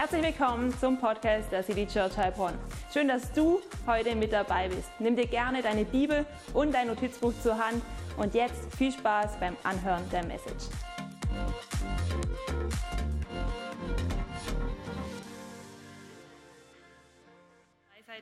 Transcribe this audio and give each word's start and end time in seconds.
Herzlich 0.00 0.22
willkommen 0.22 0.72
zum 0.78 0.96
Podcast 0.96 1.50
der 1.50 1.64
City 1.64 1.84
Church 1.84 2.16
Heilbronn. 2.16 2.54
Schön, 2.94 3.08
dass 3.08 3.32
du 3.32 3.60
heute 3.84 4.14
mit 4.14 4.32
dabei 4.32 4.68
bist. 4.68 4.88
Nimm 5.00 5.16
dir 5.16 5.26
gerne 5.26 5.60
deine 5.60 5.84
Bibel 5.84 6.24
und 6.54 6.72
dein 6.72 6.86
Notizbuch 6.86 7.32
zur 7.42 7.58
Hand 7.58 7.82
und 8.16 8.32
jetzt 8.32 8.72
viel 8.76 8.92
Spaß 8.92 9.40
beim 9.40 9.56
Anhören 9.64 10.08
der 10.10 10.24
Message. 10.24 10.66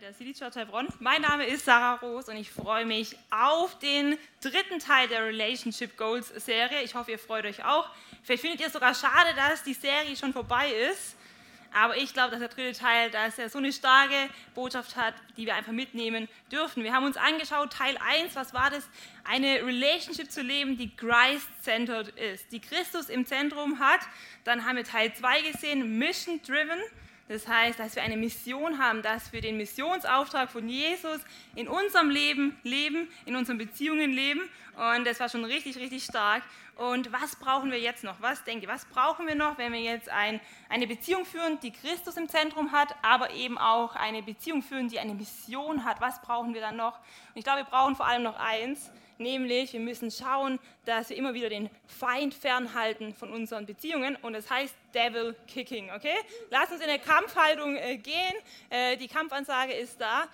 der 0.01 0.13
City 0.13 0.35
Church 0.35 0.55
Heilbronn. 0.55 0.89
Mein 1.01 1.23
Name 1.23 1.47
ist 1.47 1.65
Sarah 1.65 1.95
Roos 1.95 2.29
und 2.29 2.37
ich 2.37 2.51
freue 2.51 2.85
mich 2.85 3.17
auf 3.31 3.79
den 3.79 4.17
dritten 4.41 4.79
Teil 4.79 5.09
der 5.09 5.25
Relationship 5.25 5.97
Goals 5.97 6.29
Serie. 6.29 6.83
Ich 6.85 6.95
hoffe, 6.95 7.13
ihr 7.13 7.19
freut 7.19 7.45
euch 7.45 7.65
auch. 7.65 7.89
Vielleicht 8.23 8.43
findet 8.43 8.61
ihr 8.61 8.67
es 8.67 8.73
sogar 8.75 8.95
schade, 8.95 9.31
dass 9.35 9.65
die 9.65 9.75
Serie 9.75 10.15
schon 10.15 10.33
vorbei 10.33 10.71
ist. 10.93 11.17
Aber 11.79 11.95
ich 11.99 12.15
glaube, 12.15 12.31
dass 12.31 12.39
der 12.39 12.49
dritte 12.49 12.79
Teil, 12.79 13.11
dass 13.11 13.39
er 13.39 13.51
so 13.51 13.59
eine 13.59 13.71
starke 13.71 14.31
Botschaft 14.55 14.97
hat, 14.97 15.13
die 15.37 15.45
wir 15.45 15.55
einfach 15.55 15.73
mitnehmen 15.73 16.27
dürfen. 16.51 16.83
Wir 16.83 16.95
haben 16.95 17.05
uns 17.05 17.19
angeschaut, 17.19 17.71
Teil 17.71 17.99
1, 17.99 18.35
was 18.35 18.55
war 18.55 18.71
das? 18.71 18.89
Eine 19.25 19.57
Relationship 19.63 20.31
zu 20.31 20.41
leben, 20.41 20.79
die 20.79 20.97
Christ-centered 20.97 22.09
ist, 22.19 22.51
die 22.51 22.61
Christus 22.61 23.11
im 23.11 23.27
Zentrum 23.27 23.79
hat. 23.79 24.01
Dann 24.45 24.65
haben 24.65 24.77
wir 24.77 24.85
Teil 24.85 25.13
2 25.13 25.43
gesehen, 25.43 25.99
Mission-driven. 25.99 26.81
Das 27.29 27.49
heißt, 27.49 27.79
dass 27.81 27.97
wir 27.97 28.03
eine 28.03 28.17
Mission 28.17 28.79
haben, 28.79 29.03
dass 29.03 29.33
wir 29.33 29.41
den 29.41 29.57
Missionsauftrag 29.57 30.49
von 30.49 30.69
Jesus 30.69 31.21
in 31.57 31.67
unserem 31.67 32.09
Leben 32.09 32.57
leben, 32.63 33.09
in 33.25 33.35
unseren 33.35 33.59
Beziehungen 33.59 34.13
leben. 34.13 34.43
Und 34.77 35.07
das 35.07 35.19
war 35.19 35.29
schon 35.29 35.45
richtig, 35.45 35.77
richtig 35.77 36.05
stark. 36.05 36.43
Und 36.77 37.11
was 37.11 37.37
brauchen 37.37 37.71
wir 37.73 37.81
jetzt 37.81 38.05
noch? 38.05 38.21
Was 38.21 38.45
denke 38.45 38.67
ich, 38.67 38.71
was 38.71 38.85
brauchen 38.85 39.27
wir 39.27 39.35
noch, 39.35 39.59
wenn 39.59 39.73
wir 39.73 39.81
jetzt 39.81 40.09
ein, 40.09 40.41
eine 40.69 40.87
Beziehung 40.87 41.25
führen, 41.25 41.59
die 41.61 41.73
Christus 41.73 42.17
im 42.17 42.29
Zentrum 42.29 42.71
hat, 42.71 42.95
aber 43.03 43.31
eben 43.33 43.59
auch 43.59 43.97
eine 43.97 44.23
Beziehung 44.23 44.63
führen, 44.63 44.89
die 44.89 45.01
eine 45.01 45.15
Mission 45.15 45.85
hat? 45.85 46.01
Was 46.01 46.21
brauchen 46.21 46.55
wir 46.55 46.61
dann 46.61 46.77
noch? 46.77 46.99
Und 46.99 47.37
ich 47.37 47.45
glaube, 47.45 47.61
wir 47.61 47.65
brauchen 47.65 47.97
vor 47.97 48.07
allem 48.07 48.23
noch 48.23 48.39
eins, 48.39 48.93
nämlich 49.19 49.73
wir 49.73 49.81
müssen 49.81 50.11
schauen, 50.11 50.59
dass 50.85 51.11
wir 51.11 51.17
immer 51.17 51.35
wieder 51.35 51.49
den 51.49 51.69
Feind 51.87 52.35
fernhalten 52.35 53.15
von 53.15 53.33
unseren 53.33 53.67
Beziehungen 53.67 54.17
und 54.17 54.33
das 54.33 54.51
heißt 54.51 54.75
Devil 54.95 55.35
Kicking, 55.47 55.91
okay? 55.91 56.15
Lass 56.51 56.71
uns 56.71 56.81
in 56.81 56.89
eine 56.89 56.99
Kampfhaltung 56.99 57.77
äh, 57.77 57.99
gehen. 57.99 58.35
Äh, 58.71 58.97
die 58.97 59.09
Kampfansage 59.09 59.75
ist 59.75 60.01
da 60.01 60.25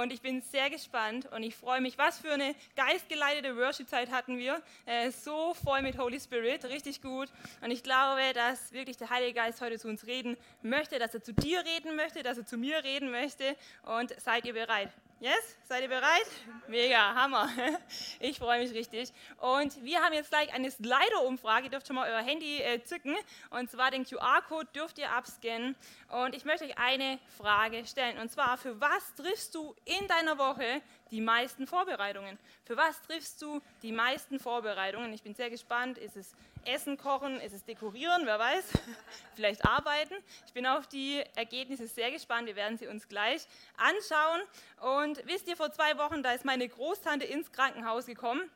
und 0.00 0.12
ich 0.12 0.20
bin 0.20 0.42
sehr 0.42 0.70
gespannt 0.70 1.28
und 1.32 1.42
ich 1.42 1.56
freue 1.56 1.80
mich, 1.80 1.98
was 1.98 2.20
für 2.20 2.32
eine 2.32 2.54
geistgeleitete 2.76 3.56
Worship-Zeit 3.56 4.10
hatten 4.10 4.38
wir. 4.38 4.62
Äh, 4.86 5.10
so 5.10 5.54
voll 5.54 5.82
mit 5.82 5.98
Holy 5.98 6.20
Spirit, 6.20 6.64
richtig 6.66 7.02
gut 7.02 7.28
und 7.62 7.70
ich 7.70 7.82
glaube, 7.82 8.20
dass 8.34 8.72
wirklich 8.72 8.96
der 8.96 9.10
Heilige 9.10 9.34
Geist 9.34 9.60
heute 9.60 9.78
zu 9.78 9.88
uns 9.88 10.06
reden 10.06 10.36
möchte, 10.62 10.98
dass 10.98 11.14
er 11.14 11.22
zu 11.22 11.32
dir 11.32 11.64
reden 11.64 11.96
möchte, 11.96 12.22
dass 12.22 12.38
er 12.38 12.46
zu 12.46 12.56
mir 12.56 12.84
reden 12.84 13.10
möchte 13.10 13.56
und 13.82 14.14
seid 14.20 14.44
ihr 14.44 14.52
bereit? 14.52 14.90
Yes? 15.22 15.56
Seid 15.68 15.82
ihr 15.82 15.88
bereit? 15.88 16.26
Mega, 16.66 17.14
Hammer. 17.14 17.48
Ich 18.18 18.38
freue 18.38 18.60
mich 18.60 18.74
richtig. 18.74 19.12
Und 19.38 19.80
wir 19.84 20.00
haben 20.00 20.12
jetzt 20.14 20.30
gleich 20.30 20.52
eine 20.52 20.68
Slido-Umfrage. 20.68 21.66
Ihr 21.66 21.70
dürft 21.70 21.86
schon 21.86 21.94
mal 21.94 22.10
euer 22.10 22.22
Handy 22.22 22.60
äh, 22.60 22.82
zücken. 22.82 23.14
Und 23.50 23.70
zwar 23.70 23.92
den 23.92 24.04
QR-Code 24.04 24.66
dürft 24.74 24.98
ihr 24.98 25.12
abscannen. 25.12 25.76
Und 26.08 26.34
ich 26.34 26.44
möchte 26.44 26.64
euch 26.64 26.76
eine 26.76 27.20
Frage 27.38 27.86
stellen. 27.86 28.18
Und 28.18 28.32
zwar, 28.32 28.58
für 28.58 28.80
was 28.80 29.14
triffst 29.14 29.54
du 29.54 29.76
in 29.84 30.08
deiner 30.08 30.38
Woche 30.38 30.82
die 31.12 31.20
meisten 31.20 31.68
Vorbereitungen? 31.68 32.38
Für 32.64 32.76
was 32.76 33.00
triffst 33.02 33.40
du 33.40 33.60
die 33.82 33.92
meisten 33.92 34.40
Vorbereitungen? 34.40 35.12
Ich 35.12 35.22
bin 35.22 35.34
sehr 35.34 35.50
gespannt. 35.50 35.98
Ist 35.98 36.16
es 36.16 36.34
Essen 36.64 36.96
kochen, 36.96 37.40
ist 37.40 37.52
es 37.52 37.64
dekorieren, 37.64 38.22
wer 38.24 38.38
weiß, 38.38 38.64
vielleicht 39.34 39.64
arbeiten. 39.64 40.14
Ich 40.46 40.52
bin 40.52 40.66
auf 40.66 40.86
die 40.86 41.22
Ergebnisse 41.34 41.86
sehr 41.86 42.10
gespannt, 42.10 42.46
wir 42.46 42.56
werden 42.56 42.78
sie 42.78 42.86
uns 42.86 43.08
gleich 43.08 43.46
anschauen. 43.76 44.40
Und 44.80 45.26
wisst 45.26 45.48
ihr, 45.48 45.56
vor 45.56 45.72
zwei 45.72 45.98
Wochen, 45.98 46.22
da 46.22 46.32
ist 46.32 46.44
meine 46.44 46.68
Großtante 46.68 47.26
ins 47.26 47.52
Krankenhaus 47.52 48.06
gekommen 48.06 48.50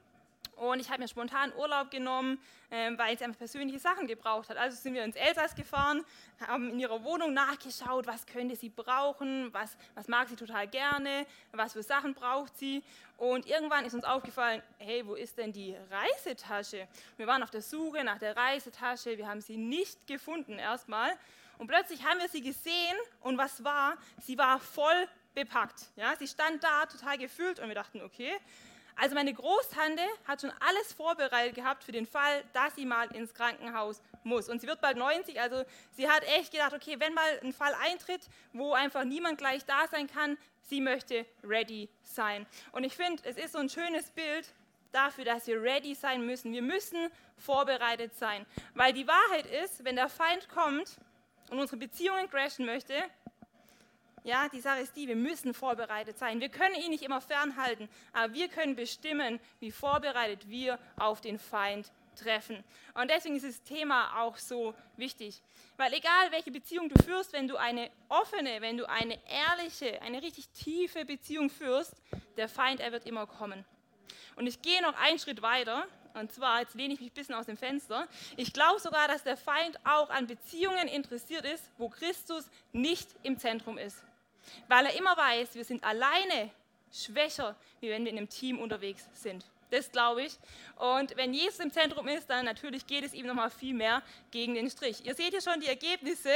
und 0.56 0.80
ich 0.80 0.90
habe 0.90 1.02
mir 1.02 1.08
spontan 1.08 1.52
Urlaub 1.54 1.90
genommen, 1.90 2.38
ähm, 2.70 2.98
weil 2.98 3.16
sie 3.18 3.24
einfach 3.24 3.38
persönliche 3.38 3.78
Sachen 3.78 4.06
gebraucht 4.06 4.48
hat. 4.48 4.56
Also 4.56 4.76
sind 4.76 4.94
wir 4.94 5.04
ins 5.04 5.16
Elsass 5.16 5.54
gefahren, 5.54 6.04
haben 6.46 6.70
in 6.70 6.80
ihrer 6.80 7.02
Wohnung 7.04 7.34
nachgeschaut, 7.34 8.06
was 8.06 8.26
könnte 8.26 8.56
sie 8.56 8.68
brauchen, 8.68 9.52
was, 9.52 9.76
was 9.94 10.08
mag 10.08 10.28
sie 10.28 10.36
total 10.36 10.66
gerne, 10.66 11.26
was 11.52 11.74
für 11.74 11.82
Sachen 11.82 12.14
braucht 12.14 12.56
sie. 12.56 12.82
Und 13.18 13.46
irgendwann 13.46 13.84
ist 13.84 13.94
uns 13.94 14.04
aufgefallen, 14.04 14.62
hey, 14.78 15.06
wo 15.06 15.14
ist 15.14 15.38
denn 15.38 15.52
die 15.52 15.76
Reisetasche? 15.90 16.86
Wir 17.16 17.26
waren 17.26 17.42
auf 17.42 17.50
der 17.50 17.62
Suche 17.62 18.04
nach 18.04 18.18
der 18.18 18.36
Reisetasche, 18.36 19.16
wir 19.16 19.28
haben 19.28 19.40
sie 19.40 19.56
nicht 19.56 20.06
gefunden 20.06 20.58
erstmal. 20.58 21.12
Und 21.58 21.68
plötzlich 21.68 22.04
haben 22.04 22.20
wir 22.20 22.28
sie 22.28 22.42
gesehen 22.42 22.96
und 23.20 23.38
was 23.38 23.64
war? 23.64 23.96
Sie 24.20 24.36
war 24.36 24.60
voll 24.60 25.08
bepackt. 25.34 25.86
Ja, 25.96 26.14
sie 26.16 26.26
stand 26.26 26.62
da 26.62 26.86
total 26.86 27.16
gefüllt 27.18 27.60
und 27.60 27.68
wir 27.68 27.74
dachten, 27.74 28.02
okay, 28.02 28.32
also 28.96 29.14
meine 29.14 29.34
Großtante 29.34 30.02
hat 30.26 30.40
schon 30.40 30.52
alles 30.60 30.92
vorbereitet 30.94 31.54
gehabt 31.54 31.84
für 31.84 31.92
den 31.92 32.06
Fall, 32.06 32.42
dass 32.54 32.74
sie 32.74 32.86
mal 32.86 33.14
ins 33.14 33.34
Krankenhaus 33.34 34.00
muss. 34.24 34.48
Und 34.48 34.60
sie 34.60 34.66
wird 34.66 34.80
bald 34.80 34.96
90, 34.96 35.38
also 35.40 35.64
sie 35.92 36.08
hat 36.08 36.24
echt 36.24 36.50
gedacht, 36.50 36.72
okay, 36.72 36.96
wenn 36.98 37.12
mal 37.12 37.40
ein 37.42 37.52
Fall 37.52 37.74
eintritt, 37.74 38.22
wo 38.52 38.72
einfach 38.72 39.04
niemand 39.04 39.38
gleich 39.38 39.64
da 39.66 39.86
sein 39.88 40.06
kann, 40.06 40.38
sie 40.62 40.80
möchte 40.80 41.26
ready 41.44 41.88
sein. 42.02 42.46
Und 42.72 42.84
ich 42.84 42.96
finde, 42.96 43.22
es 43.26 43.36
ist 43.36 43.52
so 43.52 43.58
ein 43.58 43.68
schönes 43.68 44.10
Bild 44.10 44.46
dafür, 44.92 45.24
dass 45.24 45.46
wir 45.46 45.62
ready 45.62 45.94
sein 45.94 46.24
müssen. 46.24 46.52
Wir 46.52 46.62
müssen 46.62 47.10
vorbereitet 47.36 48.16
sein. 48.16 48.46
Weil 48.74 48.94
die 48.94 49.06
Wahrheit 49.06 49.46
ist, 49.46 49.84
wenn 49.84 49.96
der 49.96 50.08
Feind 50.08 50.48
kommt 50.48 50.96
und 51.50 51.58
unsere 51.58 51.76
Beziehungen 51.76 52.30
crashen 52.30 52.64
möchte, 52.64 52.94
ja, 54.26 54.48
die 54.48 54.60
Sache 54.60 54.80
ist 54.80 54.96
die, 54.96 55.06
wir 55.06 55.14
müssen 55.14 55.54
vorbereitet 55.54 56.18
sein. 56.18 56.40
Wir 56.40 56.48
können 56.48 56.74
ihn 56.74 56.90
nicht 56.90 57.04
immer 57.04 57.20
fernhalten, 57.20 57.88
aber 58.12 58.34
wir 58.34 58.48
können 58.48 58.74
bestimmen, 58.74 59.38
wie 59.60 59.70
vorbereitet 59.70 60.48
wir 60.48 60.80
auf 60.96 61.20
den 61.20 61.38
Feind 61.38 61.92
treffen. 62.16 62.64
Und 62.94 63.08
deswegen 63.08 63.36
ist 63.36 63.46
das 63.46 63.62
Thema 63.62 64.20
auch 64.20 64.36
so 64.36 64.74
wichtig. 64.96 65.40
Weil 65.76 65.94
egal 65.94 66.32
welche 66.32 66.50
Beziehung 66.50 66.88
du 66.88 67.00
führst, 67.04 67.32
wenn 67.34 67.46
du 67.46 67.56
eine 67.56 67.88
offene, 68.08 68.60
wenn 68.62 68.76
du 68.76 68.88
eine 68.88 69.16
ehrliche, 69.28 70.02
eine 70.02 70.20
richtig 70.20 70.48
tiefe 70.48 71.04
Beziehung 71.04 71.48
führst, 71.48 71.92
der 72.36 72.48
Feind, 72.48 72.80
er 72.80 72.90
wird 72.90 73.06
immer 73.06 73.28
kommen. 73.28 73.64
Und 74.34 74.48
ich 74.48 74.60
gehe 74.60 74.82
noch 74.82 74.96
einen 74.96 75.20
Schritt 75.20 75.40
weiter. 75.40 75.86
Und 76.14 76.32
zwar, 76.32 76.62
jetzt 76.62 76.74
lehne 76.74 76.94
ich 76.94 77.00
mich 77.00 77.10
ein 77.10 77.14
bisschen 77.14 77.34
aus 77.36 77.46
dem 77.46 77.58
Fenster. 77.58 78.08
Ich 78.36 78.52
glaube 78.52 78.80
sogar, 78.80 79.06
dass 79.06 79.22
der 79.22 79.36
Feind 79.36 79.78
auch 79.84 80.10
an 80.10 80.26
Beziehungen 80.26 80.88
interessiert 80.88 81.44
ist, 81.44 81.70
wo 81.78 81.90
Christus 81.90 82.50
nicht 82.72 83.08
im 83.22 83.38
Zentrum 83.38 83.78
ist 83.78 84.02
weil 84.68 84.86
er 84.86 84.96
immer 84.96 85.16
weiß, 85.16 85.54
wir 85.54 85.64
sind 85.64 85.84
alleine 85.84 86.50
schwächer, 86.92 87.56
wie 87.80 87.90
wenn 87.90 88.04
wir 88.04 88.12
in 88.12 88.18
einem 88.18 88.28
Team 88.28 88.58
unterwegs 88.58 89.08
sind. 89.12 89.44
Das 89.70 89.90
glaube 89.90 90.22
ich. 90.22 90.38
Und 90.76 91.16
wenn 91.16 91.32
Jesus 91.32 91.58
im 91.60 91.72
Zentrum 91.72 92.06
ist, 92.08 92.28
dann 92.28 92.44
natürlich 92.44 92.86
geht 92.86 93.04
es 93.04 93.14
ihm 93.14 93.26
nochmal 93.26 93.50
viel 93.50 93.74
mehr 93.74 94.02
gegen 94.30 94.54
den 94.54 94.70
Strich. 94.70 95.04
Ihr 95.04 95.14
seht 95.14 95.30
hier 95.30 95.40
schon 95.40 95.58
die 95.60 95.68
Ergebnisse. 95.68 96.30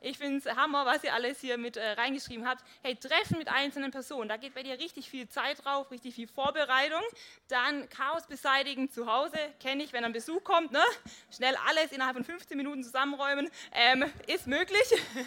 Ich 0.00 0.18
finde 0.18 0.38
es 0.38 0.56
Hammer, 0.56 0.86
was 0.86 1.04
ihr 1.04 1.12
alles 1.12 1.40
hier 1.40 1.58
mit 1.58 1.76
äh, 1.76 1.92
reingeschrieben 1.92 2.48
habt. 2.48 2.64
Hey, 2.82 2.96
Treffen 2.96 3.38
mit 3.38 3.48
einzelnen 3.48 3.90
Personen, 3.90 4.28
da 4.28 4.36
geht 4.36 4.54
bei 4.54 4.62
dir 4.62 4.78
richtig 4.78 5.10
viel 5.10 5.28
Zeit 5.28 5.62
drauf, 5.64 5.90
richtig 5.90 6.14
viel 6.14 6.26
Vorbereitung. 6.26 7.02
Dann 7.48 7.88
Chaos 7.90 8.26
beseitigen 8.26 8.90
zu 8.90 9.06
Hause, 9.06 9.36
kenne 9.60 9.84
ich, 9.84 9.92
wenn 9.92 10.04
ein 10.04 10.12
Besuch 10.12 10.42
kommt. 10.42 10.72
Ne? 10.72 10.82
Schnell 11.30 11.54
alles 11.68 11.92
innerhalb 11.92 12.16
von 12.16 12.24
15 12.24 12.56
Minuten 12.56 12.82
zusammenräumen, 12.82 13.50
ähm, 13.72 14.10
ist 14.26 14.46
möglich. 14.46 14.82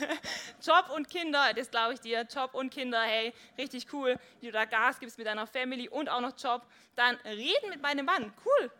Job 0.65 0.89
und 0.95 1.09
Kinder, 1.09 1.53
das 1.53 1.69
glaube 1.69 1.93
ich 1.93 1.99
dir. 1.99 2.23
Job 2.23 2.53
und 2.53 2.71
Kinder, 2.71 3.01
hey, 3.01 3.31
richtig 3.57 3.93
cool, 3.93 4.19
wie 4.39 4.47
du 4.47 4.51
da 4.51 4.65
Gas 4.65 4.99
gibst 4.99 5.17
mit 5.17 5.27
deiner 5.27 5.45
Family 5.45 5.87
und 5.87 6.09
auch 6.09 6.21
noch 6.21 6.33
Job. 6.37 6.63
Dann 6.95 7.17
reden 7.45 7.69
mit 7.69 7.81
meinem 7.81 8.05
Mann, 8.05 8.33
cool. 8.45 8.71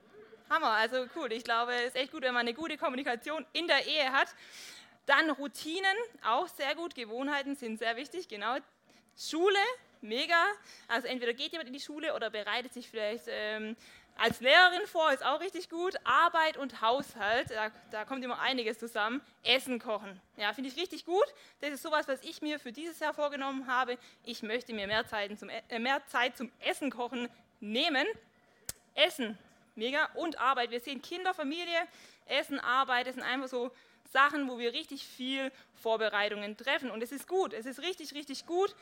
Hammer, 0.50 0.72
also 0.72 1.06
cool. 1.16 1.31
Ich 1.31 1.44
glaube, 1.44 1.74
es 1.74 1.88
ist 1.88 1.95
echt 1.95 2.12
gut, 2.12 2.22
wenn 2.22 2.34
man 2.34 2.42
eine 2.42 2.54
gute 2.54 2.78
Kommunikation 2.78 3.45
in 3.54 3.68
der 3.68 3.86
Ehe 3.86 4.12
hat. 4.12 4.28
Dann 5.06 5.30
Routinen, 5.31 5.95
auch 6.24 6.48
sehr 6.48 6.75
gut. 6.75 6.95
Gewohnheiten 6.95 7.56
sind 7.56 7.80
sehr 7.80 7.95
wichtig, 7.95 8.28
genau. 8.28 8.57
Schule, 9.18 9.60
mega. 10.01 10.44
Also 10.88 11.07
entweder 11.07 11.34
geht 11.34 11.51
jemand 11.51 11.68
in 11.68 11.74
die 11.74 11.80
Schule 11.80 12.16
oder 12.16 12.30
bereitet 12.30 12.74
sich 12.74 12.89
vielleicht 12.89 13.25
ähm, 13.28 13.75
als 14.18 14.39
Lehrerin 14.39 14.86
vor, 14.88 15.12
ist 15.12 15.25
auch 15.25 15.42
richtig 15.42 15.69
gut. 15.69 15.95
Arbeit 16.04 16.57
und 16.57 16.81
Haushalt, 16.81 17.50
da, 17.51 17.69
da 17.92 18.06
kommt 18.06 18.24
immer 18.24 18.39
einiges 18.39 18.80
zusammen. 18.80 19.22
Essen 19.44 19.80
kochen, 19.80 20.22
ja, 20.38 20.54
finde 20.54 20.69
ich 20.69 20.78
richtig 20.78 21.06
gut. 21.06 21.25
Das 21.62 21.72
ist 21.72 21.84
sowas, 21.84 22.07
was 22.07 22.22
ich 22.24 22.42
mir 22.42 22.60
für 22.60 22.72
dieses 22.72 23.00
Jahr 23.00 23.13
vorgenommen 23.13 23.68
habe. 23.68 23.98
Ich 24.24 24.42
möchte 24.42 24.74
mir 24.74 24.88
mehr, 24.88 25.06
Zeit 25.06 25.38
zum, 25.38 25.50
äh, 25.50 25.80
mehr 25.80 26.06
Zeit 26.07 26.38
zum 26.38 26.51
Essen 26.60 26.89
kochen 26.92 27.30
nehmen. 27.60 28.07
Essen, 28.95 29.38
mega. 29.75 30.09
Und 30.15 30.39
Arbeit. 30.39 30.71
Wir 30.71 30.80
sehen 30.80 31.01
Kinder, 31.01 31.33
Familie, 31.33 31.88
Essen, 32.25 32.59
Arbeit. 32.59 33.07
Das 33.07 33.15
sind 33.15 33.24
einfach 33.24 33.47
so 33.47 33.71
Sachen, 34.12 34.50
wo 34.50 34.57
wir 34.57 34.74
richtig 34.74 35.06
viel 35.06 35.51
Vorbereitungen 35.81 36.57
treffen. 36.57 36.89
Und 36.89 37.03
es 37.03 37.12
ist 37.12 37.27
gut, 37.27 37.53
es 37.53 37.65
ist 37.65 37.81
richtig, 37.81 38.13
richtig 38.13 38.45
gut. 38.45 38.75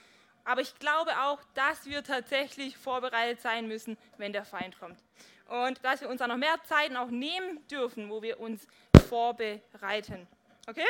Aber 0.45 0.61
ich 0.61 0.77
glaube 0.79 1.11
auch, 1.21 1.39
dass 1.53 1.85
wir 1.85 2.03
tatsächlich 2.03 2.77
vorbereitet 2.77 3.41
sein 3.41 3.67
müssen, 3.67 3.97
wenn 4.17 4.33
der 4.33 4.45
Feind 4.45 4.77
kommt. 4.79 4.99
Und 5.47 5.83
dass 5.83 6.01
wir 6.01 6.09
uns 6.09 6.21
auch 6.21 6.27
noch 6.27 6.37
mehr 6.37 6.61
Zeiten 6.63 6.97
auch 6.97 7.09
nehmen 7.09 7.65
dürfen, 7.67 8.09
wo 8.09 8.21
wir 8.21 8.39
uns 8.39 8.67
vorbereiten. 9.07 10.27
Okay? 10.67 10.87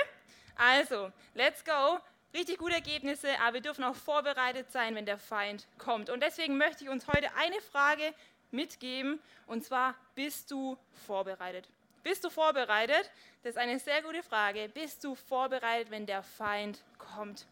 Also, 0.55 1.11
let's 1.33 1.63
go. 1.63 1.99
Richtig 2.33 2.57
gute 2.57 2.73
Ergebnisse, 2.73 3.39
aber 3.39 3.55
wir 3.55 3.61
dürfen 3.61 3.83
auch 3.83 3.95
vorbereitet 3.95 4.71
sein, 4.71 4.95
wenn 4.95 5.05
der 5.05 5.19
Feind 5.19 5.67
kommt. 5.77 6.09
Und 6.09 6.23
deswegen 6.23 6.57
möchte 6.57 6.83
ich 6.83 6.89
uns 6.89 7.07
heute 7.07 7.33
eine 7.35 7.61
Frage 7.61 8.11
mitgeben, 8.53 9.19
und 9.47 9.63
zwar, 9.63 9.95
bist 10.15 10.51
du 10.51 10.77
vorbereitet? 11.05 11.67
Bist 12.03 12.23
du 12.23 12.29
vorbereitet? 12.29 13.09
Das 13.43 13.51
ist 13.51 13.57
eine 13.57 13.79
sehr 13.79 14.01
gute 14.01 14.23
Frage. 14.23 14.69
Bist 14.73 15.03
du 15.03 15.15
vorbereitet, 15.15 15.89
wenn 15.89 16.05
der 16.05 16.21
Feind 16.21 16.83
kommt? 16.97 17.45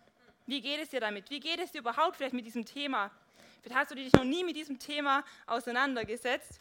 Wie 0.46 0.62
geht 0.62 0.82
es 0.82 0.90
dir 0.90 1.00
damit? 1.00 1.30
Wie 1.30 1.40
geht 1.40 1.60
es 1.60 1.72
dir 1.72 1.80
überhaupt 1.80 2.18
vielleicht 2.18 2.34
mit 2.34 2.46
diesem 2.46 2.66
Thema? 2.66 3.12
Vielleicht 3.62 3.80
hast 3.80 3.92
du 3.92 3.96
dich 3.96 4.12
noch 4.14 4.24
nie 4.24 4.44
mit 4.44 4.56
diesem 4.56 4.80
Thema 4.80 5.24
auseinandergesetzt. 5.46 6.60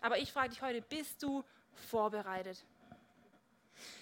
Aber 0.00 0.18
ich 0.18 0.32
frage 0.32 0.50
dich 0.50 0.62
heute, 0.62 0.82
bist 0.82 1.22
du 1.22 1.44
vorbereitet? 1.74 2.62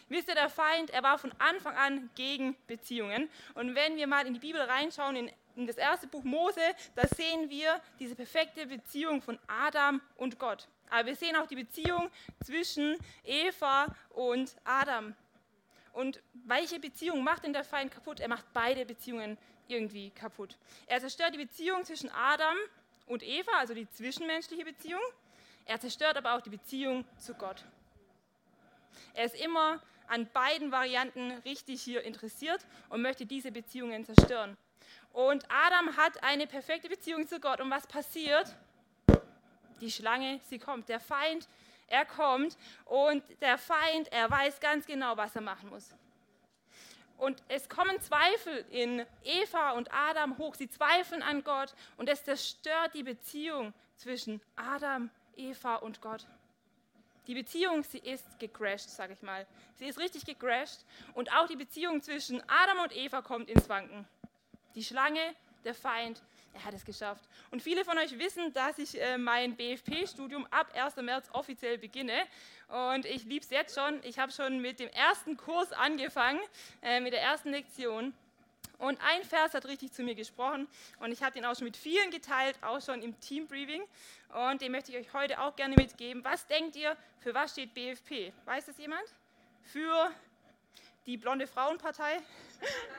Wisst 0.09 0.29
ihr, 0.29 0.35
der 0.35 0.50
Feind, 0.50 0.91
er 0.91 1.05
war 1.05 1.19
von 1.19 1.32
Anfang 1.38 1.77
an 1.77 2.11
gegen 2.17 2.56
Beziehungen. 2.67 3.31
Und 3.55 3.77
wenn 3.77 3.97
wir 3.97 4.09
mal 4.09 4.27
in 4.27 4.35
die 4.35 4.41
Bibel 4.41 4.61
reinschauen, 4.61 5.15
in, 5.15 5.31
in 5.56 5.67
das 5.67 5.76
erste 5.76 6.06
Buch 6.06 6.25
Mose, 6.25 6.61
da 6.94 7.06
sehen 7.06 7.50
wir 7.50 7.81
diese 7.99 8.14
perfekte 8.14 8.67
Beziehung 8.67 9.20
von 9.23 9.38
Adam 9.47 10.00
und 10.17 10.38
Gott. 10.38 10.69
Aber 10.91 11.06
wir 11.06 11.17
sehen 11.17 11.37
auch 11.37 11.47
die 11.47 11.56
Beziehung 11.56 12.11
zwischen 12.44 12.97
Eva 13.25 13.94
und 14.11 14.56
Adam. 14.64 15.14
Und 15.93 16.23
welche 16.32 16.79
Beziehung 16.79 17.23
macht 17.25 17.44
denn 17.44 17.52
der 17.52 17.64
Feind 17.64 17.93
kaputt? 17.93 18.20
Er 18.20 18.29
macht 18.29 18.47
beide 18.52 18.85
Beziehungen 18.85 19.38
irgendwie 19.69 20.11
kaputt. 20.11 20.56
Er 20.87 21.00
zerstört 21.00 21.35
die 21.35 21.38
Beziehung 21.38 21.85
zwischen 21.85 22.11
Adam 22.11 22.56
und 23.06 23.23
Eva, 23.23 23.53
also 23.58 23.75
die 23.75 23.88
zwischenmenschliche 23.88 24.64
Beziehung. 24.64 25.00
Er 25.67 25.81
zerstört 25.81 26.17
aber 26.17 26.35
auch 26.35 26.41
die 26.41 26.50
Beziehung 26.50 27.05
zu 27.19 27.35
Gott. 27.35 27.64
Er 29.14 29.25
ist 29.26 29.37
immer 29.37 29.81
an 30.08 30.29
beiden 30.32 30.73
Varianten 30.73 31.31
richtig 31.44 31.82
hier 31.82 32.03
interessiert 32.03 32.67
und 32.88 33.03
möchte 33.03 33.26
diese 33.26 33.53
Beziehungen 33.53 34.05
zerstören. 34.05 34.56
Und 35.13 35.45
Adam 35.51 35.97
hat 35.97 36.23
eine 36.23 36.47
perfekte 36.47 36.89
Beziehung 36.89 37.27
zu 37.27 37.41
Gott. 37.41 37.61
Und 37.61 37.71
was 37.71 37.87
passiert? 37.87 38.55
Die 39.81 39.91
Schlange, 39.91 40.41
sie 40.49 40.59
kommt. 40.59 40.89
Der 40.89 41.01
Feind, 41.01 41.49
er 41.89 42.05
kommt. 42.05 42.57
Und 42.85 43.23
der 43.41 43.59
Feind, 43.59 44.13
er 44.13 44.31
weiß 44.31 44.61
ganz 44.61 44.87
genau, 44.87 45.17
was 45.17 45.35
er 45.35 45.43
machen 45.43 45.71
muss. 45.71 45.95
Und 47.21 47.43
es 47.49 47.69
kommen 47.69 48.01
Zweifel 48.01 48.65
in 48.71 49.05
Eva 49.25 49.73
und 49.73 49.93
Adam 49.93 50.39
hoch. 50.39 50.55
Sie 50.55 50.71
zweifeln 50.71 51.23
an 51.23 51.45
Gott 51.45 51.75
und 51.99 52.09
es 52.09 52.25
zerstört 52.25 52.95
die 52.95 53.03
Beziehung 53.03 53.75
zwischen 53.97 54.41
Adam, 54.57 55.11
Eva 55.37 55.77
und 55.77 56.01
Gott. 56.01 56.27
Die 57.27 57.35
Beziehung, 57.35 57.83
sie 57.83 57.99
ist 57.99 58.39
gecrashed, 58.39 58.89
sage 58.89 59.13
ich 59.13 59.21
mal. 59.21 59.47
Sie 59.75 59.87
ist 59.87 59.99
richtig 59.99 60.25
gecrashed 60.25 60.87
und 61.13 61.31
auch 61.33 61.47
die 61.47 61.57
Beziehung 61.57 62.03
zwischen 62.03 62.43
Adam 62.49 62.79
und 62.85 62.97
Eva 62.97 63.21
kommt 63.21 63.51
ins 63.51 63.69
Wanken. 63.69 64.09
Die 64.75 64.84
Schlange, 64.84 65.34
der 65.64 65.75
Feind, 65.75 66.22
er 66.52 66.64
hat 66.64 66.75
es 66.75 66.84
geschafft. 66.84 67.25
Und 67.50 67.62
viele 67.62 67.84
von 67.84 67.96
euch 67.99 68.19
wissen, 68.19 68.52
dass 68.52 68.78
ich 68.78 69.00
äh, 69.00 69.19
mein 69.19 69.56
BFP-Studium 69.56 70.46
ab 70.50 70.72
1. 70.75 70.96
März 70.96 71.28
offiziell 71.32 71.78
beginne. 71.78 72.25
Und 72.69 73.06
ich 73.06 73.25
liebe 73.25 73.44
es 73.44 73.50
jetzt 73.50 73.75
schon. 73.78 74.00
Ich 74.02 74.19
habe 74.19 74.32
schon 74.32 74.61
mit 74.61 74.81
dem 74.81 74.88
ersten 74.88 75.37
Kurs 75.37 75.72
angefangen, 75.72 76.40
äh, 76.82 77.00
mit 77.00 77.12
der 77.12 77.22
ersten 77.22 77.50
Lektion. 77.50 78.12
Und 78.78 78.99
ein 79.02 79.22
Vers 79.25 79.52
hat 79.52 79.67
richtig 79.67 79.93
zu 79.93 80.02
mir 80.02 80.14
gesprochen 80.14 80.67
und 81.00 81.12
ich 81.12 81.22
habe 81.22 81.34
den 81.34 81.44
auch 81.44 81.55
schon 81.55 81.67
mit 81.67 81.76
vielen 81.76 82.11
geteilt, 82.11 82.56
auch 82.62 82.81
schon 82.81 83.02
im 83.02 83.19
Teambriefing. 83.20 83.82
Und 84.32 84.62
den 84.62 84.72
möchte 84.72 84.90
ich 84.90 84.96
euch 84.96 85.12
heute 85.12 85.38
auch 85.38 85.55
gerne 85.55 85.75
mitgeben. 85.75 86.25
Was 86.25 86.46
denkt 86.46 86.76
ihr, 86.76 86.96
für 87.19 87.34
was 87.34 87.52
steht 87.52 87.75
BFP? 87.75 88.32
Weiß 88.46 88.64
das 88.64 88.78
jemand? 88.78 89.05
Für 89.64 90.11
die 91.06 91.17
blonde 91.17 91.47
Frauenpartei? 91.47 92.20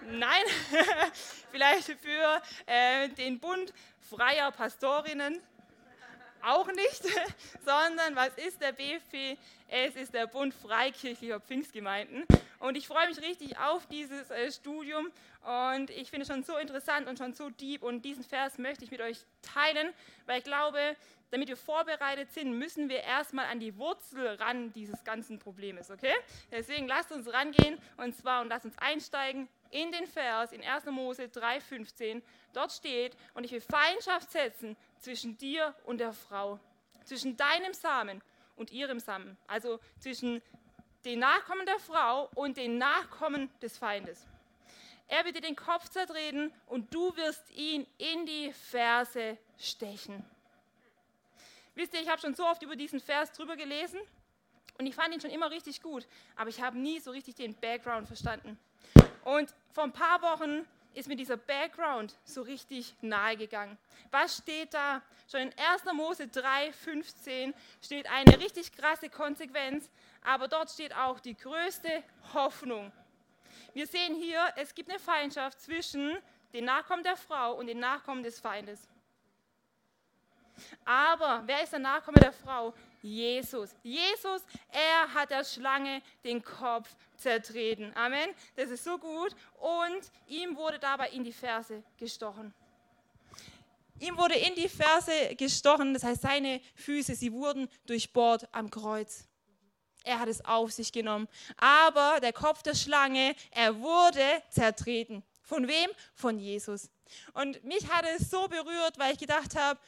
Nein, 0.05 0.43
vielleicht 1.51 1.85
für 1.85 2.41
äh, 2.65 3.09
den 3.09 3.39
Bund 3.39 3.73
freier 4.09 4.51
Pastorinnen? 4.51 5.41
Auch 6.43 6.67
nicht, 6.67 7.03
sondern 7.65 8.15
was 8.15 8.35
ist 8.37 8.59
der 8.59 8.71
BFP? 8.71 9.37
Es 9.67 9.95
ist 9.95 10.13
der 10.13 10.25
Bund 10.25 10.53
Freikirchlicher 10.53 11.39
Pfingstgemeinden. 11.39 12.25
Und 12.61 12.77
ich 12.77 12.87
freue 12.87 13.07
mich 13.07 13.19
richtig 13.21 13.57
auf 13.57 13.87
dieses 13.87 14.29
äh, 14.29 14.51
Studium 14.51 15.11
und 15.43 15.89
ich 15.89 16.11
finde 16.11 16.21
es 16.21 16.27
schon 16.27 16.43
so 16.43 16.57
interessant 16.57 17.07
und 17.07 17.17
schon 17.17 17.33
so 17.33 17.49
deep 17.49 17.81
und 17.81 18.05
diesen 18.05 18.23
Vers 18.23 18.59
möchte 18.59 18.83
ich 18.83 18.91
mit 18.91 19.01
euch 19.01 19.17
teilen, 19.41 19.91
weil 20.27 20.37
ich 20.37 20.43
glaube, 20.43 20.95
damit 21.31 21.47
wir 21.47 21.57
vorbereitet 21.57 22.31
sind, 22.31 22.53
müssen 22.53 22.87
wir 22.87 23.01
erstmal 23.01 23.47
an 23.47 23.59
die 23.59 23.75
Wurzel 23.77 24.27
ran 24.35 24.71
dieses 24.73 25.03
ganzen 25.03 25.39
Problems, 25.39 25.89
okay? 25.89 26.13
Deswegen 26.51 26.87
lasst 26.87 27.11
uns 27.11 27.33
rangehen 27.33 27.79
und 27.97 28.15
zwar 28.15 28.41
und 28.41 28.49
lasst 28.49 28.65
uns 28.65 28.77
einsteigen 28.77 29.49
in 29.71 29.91
den 29.91 30.05
Vers 30.05 30.51
in 30.51 30.61
1. 30.63 30.85
Mose 30.85 31.23
3,15. 31.23 32.21
Dort 32.53 32.71
steht, 32.73 33.17
und 33.33 33.43
ich 33.43 33.53
will 33.53 33.61
Feindschaft 33.61 34.31
setzen 34.31 34.77
zwischen 34.99 35.35
dir 35.35 35.73
und 35.85 35.99
der 35.99 36.13
Frau, 36.13 36.59
zwischen 37.05 37.35
deinem 37.37 37.73
Samen 37.73 38.21
und 38.55 38.71
ihrem 38.71 38.99
Samen, 38.99 39.35
also 39.47 39.79
zwischen 39.99 40.43
den 41.05 41.19
Nachkommen 41.19 41.65
der 41.65 41.79
Frau 41.79 42.29
und 42.35 42.57
den 42.57 42.77
Nachkommen 42.77 43.49
des 43.61 43.77
Feindes. 43.77 44.25
Er 45.07 45.25
wird 45.25 45.35
dir 45.35 45.41
den 45.41 45.55
Kopf 45.55 45.89
zertreten 45.89 46.53
und 46.67 46.93
du 46.93 47.15
wirst 47.17 47.51
ihn 47.51 47.85
in 47.97 48.25
die 48.25 48.53
Ferse 48.53 49.37
stechen. 49.57 50.23
Wisst 51.75 51.93
ihr, 51.93 52.01
ich 52.01 52.09
habe 52.09 52.21
schon 52.21 52.35
so 52.35 52.45
oft 52.45 52.63
über 52.63 52.75
diesen 52.75 52.99
Vers 52.99 53.31
drüber 53.31 53.55
gelesen 53.55 53.99
und 54.77 54.85
ich 54.85 54.95
fand 54.95 55.13
ihn 55.13 55.21
schon 55.21 55.31
immer 55.31 55.51
richtig 55.51 55.81
gut, 55.81 56.07
aber 56.35 56.49
ich 56.49 56.61
habe 56.61 56.77
nie 56.77 56.99
so 56.99 57.11
richtig 57.11 57.35
den 57.35 57.55
Background 57.55 58.07
verstanden. 58.07 58.57
Und 59.23 59.53
vor 59.73 59.83
ein 59.83 59.91
paar 59.91 60.21
Wochen 60.21 60.65
ist 60.93 61.07
mir 61.07 61.15
dieser 61.15 61.37
Background 61.37 62.15
so 62.23 62.41
richtig 62.41 62.93
nahe 63.01 63.37
gegangen. 63.37 63.77
Was 64.11 64.37
steht 64.37 64.73
da? 64.73 65.01
Schon 65.29 65.41
in 65.41 65.53
1. 65.57 65.85
Mose 65.93 66.27
3, 66.27 66.73
15 66.73 67.53
steht 67.81 68.09
eine 68.09 68.39
richtig 68.39 68.73
krasse 68.73 69.09
Konsequenz, 69.09 69.89
aber 70.23 70.47
dort 70.47 70.69
steht 70.69 70.95
auch 70.95 71.19
die 71.19 71.35
größte 71.35 72.03
Hoffnung. 72.33 72.91
Wir 73.73 73.87
sehen 73.87 74.15
hier, 74.15 74.41
es 74.55 74.73
gibt 74.73 74.89
eine 74.89 74.99
Feindschaft 74.99 75.61
zwischen 75.61 76.17
den 76.53 76.65
Nachkommen 76.65 77.03
der 77.03 77.15
Frau 77.15 77.53
und 77.53 77.67
den 77.67 77.79
Nachkommen 77.79 78.23
des 78.23 78.39
Feindes. 78.39 78.87
Aber 80.85 81.43
wer 81.45 81.63
ist 81.63 81.71
der 81.71 81.79
Nachkomme 81.79 82.19
der 82.19 82.33
Frau? 82.33 82.73
Jesus. 83.01 83.75
Jesus, 83.81 84.43
er 84.69 85.13
hat 85.13 85.31
der 85.31 85.43
Schlange 85.43 86.01
den 86.23 86.43
Kopf 86.43 86.95
zertreten. 87.15 87.91
Amen. 87.95 88.29
Das 88.55 88.69
ist 88.69 88.83
so 88.83 88.97
gut. 88.97 89.35
Und 89.59 90.11
ihm 90.27 90.55
wurde 90.55 90.77
dabei 90.77 91.09
in 91.09 91.23
die 91.23 91.33
Ferse 91.33 91.83
gestochen. 91.97 92.53
Ihm 93.99 94.17
wurde 94.17 94.35
in 94.35 94.55
die 94.55 94.69
Ferse 94.69 95.35
gestochen, 95.35 95.93
das 95.93 96.03
heißt 96.03 96.23
seine 96.23 96.59
Füße, 96.75 97.13
sie 97.13 97.31
wurden 97.31 97.69
durchbohrt 97.85 98.47
am 98.51 98.69
Kreuz. 98.71 99.27
Er 100.03 100.19
hat 100.19 100.27
es 100.27 100.43
auf 100.43 100.71
sich 100.71 100.91
genommen. 100.91 101.27
Aber 101.57 102.19
der 102.21 102.33
Kopf 102.33 102.63
der 102.63 102.75
Schlange, 102.75 103.35
er 103.51 103.79
wurde 103.79 104.23
zertreten. 104.49 105.23
Von 105.43 105.67
wem? 105.67 105.89
Von 106.13 106.39
Jesus. 106.39 106.89
Und 107.33 107.63
mich 107.63 107.91
hat 107.91 108.05
es 108.17 108.29
so 108.29 108.47
berührt, 108.47 108.97
weil 108.97 109.13
ich 109.13 109.19
gedacht 109.19 109.55
habe, 109.55 109.79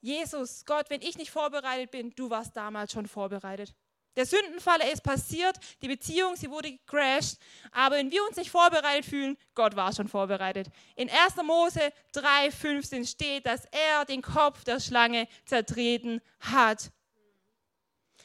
Jesus, 0.00 0.64
Gott, 0.66 0.90
wenn 0.90 1.00
ich 1.00 1.16
nicht 1.16 1.30
vorbereitet 1.30 1.90
bin, 1.90 2.14
du 2.14 2.28
warst 2.28 2.54
damals 2.56 2.92
schon 2.92 3.06
vorbereitet. 3.06 3.74
Der 4.16 4.26
Sündenfall 4.26 4.80
ist 4.92 5.02
passiert, 5.02 5.58
die 5.82 5.88
Beziehung, 5.88 6.36
sie 6.36 6.50
wurde 6.50 6.70
gecrashed, 6.70 7.38
aber 7.72 7.96
wenn 7.96 8.12
wir 8.12 8.22
uns 8.24 8.36
nicht 8.36 8.50
vorbereitet 8.50 9.06
fühlen, 9.06 9.36
Gott 9.54 9.74
war 9.74 9.92
schon 9.92 10.06
vorbereitet. 10.06 10.68
In 10.94 11.10
1. 11.10 11.36
Mose 11.42 11.92
3,15 12.14 13.08
steht, 13.08 13.46
dass 13.46 13.64
er 13.64 14.04
den 14.04 14.22
Kopf 14.22 14.62
der 14.62 14.78
Schlange 14.78 15.26
zertreten 15.46 16.20
hat. 16.38 16.90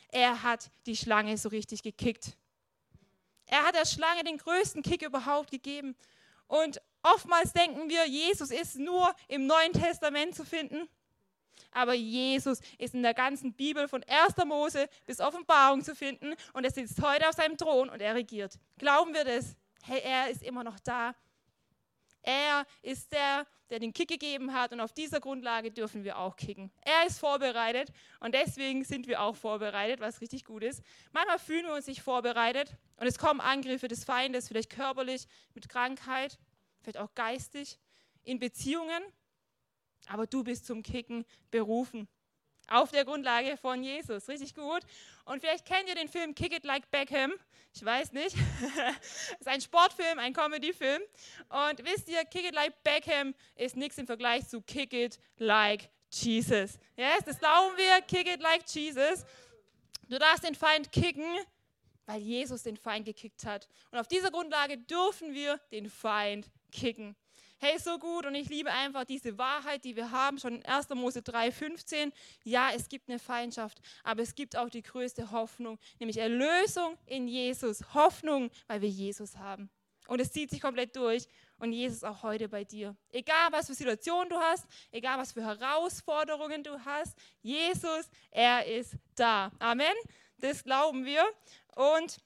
Er 0.10 0.44
hat 0.44 0.72
die 0.86 0.96
Schlange 0.96 1.38
so 1.38 1.50
richtig 1.50 1.84
gekickt. 1.84 2.36
Er 3.46 3.63
hat 3.63 3.75
der 3.75 3.86
Schlange 3.86 4.24
den 4.24 4.38
größten 4.38 4.84
Kick 4.84 5.01
überhaupt 5.01 5.51
gegeben. 5.51 5.96
Und 6.48 6.82
oftmals 7.04 7.54
denken 7.54 7.89
wir, 7.89 8.08
Jesus 8.08 8.51
ist 8.51 8.78
nur 8.78 9.13
im 9.28 9.48
Neuen 9.48 9.74
Testament 9.74 10.36
zu 10.36 10.44
finden. 10.44 10.88
Aber 11.72 11.94
Jesus 11.94 12.60
ist 12.78 12.96
in 12.96 13.04
der 13.04 13.13
ganzen 13.13 13.54
Bibel 13.54 13.88
von 13.88 14.04
1. 14.04 14.36
Mose 14.46 14.89
bis 15.06 15.20
Offenbarung 15.20 15.84
zu 15.84 15.96
finden 15.96 16.34
und 16.54 16.63
er 16.63 16.72
sitzt 16.72 17.01
heute 17.01 17.30
auf 17.30 17.36
seinem 17.36 17.58
Thron 17.58 17.89
und 17.89 18.01
er 18.01 18.16
regiert. 18.16 18.58
Glauben 18.78 19.13
wir 19.13 19.24
das? 19.24 19.56
Hey, 19.84 20.01
er 20.04 20.30
ist 20.30 20.42
immer 20.42 20.63
noch 20.63 20.80
da. 20.80 21.13
Er 22.29 22.63
ist 22.83 23.12
der, 23.12 23.48
der 23.71 23.79
den 23.79 23.91
Kick 23.91 24.09
gegeben 24.09 24.53
hat 24.53 24.71
und 24.71 24.81
auf 24.81 24.93
dieser 24.93 25.19
Grundlage 25.19 25.71
dürfen 25.71 26.03
wir 26.03 26.19
auch 26.19 26.36
kicken. 26.36 26.71
Er 26.81 27.07
ist 27.07 27.17
vorbereitet 27.17 27.91
und 28.19 28.36
deswegen 28.36 28.83
sind 28.83 29.07
wir 29.07 29.21
auch 29.21 29.36
vorbereitet, 29.36 30.00
was 30.00 30.21
richtig 30.21 30.45
gut 30.45 30.63
ist. 30.63 30.83
Manchmal 31.12 31.39
fühlen 31.39 31.65
wir 31.65 31.74
uns 31.74 31.88
nicht 31.88 32.03
vorbereitet 32.03 32.77
und 32.98 33.07
es 33.07 33.17
kommen 33.17 33.41
Angriffe 33.41 33.88
des 33.88 34.03
Feindes, 34.03 34.48
vielleicht 34.48 34.69
körperlich, 34.69 35.27
mit 35.55 35.69
Krankheit, 35.69 36.38
vielleicht 36.81 37.00
auch 37.00 37.15
geistig, 37.15 37.79
in 38.24 38.38
Beziehungen 38.38 39.01
aber 40.09 40.27
du 40.27 40.43
bist 40.43 40.65
zum 40.65 40.83
Kicken 40.83 41.25
berufen. 41.51 42.07
Auf 42.69 42.91
der 42.91 43.05
Grundlage 43.05 43.57
von 43.57 43.83
Jesus. 43.83 44.27
Richtig 44.27 44.55
gut. 44.55 44.81
Und 45.25 45.41
vielleicht 45.41 45.65
kennt 45.65 45.88
ihr 45.88 45.95
den 45.95 46.07
Film 46.07 46.35
Kick 46.35 46.55
It 46.55 46.63
Like 46.63 46.89
Beckham. 46.91 47.33
Ich 47.73 47.83
weiß 47.83 48.13
nicht. 48.13 48.35
Ist 49.39 49.47
ein 49.47 49.61
Sportfilm, 49.61 50.19
ein 50.19 50.33
Comedyfilm. 50.33 51.01
Und 51.49 51.83
wisst 51.85 52.09
ihr, 52.09 52.23
Kick 52.25 52.45
It 52.45 52.55
Like 52.55 52.83
Beckham 52.83 53.35
ist 53.55 53.75
nichts 53.75 53.97
im 53.97 54.07
Vergleich 54.07 54.47
zu 54.47 54.61
Kick 54.61 54.93
It 54.93 55.19
Like 55.38 55.89
Jesus. 56.11 56.79
Yes, 56.95 57.23
das 57.25 57.39
glauben 57.39 57.77
wir. 57.77 58.01
Kick 58.01 58.27
It 58.27 58.41
Like 58.41 58.63
Jesus. 58.67 59.25
Du 60.07 60.17
darfst 60.17 60.43
den 60.43 60.55
Feind 60.55 60.91
kicken, 60.91 61.38
weil 62.07 62.19
Jesus 62.19 62.63
den 62.63 62.77
Feind 62.77 63.05
gekickt 63.05 63.45
hat. 63.45 63.67
Und 63.91 63.99
auf 63.99 64.07
dieser 64.07 64.31
Grundlage 64.31 64.77
dürfen 64.77 65.33
wir 65.33 65.59
den 65.71 65.89
Feind 65.89 66.49
kicken 66.71 67.15
hey, 67.60 67.78
so 67.78 68.00
gut 68.00 68.25
und 68.25 68.36
ich 68.36 68.50
liebe 68.50 68.72
einfach 68.72 69.04
diese 69.04 69.38
Wahrheit, 69.38 69.84
die 69.84 69.96
wir 69.96 70.12
haben, 70.12 70.39
schon 70.39 70.56
in 70.56 70.66
1. 70.66 70.89
Mose 70.89 71.22
3, 71.22 71.51
15. 71.51 72.12
Ja, 72.44 72.72
es 72.74 72.89
gibt 72.89 73.10
eine 73.10 73.20
Feindschaft, 73.20 73.80
aber 74.04 74.22
es 74.22 74.34
gibt 74.36 74.56
auch 74.56 74.70
die 74.70 74.82
größte 74.82 75.32
Hoffnung, 75.32 75.78
nämlich 76.00 76.18
Erlösung 76.18 76.98
in 77.06 77.28
Jesus. 77.28 77.94
Hoffnung, 77.94 78.50
weil 78.68 78.82
wir 78.82 78.89
Jesus 78.89 79.38
haben. 79.38 79.70
Und 80.08 80.20
es 80.20 80.32
zieht 80.32 80.50
sich 80.50 80.62
komplett 80.62 80.96
durch 80.96 81.28
und 81.60 81.72
Jesus 81.72 82.04
auch 82.04 82.24
heute 82.24 82.50
bei 82.50 82.63
dir. 82.63 82.96
Egal, 83.12 83.51
was 83.51 83.68
für 83.68 83.75
Situationen 83.75 84.30
du 84.30 84.38
hast, 84.38 84.66
egal, 84.92 85.20
was 85.20 85.34
für 85.34 85.44
Herausforderungen 85.44 86.63
du 86.63 86.84
hast, 86.84 87.16
Jesus, 87.42 88.10
er 88.32 88.66
ist 88.66 88.96
da. 89.16 89.51
Amen. 89.60 89.94
Das 90.38 90.63
glauben 90.63 91.06
wir. 91.06 91.24
Und 91.75 92.18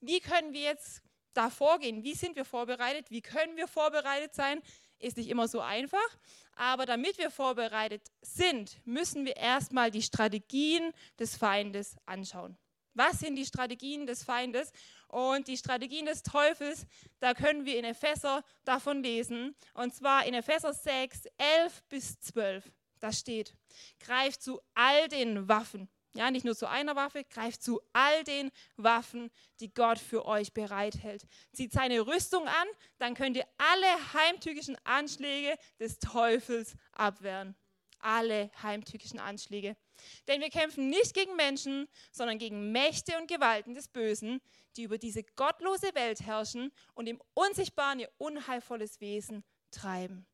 wie 0.00 0.20
können 0.20 0.52
wir 0.52 0.60
jetzt 0.60 1.02
da 1.38 1.50
vorgehen? 1.50 2.02
Wie 2.02 2.14
sind 2.14 2.36
wir 2.36 2.44
vorbereitet? 2.44 3.10
Wie 3.10 3.22
können 3.22 3.56
wir 3.56 3.68
vorbereitet 3.68 4.34
sein? 4.34 4.60
Ist 4.98 5.16
nicht 5.16 5.28
immer 5.28 5.46
so 5.46 5.60
einfach. 5.60 6.18
Aber 6.56 6.84
damit 6.84 7.18
wir 7.18 7.30
vorbereitet 7.30 8.02
sind, 8.20 8.84
müssen 8.84 9.24
wir 9.24 9.36
erstmal 9.36 9.92
die 9.92 10.02
Strategien 10.02 10.92
des 11.18 11.36
Feindes 11.36 11.96
anschauen. 12.04 12.58
Was 12.94 13.20
sind 13.20 13.36
die 13.36 13.46
Strategien 13.46 14.06
des 14.06 14.24
Feindes? 14.24 14.72
Und 15.06 15.46
die 15.46 15.56
Strategien 15.56 16.06
des 16.06 16.24
Teufels, 16.24 16.84
da 17.20 17.32
können 17.32 17.64
wir 17.64 17.78
in 17.78 17.84
Epheser 17.84 18.42
davon 18.64 19.02
lesen. 19.02 19.54
Und 19.72 19.94
zwar 19.94 20.26
in 20.26 20.34
Epheser 20.34 20.72
6, 20.72 21.22
11 21.38 21.82
bis 21.88 22.18
12. 22.18 22.70
Da 22.98 23.12
steht, 23.12 23.54
greift 24.00 24.42
zu 24.42 24.60
all 24.74 25.08
den 25.08 25.48
Waffen 25.48 25.88
ja, 26.18 26.32
nicht 26.32 26.44
nur 26.44 26.56
zu 26.56 26.66
einer 26.66 26.96
Waffe, 26.96 27.22
greift 27.22 27.62
zu 27.62 27.80
all 27.92 28.24
den 28.24 28.50
Waffen, 28.76 29.30
die 29.60 29.72
Gott 29.72 30.00
für 30.00 30.26
euch 30.26 30.52
bereithält. 30.52 31.24
Zieht 31.52 31.72
seine 31.72 32.04
Rüstung 32.04 32.48
an, 32.48 32.66
dann 32.98 33.14
könnt 33.14 33.36
ihr 33.36 33.46
alle 33.56 33.86
heimtückischen 34.14 34.76
Anschläge 34.82 35.56
des 35.78 36.00
Teufels 36.00 36.74
abwehren. 36.90 37.54
Alle 38.00 38.50
heimtückischen 38.60 39.20
Anschläge. 39.20 39.76
Denn 40.26 40.40
wir 40.40 40.50
kämpfen 40.50 40.90
nicht 40.90 41.14
gegen 41.14 41.36
Menschen, 41.36 41.86
sondern 42.10 42.38
gegen 42.38 42.72
Mächte 42.72 43.16
und 43.16 43.28
Gewalten 43.28 43.74
des 43.74 43.86
Bösen, 43.86 44.40
die 44.76 44.82
über 44.82 44.98
diese 44.98 45.22
gottlose 45.22 45.94
Welt 45.94 46.22
herrschen 46.22 46.72
und 46.94 47.06
im 47.08 47.22
Unsichtbaren 47.34 48.00
ihr 48.00 48.10
unheilvolles 48.18 49.00
Wesen 49.00 49.44
treiben. 49.70 50.26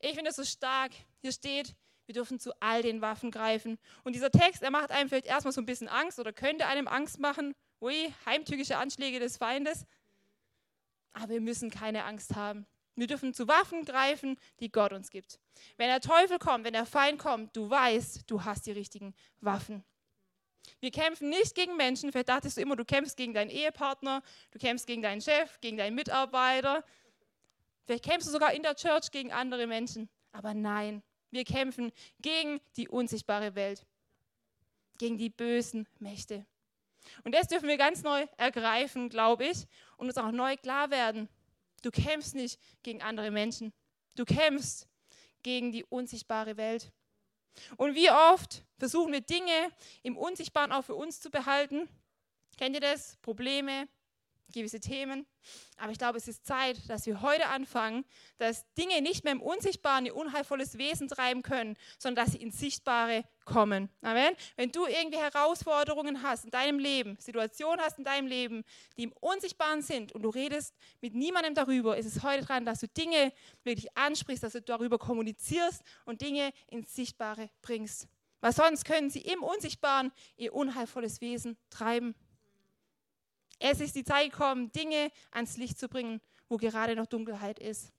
Ich 0.00 0.16
finde 0.16 0.30
es 0.30 0.36
so 0.36 0.44
stark. 0.44 0.90
Hier 1.20 1.30
steht, 1.30 1.76
wir 2.12 2.20
dürfen 2.20 2.38
zu 2.38 2.52
all 2.60 2.82
den 2.82 3.00
Waffen 3.00 3.30
greifen. 3.30 3.78
Und 4.04 4.14
dieser 4.14 4.30
Text, 4.30 4.62
er 4.62 4.70
macht 4.70 4.90
einem 4.90 5.08
vielleicht 5.08 5.24
erstmal 5.24 5.52
so 5.52 5.62
ein 5.62 5.66
bisschen 5.66 5.88
Angst 5.88 6.18
oder 6.18 6.30
könnte 6.30 6.66
einem 6.66 6.86
Angst 6.86 7.18
machen. 7.18 7.54
Ui, 7.80 8.12
heimtückische 8.26 8.76
Anschläge 8.76 9.18
des 9.18 9.38
Feindes. 9.38 9.86
Aber 11.14 11.30
wir 11.30 11.40
müssen 11.40 11.70
keine 11.70 12.04
Angst 12.04 12.34
haben. 12.36 12.66
Wir 12.96 13.06
dürfen 13.06 13.32
zu 13.32 13.48
Waffen 13.48 13.86
greifen, 13.86 14.36
die 14.60 14.70
Gott 14.70 14.92
uns 14.92 15.08
gibt. 15.08 15.40
Wenn 15.78 15.88
der 15.88 16.02
Teufel 16.02 16.38
kommt, 16.38 16.66
wenn 16.66 16.74
der 16.74 16.84
Feind 16.84 17.18
kommt, 17.18 17.56
du 17.56 17.70
weißt, 17.70 18.30
du 18.30 18.44
hast 18.44 18.66
die 18.66 18.72
richtigen 18.72 19.14
Waffen. 19.40 19.82
Wir 20.80 20.90
kämpfen 20.90 21.30
nicht 21.30 21.54
gegen 21.54 21.78
Menschen. 21.78 22.12
Vielleicht 22.12 22.28
dachtest 22.28 22.58
du 22.58 22.60
immer, 22.60 22.76
du 22.76 22.84
kämpfst 22.84 23.16
gegen 23.16 23.32
deinen 23.32 23.50
Ehepartner, 23.50 24.22
du 24.50 24.58
kämpfst 24.58 24.86
gegen 24.86 25.00
deinen 25.00 25.22
Chef, 25.22 25.58
gegen 25.62 25.78
deinen 25.78 25.94
Mitarbeiter. 25.94 26.84
Vielleicht 27.86 28.04
kämpfst 28.04 28.28
du 28.28 28.32
sogar 28.32 28.52
in 28.52 28.62
der 28.62 28.76
Church 28.76 29.10
gegen 29.10 29.32
andere 29.32 29.66
Menschen. 29.66 30.10
Aber 30.32 30.52
nein, 30.52 31.02
wir 31.32 31.44
kämpfen 31.44 31.92
gegen 32.20 32.60
die 32.76 32.88
unsichtbare 32.88 33.54
Welt, 33.54 33.84
gegen 34.98 35.18
die 35.18 35.30
bösen 35.30 35.88
Mächte. 35.98 36.46
Und 37.24 37.34
das 37.34 37.48
dürfen 37.48 37.68
wir 37.68 37.78
ganz 37.78 38.02
neu 38.02 38.26
ergreifen, 38.36 39.08
glaube 39.08 39.46
ich, 39.46 39.66
und 39.96 40.06
uns 40.06 40.18
auch 40.18 40.30
neu 40.30 40.56
klar 40.56 40.90
werden. 40.90 41.28
Du 41.82 41.90
kämpfst 41.90 42.34
nicht 42.34 42.60
gegen 42.82 43.02
andere 43.02 43.30
Menschen. 43.30 43.72
Du 44.14 44.24
kämpfst 44.24 44.86
gegen 45.42 45.72
die 45.72 45.84
unsichtbare 45.84 46.56
Welt. 46.56 46.92
Und 47.76 47.94
wie 47.94 48.10
oft 48.10 48.64
versuchen 48.78 49.12
wir 49.12 49.20
Dinge 49.20 49.72
im 50.02 50.16
Unsichtbaren 50.16 50.70
auch 50.72 50.84
für 50.84 50.94
uns 50.94 51.20
zu 51.20 51.30
behalten? 51.30 51.88
Kennt 52.56 52.74
ihr 52.74 52.80
das? 52.80 53.16
Probleme, 53.22 53.88
gewisse 54.52 54.80
Themen. 54.80 55.26
Aber 55.76 55.90
ich 55.90 55.98
glaube, 55.98 56.18
es 56.18 56.28
ist 56.28 56.46
Zeit, 56.46 56.78
dass 56.88 57.06
wir 57.06 57.20
heute 57.22 57.48
anfangen, 57.48 58.04
dass 58.38 58.64
Dinge 58.74 59.02
nicht 59.02 59.24
mehr 59.24 59.32
im 59.32 59.42
Unsichtbaren 59.42 60.06
ihr 60.06 60.14
unheilvolles 60.14 60.78
Wesen 60.78 61.08
treiben 61.08 61.42
können, 61.42 61.76
sondern 61.98 62.24
dass 62.24 62.34
sie 62.34 62.42
ins 62.42 62.58
Sichtbare 62.58 63.24
kommen. 63.44 63.88
Amen. 64.02 64.34
Wenn 64.56 64.70
du 64.70 64.86
irgendwie 64.86 65.18
Herausforderungen 65.18 66.22
hast 66.22 66.44
in 66.44 66.50
deinem 66.50 66.78
Leben, 66.78 67.16
Situationen 67.18 67.80
hast 67.84 67.98
in 67.98 68.04
deinem 68.04 68.28
Leben, 68.28 68.64
die 68.96 69.04
im 69.04 69.12
Unsichtbaren 69.12 69.82
sind 69.82 70.12
und 70.12 70.22
du 70.22 70.28
redest 70.28 70.74
mit 71.00 71.14
niemandem 71.14 71.54
darüber, 71.54 71.96
ist 71.96 72.06
es 72.06 72.22
heute 72.22 72.44
dran, 72.44 72.64
dass 72.64 72.80
du 72.80 72.88
Dinge 72.88 73.32
wirklich 73.64 73.96
ansprichst, 73.96 74.44
dass 74.44 74.52
du 74.52 74.62
darüber 74.62 74.98
kommunizierst 74.98 75.82
und 76.04 76.20
Dinge 76.20 76.52
ins 76.68 76.94
Sichtbare 76.94 77.50
bringst. 77.62 78.06
Weil 78.42 78.52
sonst 78.52 78.84
können 78.84 79.08
sie 79.08 79.20
im 79.20 79.42
Unsichtbaren 79.42 80.12
ihr 80.36 80.52
unheilvolles 80.52 81.20
Wesen 81.20 81.56
treiben. 81.70 82.14
Es 83.64 83.80
ist 83.80 83.94
die 83.94 84.02
Zeit 84.02 84.32
gekommen, 84.32 84.72
Dinge 84.72 85.12
ans 85.30 85.56
Licht 85.56 85.78
zu 85.78 85.88
bringen, 85.88 86.20
wo 86.48 86.56
gerade 86.56 86.96
noch 86.96 87.06
Dunkelheit 87.06 87.60
ist. 87.60 87.92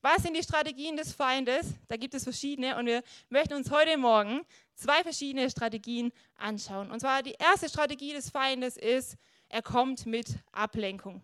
Was 0.00 0.22
sind 0.22 0.34
die 0.34 0.42
Strategien 0.42 0.96
des 0.96 1.12
Feindes? 1.12 1.74
Da 1.88 1.98
gibt 1.98 2.14
es 2.14 2.24
verschiedene 2.24 2.74
und 2.78 2.86
wir 2.86 3.02
möchten 3.28 3.52
uns 3.52 3.70
heute 3.70 3.98
Morgen 3.98 4.40
zwei 4.74 5.02
verschiedene 5.02 5.50
Strategien 5.50 6.10
anschauen. 6.36 6.90
Und 6.90 7.00
zwar 7.00 7.22
die 7.22 7.34
erste 7.38 7.68
Strategie 7.68 8.14
des 8.14 8.30
Feindes 8.30 8.78
ist, 8.78 9.18
er 9.50 9.60
kommt 9.60 10.06
mit 10.06 10.38
Ablenkung. 10.52 11.22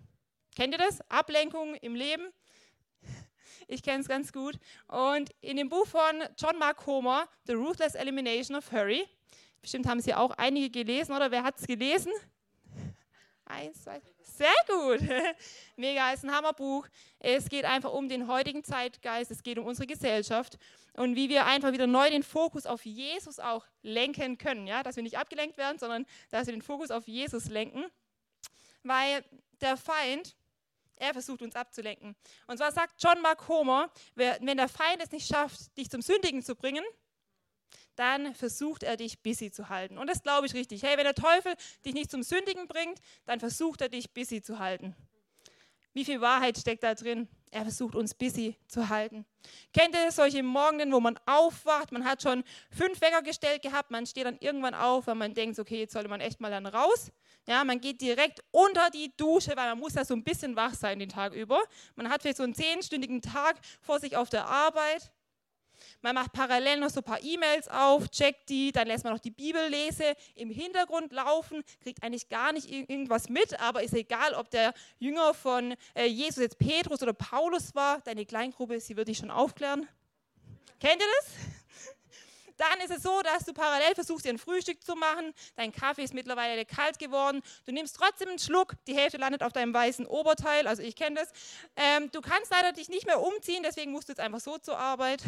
Kennt 0.54 0.75
ihr 0.75 0.78
das? 0.78 1.00
Ablenkung 1.11 1.75
im 1.76 1.94
Leben? 1.94 2.28
Ich 3.66 3.83
kenne 3.83 4.02
es 4.02 4.09
ganz 4.09 4.30
gut. 4.30 4.59
Und 4.88 5.30
in 5.40 5.56
dem 5.56 5.71
Buch 5.71 5.87
von 5.87 6.23
John 6.38 6.59
Mark 6.59 6.85
Homer, 6.87 7.26
The 7.47 7.54
Ruthless 7.54 7.94
Elimination 7.94 8.59
of 8.59 8.71
Hurry, 8.71 9.09
bestimmt 9.62 9.87
haben 9.87 10.02
Sie 10.02 10.12
auch 10.12 10.33
einige 10.33 10.68
gelesen, 10.68 11.16
oder 11.16 11.30
wer 11.30 11.42
hat 11.42 11.59
es 11.59 11.66
gelesen? 11.66 12.12
Eins, 13.46 13.82
zwei, 13.82 14.00
sehr 14.22 14.48
gut. 14.66 15.00
Mega, 15.76 16.12
ist 16.12 16.24
ein 16.24 16.34
Hammerbuch. 16.34 16.86
Es 17.18 17.48
geht 17.48 17.64
einfach 17.64 17.92
um 17.92 18.08
den 18.08 18.26
heutigen 18.26 18.64
Zeitgeist, 18.64 19.30
es 19.30 19.42
geht 19.42 19.58
um 19.58 19.66
unsere 19.66 19.86
Gesellschaft 19.86 20.58
und 20.94 21.14
wie 21.14 21.28
wir 21.28 21.44
einfach 21.44 21.72
wieder 21.72 21.86
neu 21.86 22.08
den 22.08 22.22
Fokus 22.22 22.66
auf 22.66 22.84
Jesus 22.84 23.38
auch 23.38 23.66
lenken 23.82 24.38
können. 24.38 24.66
Ja? 24.66 24.82
Dass 24.82 24.96
wir 24.96 25.02
nicht 25.02 25.18
abgelenkt 25.18 25.58
werden, 25.58 25.78
sondern 25.78 26.06
dass 26.30 26.46
wir 26.46 26.54
den 26.54 26.62
Fokus 26.62 26.90
auf 26.90 27.06
Jesus 27.06 27.48
lenken. 27.48 27.84
Weil 28.82 29.24
der 29.60 29.76
Feind, 29.76 30.36
er 30.96 31.12
versucht 31.12 31.42
uns 31.42 31.54
abzulenken. 31.54 32.16
Und 32.46 32.56
zwar 32.58 32.72
sagt 32.72 33.02
John 33.02 33.20
Mark 33.20 33.46
Homer, 33.48 33.90
wenn 34.14 34.56
der 34.56 34.68
Feind 34.68 35.02
es 35.02 35.10
nicht 35.12 35.26
schafft, 35.26 35.76
dich 35.76 35.90
zum 35.90 36.00
Sündigen 36.00 36.42
zu 36.42 36.54
bringen, 36.54 36.84
dann 37.96 38.34
versucht 38.34 38.82
er 38.82 38.96
dich 38.96 39.20
busy 39.22 39.50
zu 39.50 39.68
halten. 39.68 39.98
Und 39.98 40.08
das 40.08 40.22
glaube 40.22 40.46
ich 40.46 40.54
richtig. 40.54 40.82
Hey, 40.82 40.96
wenn 40.96 41.04
der 41.04 41.14
Teufel 41.14 41.54
dich 41.84 41.94
nicht 41.94 42.10
zum 42.10 42.22
Sündigen 42.22 42.66
bringt, 42.66 42.98
dann 43.26 43.40
versucht 43.40 43.80
er 43.80 43.88
dich 43.88 44.12
busy 44.12 44.42
zu 44.42 44.58
halten. 44.58 44.94
Wie 45.94 46.04
viel 46.04 46.20
Wahrheit 46.20 46.58
steckt 46.58 46.82
da 46.82 46.94
drin? 46.94 47.28
Er 47.52 47.62
versucht 47.62 47.94
uns 47.94 48.14
busy 48.14 48.56
zu 48.66 48.88
halten. 48.88 49.24
Kennt 49.72 49.94
ihr 49.94 50.10
solche 50.10 50.42
Morgen, 50.42 50.92
wo 50.92 50.98
man 50.98 51.16
aufwacht, 51.24 51.92
man 51.92 52.04
hat 52.04 52.20
schon 52.20 52.42
fünf 52.68 53.00
Wecker 53.00 53.22
gestellt 53.22 53.62
gehabt, 53.62 53.92
man 53.92 54.04
steht 54.04 54.26
dann 54.26 54.36
irgendwann 54.40 54.74
auf, 54.74 55.06
weil 55.06 55.14
man 55.14 55.34
denkt, 55.34 55.56
okay, 55.60 55.78
jetzt 55.78 55.92
sollte 55.92 56.08
man 56.08 56.20
echt 56.20 56.40
mal 56.40 56.50
dann 56.50 56.66
raus. 56.66 57.12
Ja, 57.46 57.62
man 57.62 57.80
geht 57.80 58.00
direkt 58.00 58.42
unter 58.50 58.90
die 58.90 59.14
Dusche, 59.16 59.52
weil 59.56 59.68
man 59.68 59.78
muss 59.78 59.94
ja 59.94 60.04
so 60.04 60.14
ein 60.14 60.24
bisschen 60.24 60.56
wach 60.56 60.74
sein 60.74 60.98
den 60.98 61.10
Tag 61.10 61.32
über. 61.32 61.62
Man 61.94 62.08
hat 62.08 62.22
vielleicht 62.22 62.38
so 62.38 62.42
einen 62.42 62.54
zehnstündigen 62.54 63.22
Tag 63.22 63.60
vor 63.80 64.00
sich 64.00 64.16
auf 64.16 64.30
der 64.30 64.46
Arbeit. 64.46 65.12
Man 66.02 66.14
macht 66.14 66.32
parallel 66.32 66.80
noch 66.80 66.90
so 66.90 67.00
ein 67.00 67.04
paar 67.04 67.22
E-Mails 67.22 67.68
auf, 67.68 68.08
checkt 68.10 68.48
die, 68.48 68.72
dann 68.72 68.86
lässt 68.86 69.04
man 69.04 69.12
noch 69.12 69.20
die 69.20 69.30
Bibellese 69.30 70.14
im 70.34 70.50
Hintergrund 70.50 71.12
laufen, 71.12 71.62
kriegt 71.82 72.02
eigentlich 72.02 72.28
gar 72.28 72.52
nicht 72.52 72.70
irgendwas 72.70 73.28
mit, 73.28 73.58
aber 73.60 73.82
ist 73.82 73.94
egal, 73.94 74.34
ob 74.34 74.50
der 74.50 74.74
Jünger 74.98 75.34
von 75.34 75.74
äh, 75.94 76.06
Jesus 76.06 76.42
jetzt 76.42 76.58
Petrus 76.58 77.02
oder 77.02 77.12
Paulus 77.12 77.74
war, 77.74 78.00
deine 78.00 78.26
Kleingruppe, 78.26 78.80
sie 78.80 78.96
wird 78.96 79.08
dich 79.08 79.18
schon 79.18 79.30
aufklären. 79.30 79.88
Kennt 80.80 81.00
ihr 81.00 81.08
das? 81.20 81.94
Dann 82.56 82.80
ist 82.80 82.90
es 82.90 83.02
so, 83.02 83.20
dass 83.22 83.44
du 83.44 83.52
parallel 83.52 83.94
versuchst, 83.94 84.24
dir 84.24 84.30
ein 84.30 84.38
Frühstück 84.38 84.84
zu 84.84 84.94
machen. 84.94 85.32
Dein 85.56 85.72
Kaffee 85.72 86.04
ist 86.04 86.14
mittlerweile 86.14 86.64
kalt 86.64 86.98
geworden. 86.98 87.42
Du 87.64 87.72
nimmst 87.72 87.96
trotzdem 87.96 88.28
einen 88.28 88.38
Schluck. 88.38 88.74
Die 88.86 88.94
Hälfte 88.94 89.16
landet 89.16 89.42
auf 89.42 89.52
deinem 89.52 89.74
weißen 89.74 90.06
Oberteil. 90.06 90.66
Also 90.66 90.82
ich 90.82 90.94
kenne 90.94 91.20
das. 91.20 91.30
Ähm, 91.76 92.10
du 92.12 92.20
kannst 92.20 92.50
leider 92.50 92.72
dich 92.72 92.88
nicht 92.88 93.06
mehr 93.06 93.20
umziehen, 93.20 93.62
deswegen 93.64 93.92
musst 93.92 94.08
du 94.08 94.12
jetzt 94.12 94.20
einfach 94.20 94.40
so 94.40 94.58
zur 94.58 94.78
Arbeit. 94.78 95.22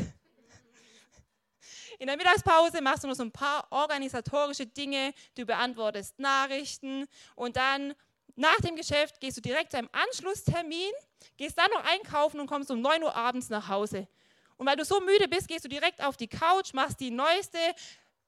In 1.98 2.06
der 2.06 2.16
Mittagspause 2.16 2.80
machst 2.80 3.04
du 3.04 3.08
noch 3.08 3.14
so 3.14 3.22
ein 3.22 3.32
paar 3.32 3.66
organisatorische 3.70 4.66
Dinge. 4.66 5.12
Du 5.34 5.46
beantwortest 5.46 6.18
Nachrichten 6.18 7.06
und 7.34 7.56
dann 7.56 7.94
nach 8.36 8.56
dem 8.56 8.76
Geschäft 8.76 9.20
gehst 9.20 9.38
du 9.38 9.40
direkt 9.40 9.70
zu 9.70 9.78
einem 9.78 9.88
Anschlusstermin, 9.92 10.92
gehst 11.36 11.58
dann 11.58 11.70
noch 11.72 11.84
einkaufen 11.84 12.38
und 12.38 12.46
kommst 12.46 12.70
um 12.70 12.80
9 12.80 13.02
Uhr 13.02 13.14
abends 13.14 13.48
nach 13.48 13.68
Hause. 13.68 14.06
Und 14.58 14.66
weil 14.66 14.76
du 14.76 14.84
so 14.84 15.00
müde 15.00 15.28
bist, 15.28 15.48
gehst 15.48 15.64
du 15.64 15.68
direkt 15.68 16.02
auf 16.02 16.16
die 16.16 16.28
Couch, 16.28 16.72
machst 16.72 17.00
die 17.00 17.10
neueste 17.10 17.58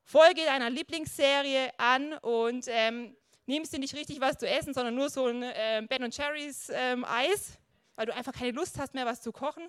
Folge 0.05 0.45
deiner 0.45 0.71
Lieblingsserie 0.71 1.71
an 1.79 2.15
und 2.15 2.65
ähm, 2.69 3.15
nimmst 3.47 3.73
dir 3.73 3.79
nicht 3.79 3.95
richtig 3.95 4.21
was 4.21 4.39
zu 4.39 4.49
essen, 4.49 4.73
sondern 4.73 4.95
nur 4.95 5.11
so 5.11 5.27
ein 5.27 5.43
äh, 5.43 5.83
Ben 5.89 6.11
Cherries 6.11 6.71
ähm, 6.73 7.05
Eis, 7.05 7.59
weil 7.97 8.07
du 8.07 8.15
einfach 8.15 8.33
keine 8.33 8.53
Lust 8.53 8.79
hast 8.79 8.95
mehr, 8.95 9.07
was 9.07 9.21
zu 9.21 9.33
kochen. 9.33 9.69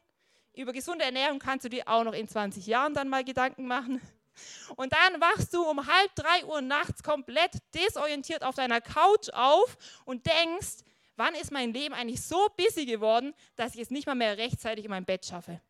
Über 0.53 0.73
gesunde 0.73 1.05
Ernährung 1.05 1.39
kannst 1.39 1.65
du 1.65 1.69
dir 1.69 1.87
auch 1.87 2.03
noch 2.03 2.13
in 2.13 2.27
20 2.27 2.65
Jahren 2.65 2.93
dann 2.93 3.09
mal 3.09 3.23
Gedanken 3.23 3.65
machen. 3.65 4.01
Und 4.75 4.93
dann 4.93 5.21
wachst 5.21 5.53
du 5.53 5.61
um 5.63 5.85
halb 5.85 6.15
drei 6.15 6.45
Uhr 6.45 6.61
nachts 6.61 7.03
komplett 7.03 7.51
desorientiert 7.73 8.43
auf 8.43 8.55
deiner 8.55 8.81
Couch 8.81 9.29
auf 9.33 9.77
und 10.05 10.25
denkst, 10.25 10.83
wann 11.15 11.35
ist 11.35 11.51
mein 11.51 11.73
Leben 11.73 11.93
eigentlich 11.93 12.21
so 12.21 12.47
busy 12.55 12.85
geworden, 12.85 13.33
dass 13.55 13.75
ich 13.75 13.81
es 13.81 13.89
nicht 13.89 14.07
mal 14.07 14.15
mehr 14.15 14.37
rechtzeitig 14.37 14.85
in 14.85 14.91
mein 14.91 15.05
Bett 15.05 15.25
schaffe. 15.25 15.61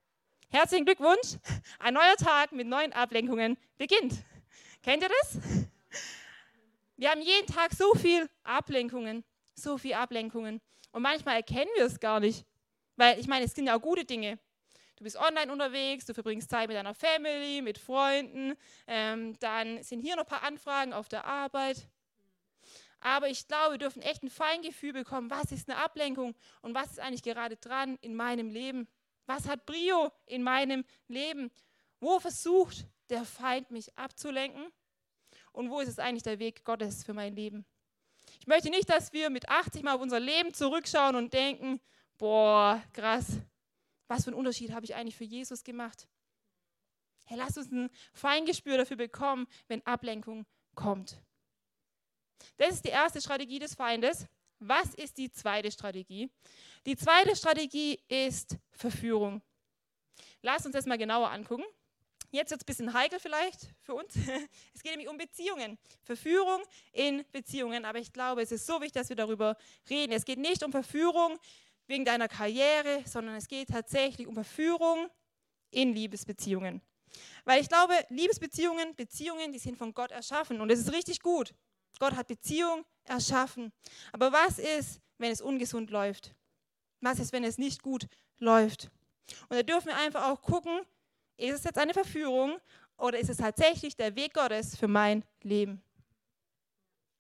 Herzlichen 0.50 0.86
Glückwunsch, 0.86 1.38
ein 1.80 1.94
neuer 1.94 2.16
Tag 2.16 2.52
mit 2.52 2.68
neuen 2.68 2.94
Ablenkungen 2.94 3.58
beginnt. 3.78 4.14
Kennt 4.82 5.04
ihr 5.04 5.10
das? 5.10 5.38
Wir 6.98 7.12
haben 7.12 7.22
jeden 7.22 7.48
Tag 7.48 7.72
so 7.74 7.94
viel 7.94 8.30
Ablenkungen, 8.44 9.24
so 9.54 9.78
viel 9.78 9.94
Ablenkungen. 9.94 10.60
Und 10.92 11.02
manchmal 11.02 11.38
erkennen 11.38 11.70
wir 11.76 11.86
es 11.86 12.00
gar 12.00 12.20
nicht. 12.20 12.46
Weil 12.96 13.20
ich 13.20 13.28
meine, 13.28 13.46
es 13.46 13.54
sind 13.54 13.68
ja 13.68 13.78
auch 13.78 13.82
gute 13.82 14.06
Dinge. 14.06 14.40
Du 15.00 15.06
bist 15.06 15.16
online 15.16 15.50
unterwegs, 15.50 16.06
du 16.06 16.14
verbringst 16.14 16.50
Zeit 16.50 16.68
mit 16.68 16.76
deiner 16.76 16.94
Family, 16.94 17.62
mit 17.62 17.78
Freunden. 17.78 18.58
Ähm, 18.86 19.40
dann 19.40 19.82
sind 19.82 20.02
hier 20.02 20.18
noch 20.18 20.24
ein 20.24 20.30
paar 20.30 20.44
Anfragen 20.44 20.92
auf 20.92 21.08
der 21.08 21.26
Arbeit. 21.26 21.88
Aber 23.00 23.30
ich 23.30 23.48
glaube, 23.48 23.76
wir 23.76 23.78
dürfen 23.78 24.02
echt 24.02 24.24
ein 24.24 24.30
Feingefühl 24.30 24.92
bekommen, 24.92 25.32
was 25.32 25.54
ist 25.54 25.70
eine 25.70 25.82
Ablenkung 25.82 26.36
und 26.62 26.76
was 26.76 26.92
ist 26.92 27.00
eigentlich 27.00 27.24
gerade 27.24 27.56
dran 27.56 27.98
in 28.02 28.14
meinem 28.14 28.50
Leben. 28.50 28.90
Was 29.26 29.48
hat 29.48 29.66
Brio 29.66 30.12
in 30.26 30.44
meinem 30.44 30.84
Leben? 31.08 31.50
Wo 32.02 32.20
versucht 32.20 32.86
der 33.10 33.24
Feind 33.24 33.72
mich 33.72 33.98
abzulenken? 33.98 34.68
Und 35.54 35.70
wo 35.70 35.80
ist 35.80 35.88
es 35.88 36.00
eigentlich 36.00 36.24
der 36.24 36.40
Weg 36.40 36.66
Gottes 36.66 37.06
für 37.06 37.14
mein 37.14 37.34
Leben? 37.34 37.66
Ich 38.42 38.48
möchte 38.48 38.70
nicht, 38.70 38.90
dass 38.90 39.14
wir 39.14 39.30
mit 39.30 39.48
80 39.48 39.82
mal 39.82 39.96
auf 39.96 40.02
unser 40.02 40.20
Leben 40.20 40.54
zurückschauen 40.54 41.16
und 41.16 41.34
denken, 41.34 41.80
boah, 42.18 42.84
krass, 42.92 43.40
was 44.10 44.24
für 44.24 44.32
einen 44.32 44.38
Unterschied 44.38 44.72
habe 44.72 44.86
ich 44.86 44.96
eigentlich 44.96 45.16
für 45.16 45.24
Jesus 45.24 45.64
gemacht? 45.64 46.08
Hey, 47.26 47.38
lass 47.38 47.58
uns 47.58 47.72
ein 47.72 47.90
Feingespür 48.12 48.78
dafür 48.78 48.98
bekommen, 48.98 49.48
wenn 49.68 49.86
Ablenkung 49.86 50.46
kommt. 50.74 51.22
Das 52.58 52.74
ist 52.74 52.86
die 52.86 52.90
erste 52.90 53.22
Strategie 53.22 53.60
des 53.60 53.76
Feindes. 53.76 54.26
Was 54.58 54.96
ist 54.96 55.18
die 55.18 55.32
zweite 55.32 55.72
Strategie? 55.72 56.32
Die 56.86 56.98
zweite 56.98 57.36
Strategie 57.36 58.00
ist 58.08 58.58
Verführung. 58.72 59.42
Lass 60.42 60.66
uns 60.66 60.74
das 60.74 60.88
mal 60.88 60.98
genauer 60.98 61.30
angucken. 61.30 61.64
Jetzt 62.32 62.52
wird 62.52 62.62
es 62.62 62.66
ein 62.66 62.68
bisschen 62.68 62.94
heikel 62.94 63.20
vielleicht 63.20 63.74
für 63.82 63.94
uns. 63.94 64.14
Es 64.74 64.84
geht 64.84 64.92
nämlich 64.92 65.10
um 65.10 65.18
Beziehungen. 65.18 65.78
Verführung 66.04 66.64
in 66.94 67.26
Beziehungen. 67.32 67.86
Aber 67.86 68.00
ich 68.00 68.12
glaube, 68.14 68.42
es 68.42 68.52
ist 68.52 68.66
so 68.66 68.82
wichtig, 68.82 68.94
dass 68.94 69.10
wir 69.10 69.16
darüber 69.16 69.56
reden. 69.90 70.14
Es 70.14 70.26
geht 70.26 70.40
nicht 70.40 70.64
um 70.64 70.72
Verführung 70.72 71.38
wegen 71.90 72.06
deiner 72.06 72.28
Karriere, 72.28 73.04
sondern 73.06 73.36
es 73.36 73.48
geht 73.48 73.70
tatsächlich 73.70 74.28
um 74.28 74.36
Verführung 74.36 75.10
in 75.72 75.94
Liebesbeziehungen. 75.94 76.82
Weil 77.44 77.62
ich 77.62 77.68
glaube, 77.68 77.94
Liebesbeziehungen, 78.10 78.96
Beziehungen, 78.96 79.52
die 79.52 79.60
sind 79.60 79.78
von 79.78 79.94
Gott 79.94 80.12
erschaffen 80.12 80.62
und 80.62 80.72
es 80.72 80.80
ist 80.80 80.94
richtig 80.94 81.22
gut. 81.22 81.54
Gott 82.00 82.16
hat 82.16 82.28
Beziehung 82.28 82.86
erschaffen. 83.06 83.74
Aber 84.12 84.32
was 84.32 84.60
ist, 84.60 85.02
wenn 85.18 85.32
es 85.32 85.42
ungesund 85.42 85.90
läuft? 85.90 86.36
Was 87.02 87.20
ist, 87.20 87.34
wenn 87.34 87.44
es 87.44 87.58
nicht 87.58 87.82
gut 87.82 88.08
läuft? 88.38 88.90
Und 89.50 89.58
da 89.58 89.64
dürfen 89.64 89.88
wir 89.88 89.98
einfach 89.98 90.30
auch 90.30 90.42
gucken, 90.42 90.82
ist 91.38 91.56
es 91.56 91.64
jetzt 91.64 91.80
eine 91.80 91.94
Verführung 91.94 92.60
oder 92.98 93.18
ist 93.18 93.30
es 93.30 93.38
tatsächlich 93.38 93.96
der 93.96 94.16
Weg 94.16 94.34
Gottes 94.34 94.78
für 94.78 94.88
mein 94.88 95.24
Leben? 95.42 95.82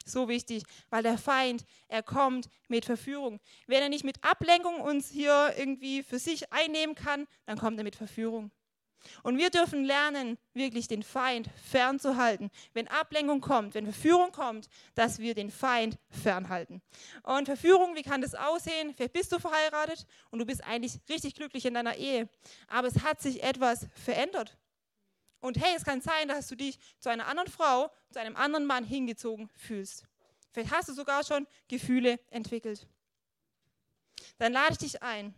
So 0.09 0.27
wichtig, 0.27 0.63
weil 0.89 1.03
der 1.03 1.17
Feind, 1.17 1.65
er 1.87 2.03
kommt 2.03 2.49
mit 2.67 2.85
Verführung. 2.85 3.39
Wenn 3.67 3.81
er 3.81 3.89
nicht 3.89 4.03
mit 4.03 4.23
Ablenkung 4.23 4.81
uns 4.81 5.09
hier 5.09 5.53
irgendwie 5.57 6.03
für 6.03 6.19
sich 6.19 6.51
einnehmen 6.51 6.95
kann, 6.95 7.27
dann 7.45 7.57
kommt 7.57 7.77
er 7.77 7.83
mit 7.83 7.95
Verführung. 7.95 8.51
Und 9.23 9.37
wir 9.37 9.49
dürfen 9.49 9.83
lernen, 9.83 10.37
wirklich 10.53 10.87
den 10.87 11.03
Feind 11.03 11.49
fernzuhalten. 11.63 12.49
Wenn 12.73 12.87
Ablenkung 12.87 13.41
kommt, 13.41 13.73
wenn 13.73 13.85
Verführung 13.85 14.31
kommt, 14.31 14.67
dass 14.95 15.19
wir 15.19 15.35
den 15.35 15.51
Feind 15.51 15.97
fernhalten. 16.09 16.81
Und 17.23 17.45
Verführung, 17.45 17.95
wie 17.95 18.03
kann 18.03 18.21
das 18.21 18.35
aussehen? 18.35 18.93
Vielleicht 18.95 19.13
bist 19.13 19.31
du 19.31 19.39
verheiratet 19.39 20.05
und 20.31 20.39
du 20.39 20.45
bist 20.45 20.63
eigentlich 20.63 20.99
richtig 21.09 21.35
glücklich 21.35 21.65
in 21.65 21.73
deiner 21.73 21.95
Ehe. 21.95 22.27
Aber 22.67 22.87
es 22.87 23.03
hat 23.03 23.21
sich 23.21 23.43
etwas 23.43 23.87
verändert. 23.93 24.57
Und 25.41 25.57
hey, 25.57 25.73
es 25.75 25.83
kann 25.83 26.01
sein, 26.01 26.27
dass 26.27 26.47
du 26.47 26.55
dich 26.55 26.77
zu 26.99 27.09
einer 27.09 27.27
anderen 27.27 27.49
Frau, 27.49 27.91
zu 28.11 28.19
einem 28.19 28.35
anderen 28.35 28.65
Mann 28.65 28.83
hingezogen 28.83 29.49
fühlst. 29.55 30.03
Vielleicht 30.51 30.71
hast 30.71 30.89
du 30.89 30.93
sogar 30.93 31.23
schon 31.23 31.47
Gefühle 31.67 32.19
entwickelt. 32.29 32.87
Dann 34.37 34.53
lade 34.53 34.73
ich 34.73 34.77
dich 34.79 35.01
ein. 35.01 35.33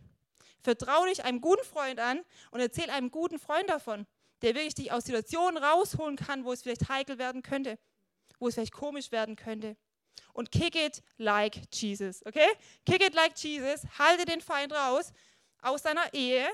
Vertraue 0.60 1.08
dich 1.08 1.24
einem 1.24 1.40
guten 1.40 1.64
Freund 1.64 1.98
an 2.00 2.22
und 2.50 2.60
erzähl 2.60 2.88
einem 2.90 3.10
guten 3.10 3.38
Freund 3.38 3.68
davon, 3.68 4.06
der 4.42 4.54
wirklich 4.54 4.74
dich 4.74 4.92
aus 4.92 5.04
Situationen 5.04 5.62
rausholen 5.62 6.16
kann, 6.16 6.44
wo 6.44 6.52
es 6.52 6.62
vielleicht 6.62 6.88
heikel 6.88 7.18
werden 7.18 7.42
könnte, 7.42 7.78
wo 8.38 8.48
es 8.48 8.54
vielleicht 8.54 8.72
komisch 8.72 9.12
werden 9.12 9.36
könnte. 9.36 9.76
Und 10.32 10.50
kick 10.50 10.74
it 10.74 11.02
like 11.18 11.60
Jesus, 11.72 12.24
okay? 12.26 12.48
Kick 12.86 13.04
it 13.04 13.14
like 13.14 13.36
Jesus, 13.36 13.82
halte 13.98 14.24
den 14.24 14.40
Feind 14.40 14.72
raus 14.72 15.12
aus 15.60 15.82
deiner 15.82 16.12
Ehe, 16.14 16.48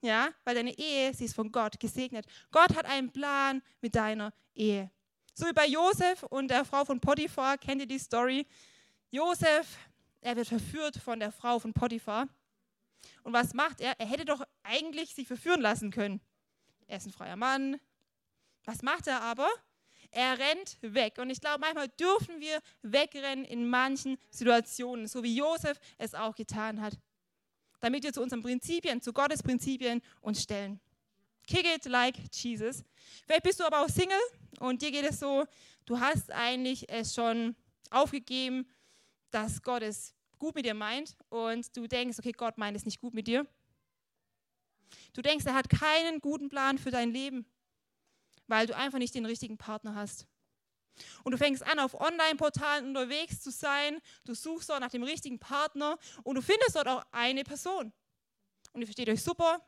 ja, 0.00 0.30
weil 0.44 0.54
deine 0.54 0.76
Ehe, 0.78 1.12
sie 1.12 1.24
ist 1.24 1.34
von 1.34 1.50
Gott 1.50 1.80
gesegnet. 1.80 2.26
Gott 2.50 2.74
hat 2.76 2.86
einen 2.86 3.10
Plan 3.10 3.62
mit 3.80 3.94
deiner 3.94 4.32
Ehe. 4.54 4.90
So 5.34 5.46
wie 5.46 5.52
bei 5.52 5.66
Josef 5.66 6.22
und 6.24 6.48
der 6.48 6.64
Frau 6.64 6.84
von 6.84 7.00
Potiphar, 7.00 7.58
kennt 7.58 7.80
ihr 7.80 7.86
die 7.86 7.98
Story? 7.98 8.46
Josef, 9.10 9.78
er 10.20 10.36
wird 10.36 10.48
verführt 10.48 10.96
von 10.96 11.20
der 11.20 11.32
Frau 11.32 11.58
von 11.58 11.72
Potiphar. 11.72 12.28
Und 13.22 13.32
was 13.32 13.54
macht 13.54 13.80
er? 13.80 13.98
Er 13.98 14.06
hätte 14.06 14.24
doch 14.24 14.42
eigentlich 14.62 15.14
sich 15.14 15.26
verführen 15.26 15.60
lassen 15.60 15.90
können. 15.90 16.20
Er 16.86 16.98
ist 16.98 17.06
ein 17.06 17.12
freier 17.12 17.36
Mann. 17.36 17.78
Was 18.64 18.82
macht 18.82 19.06
er 19.06 19.22
aber? 19.22 19.48
Er 20.10 20.38
rennt 20.38 20.78
weg. 20.80 21.18
Und 21.18 21.30
ich 21.30 21.40
glaube, 21.40 21.60
manchmal 21.60 21.88
dürfen 21.88 22.40
wir 22.40 22.60
wegrennen 22.82 23.44
in 23.44 23.68
manchen 23.68 24.16
Situationen, 24.30 25.06
so 25.06 25.22
wie 25.22 25.36
Josef 25.36 25.78
es 25.98 26.14
auch 26.14 26.34
getan 26.34 26.80
hat 26.80 26.98
damit 27.80 28.04
wir 28.04 28.12
zu 28.12 28.22
unseren 28.22 28.42
Prinzipien, 28.42 29.00
zu 29.00 29.12
Gottes 29.12 29.42
Prinzipien 29.42 30.02
uns 30.20 30.42
stellen. 30.42 30.80
Kick 31.46 31.66
it 31.66 31.84
like 31.86 32.16
Jesus. 32.32 32.84
Vielleicht 33.24 33.42
bist 33.42 33.60
du 33.60 33.64
aber 33.64 33.82
auch 33.82 33.88
Single 33.88 34.18
und 34.60 34.82
dir 34.82 34.90
geht 34.90 35.04
es 35.04 35.20
so, 35.20 35.46
du 35.86 35.98
hast 35.98 36.30
eigentlich 36.30 36.88
es 36.90 37.14
schon 37.14 37.56
aufgegeben, 37.90 38.68
dass 39.30 39.62
Gott 39.62 39.82
es 39.82 40.14
gut 40.38 40.54
mit 40.54 40.66
dir 40.66 40.74
meint 40.74 41.16
und 41.30 41.74
du 41.76 41.86
denkst, 41.86 42.18
okay, 42.18 42.32
Gott 42.32 42.58
meint 42.58 42.76
es 42.76 42.84
nicht 42.84 43.00
gut 43.00 43.14
mit 43.14 43.26
dir. 43.26 43.46
Du 45.12 45.22
denkst, 45.22 45.46
er 45.46 45.54
hat 45.54 45.68
keinen 45.68 46.20
guten 46.20 46.48
Plan 46.48 46.78
für 46.78 46.90
dein 46.90 47.10
Leben, 47.10 47.46
weil 48.46 48.66
du 48.66 48.76
einfach 48.76 48.98
nicht 48.98 49.14
den 49.14 49.26
richtigen 49.26 49.58
Partner 49.58 49.94
hast. 49.94 50.26
Und 51.24 51.32
du 51.32 51.38
fängst 51.38 51.62
an, 51.66 51.78
auf 51.78 51.94
Online-Portalen 51.94 52.86
unterwegs 52.86 53.40
zu 53.40 53.50
sein. 53.50 54.00
Du 54.24 54.34
suchst 54.34 54.68
dort 54.70 54.80
nach 54.80 54.90
dem 54.90 55.02
richtigen 55.02 55.38
Partner 55.38 55.98
und 56.22 56.34
du 56.34 56.42
findest 56.42 56.76
dort 56.76 56.88
auch 56.88 57.02
eine 57.12 57.44
Person. 57.44 57.92
Und 58.72 58.80
ihr 58.80 58.86
versteht 58.86 59.08
euch 59.08 59.22
super. 59.22 59.64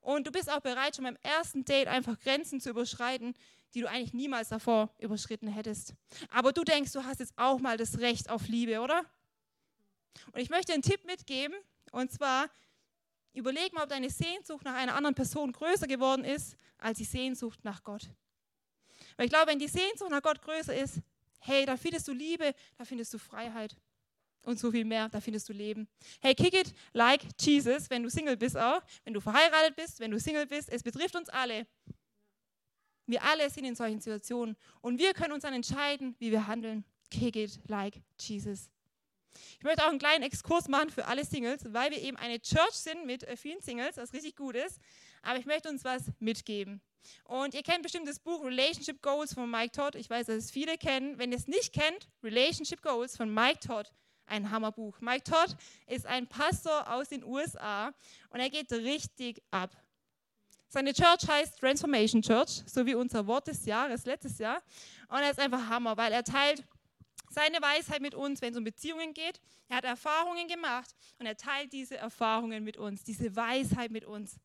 Und 0.00 0.26
du 0.26 0.32
bist 0.32 0.50
auch 0.50 0.60
bereit, 0.60 0.96
schon 0.96 1.04
beim 1.04 1.18
ersten 1.22 1.64
Date 1.64 1.88
einfach 1.88 2.18
Grenzen 2.18 2.60
zu 2.60 2.70
überschreiten, 2.70 3.34
die 3.74 3.80
du 3.80 3.88
eigentlich 3.88 4.14
niemals 4.14 4.48
davor 4.48 4.94
überschritten 4.98 5.48
hättest. 5.48 5.94
Aber 6.30 6.52
du 6.52 6.64
denkst, 6.64 6.92
du 6.92 7.04
hast 7.04 7.20
jetzt 7.20 7.34
auch 7.36 7.58
mal 7.58 7.76
das 7.76 7.98
Recht 7.98 8.30
auf 8.30 8.48
Liebe, 8.48 8.80
oder? 8.80 9.04
Und 10.32 10.40
ich 10.40 10.50
möchte 10.50 10.72
einen 10.72 10.82
Tipp 10.82 11.04
mitgeben. 11.04 11.56
Und 11.92 12.10
zwar, 12.10 12.48
überleg 13.32 13.72
mal, 13.72 13.84
ob 13.84 13.88
deine 13.88 14.10
Sehnsucht 14.10 14.64
nach 14.64 14.74
einer 14.74 14.94
anderen 14.94 15.14
Person 15.14 15.52
größer 15.52 15.86
geworden 15.86 16.24
ist 16.24 16.56
als 16.78 16.98
die 16.98 17.04
Sehnsucht 17.04 17.64
nach 17.64 17.82
Gott. 17.82 18.08
Weil 19.18 19.26
ich 19.26 19.32
glaube, 19.32 19.50
wenn 19.50 19.58
die 19.58 19.68
Sehnsucht 19.68 20.10
nach 20.10 20.22
Gott 20.22 20.40
größer 20.40 20.74
ist, 20.74 21.00
hey, 21.40 21.66
da 21.66 21.76
findest 21.76 22.06
du 22.06 22.12
Liebe, 22.12 22.54
da 22.78 22.84
findest 22.84 23.12
du 23.12 23.18
Freiheit 23.18 23.76
und 24.42 24.60
so 24.60 24.70
viel 24.70 24.84
mehr, 24.84 25.08
da 25.08 25.20
findest 25.20 25.48
du 25.48 25.52
Leben. 25.52 25.88
Hey, 26.20 26.36
kick 26.36 26.54
it 26.54 26.72
like 26.92 27.22
Jesus, 27.38 27.90
wenn 27.90 28.04
du 28.04 28.10
Single 28.10 28.36
bist 28.36 28.56
auch, 28.56 28.80
wenn 29.04 29.12
du 29.12 29.20
verheiratet 29.20 29.74
bist, 29.74 29.98
wenn 29.98 30.12
du 30.12 30.20
Single 30.20 30.46
bist, 30.46 30.68
es 30.70 30.84
betrifft 30.84 31.16
uns 31.16 31.28
alle. 31.28 31.66
Wir 33.06 33.24
alle 33.24 33.50
sind 33.50 33.64
in 33.64 33.74
solchen 33.74 34.00
Situationen 34.00 34.56
und 34.82 34.98
wir 35.00 35.12
können 35.14 35.32
uns 35.32 35.42
dann 35.42 35.54
entscheiden, 35.54 36.14
wie 36.20 36.30
wir 36.30 36.46
handeln. 36.46 36.84
Kick 37.10 37.34
it 37.34 37.58
like 37.66 38.00
Jesus. 38.20 38.70
Ich 39.58 39.64
möchte 39.64 39.84
auch 39.84 39.90
einen 39.90 39.98
kleinen 39.98 40.22
Exkurs 40.22 40.68
machen 40.68 40.90
für 40.90 41.06
alle 41.06 41.24
Singles, 41.24 41.62
weil 41.72 41.90
wir 41.90 42.00
eben 42.00 42.16
eine 42.16 42.40
Church 42.40 42.74
sind 42.74 43.04
mit 43.04 43.24
äh, 43.24 43.36
vielen 43.36 43.60
Singles, 43.60 43.96
was 43.96 44.12
richtig 44.12 44.36
gut 44.36 44.54
ist. 44.54 44.78
Aber 45.28 45.38
ich 45.38 45.44
möchte 45.44 45.68
uns 45.68 45.84
was 45.84 46.10
mitgeben. 46.20 46.80
Und 47.24 47.52
ihr 47.52 47.62
kennt 47.62 47.82
bestimmt 47.82 48.08
das 48.08 48.18
Buch 48.18 48.42
Relationship 48.42 49.02
Goals 49.02 49.34
von 49.34 49.50
Mike 49.50 49.72
Todd. 49.72 49.94
Ich 49.94 50.08
weiß, 50.08 50.26
dass 50.26 50.36
es 50.36 50.50
viele 50.50 50.78
kennen. 50.78 51.18
Wenn 51.18 51.32
ihr 51.32 51.36
es 51.36 51.46
nicht 51.46 51.74
kennt, 51.74 52.08
Relationship 52.22 52.80
Goals 52.80 53.14
von 53.14 53.32
Mike 53.32 53.60
Todd, 53.60 53.92
ein 54.24 54.50
Hammerbuch. 54.50 54.98
Mike 55.02 55.24
Todd 55.24 55.54
ist 55.86 56.06
ein 56.06 56.26
Pastor 56.28 56.90
aus 56.90 57.10
den 57.10 57.24
USA 57.24 57.92
und 58.30 58.40
er 58.40 58.48
geht 58.48 58.72
richtig 58.72 59.42
ab. 59.50 59.70
Seine 60.68 60.94
Church 60.94 61.28
heißt 61.28 61.58
Transformation 61.58 62.22
Church, 62.22 62.62
so 62.64 62.86
wie 62.86 62.94
unser 62.94 63.26
Wort 63.26 63.48
des 63.48 63.66
Jahres 63.66 64.06
letztes 64.06 64.38
Jahr. 64.38 64.62
Und 65.08 65.18
er 65.18 65.30
ist 65.30 65.40
einfach 65.40 65.68
Hammer, 65.68 65.94
weil 65.98 66.12
er 66.12 66.24
teilt 66.24 66.64
seine 67.28 67.60
Weisheit 67.60 68.00
mit 68.00 68.14
uns, 68.14 68.40
wenn 68.40 68.52
es 68.52 68.58
um 68.58 68.64
Beziehungen 68.64 69.12
geht. 69.12 69.42
Er 69.68 69.76
hat 69.76 69.84
Erfahrungen 69.84 70.48
gemacht 70.48 70.94
und 71.18 71.26
er 71.26 71.36
teilt 71.36 71.74
diese 71.74 71.98
Erfahrungen 71.98 72.64
mit 72.64 72.78
uns, 72.78 73.04
diese 73.04 73.36
Weisheit 73.36 73.90
mit 73.90 74.06
uns. 74.06 74.38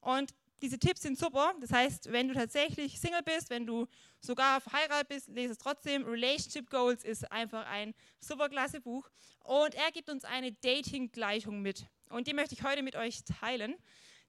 Und 0.00 0.34
diese 0.62 0.78
Tipps 0.78 1.02
sind 1.02 1.18
super. 1.18 1.54
Das 1.60 1.72
heißt, 1.72 2.12
wenn 2.12 2.28
du 2.28 2.34
tatsächlich 2.34 3.00
Single 3.00 3.22
bist, 3.22 3.50
wenn 3.50 3.66
du 3.66 3.86
sogar 4.20 4.60
verheiratet 4.60 5.08
bist, 5.08 5.28
lese 5.28 5.52
es 5.52 5.58
trotzdem. 5.58 6.04
Relationship 6.04 6.68
Goals 6.68 7.02
ist 7.02 7.30
einfach 7.32 7.66
ein 7.66 7.94
super 8.20 8.48
klasse 8.48 8.80
Buch. 8.80 9.08
Und 9.44 9.74
er 9.74 9.90
gibt 9.92 10.10
uns 10.10 10.24
eine 10.24 10.52
Dating-Gleichung 10.52 11.62
mit. 11.62 11.86
Und 12.10 12.26
die 12.26 12.34
möchte 12.34 12.54
ich 12.54 12.62
heute 12.62 12.82
mit 12.82 12.96
euch 12.96 13.24
teilen. 13.24 13.76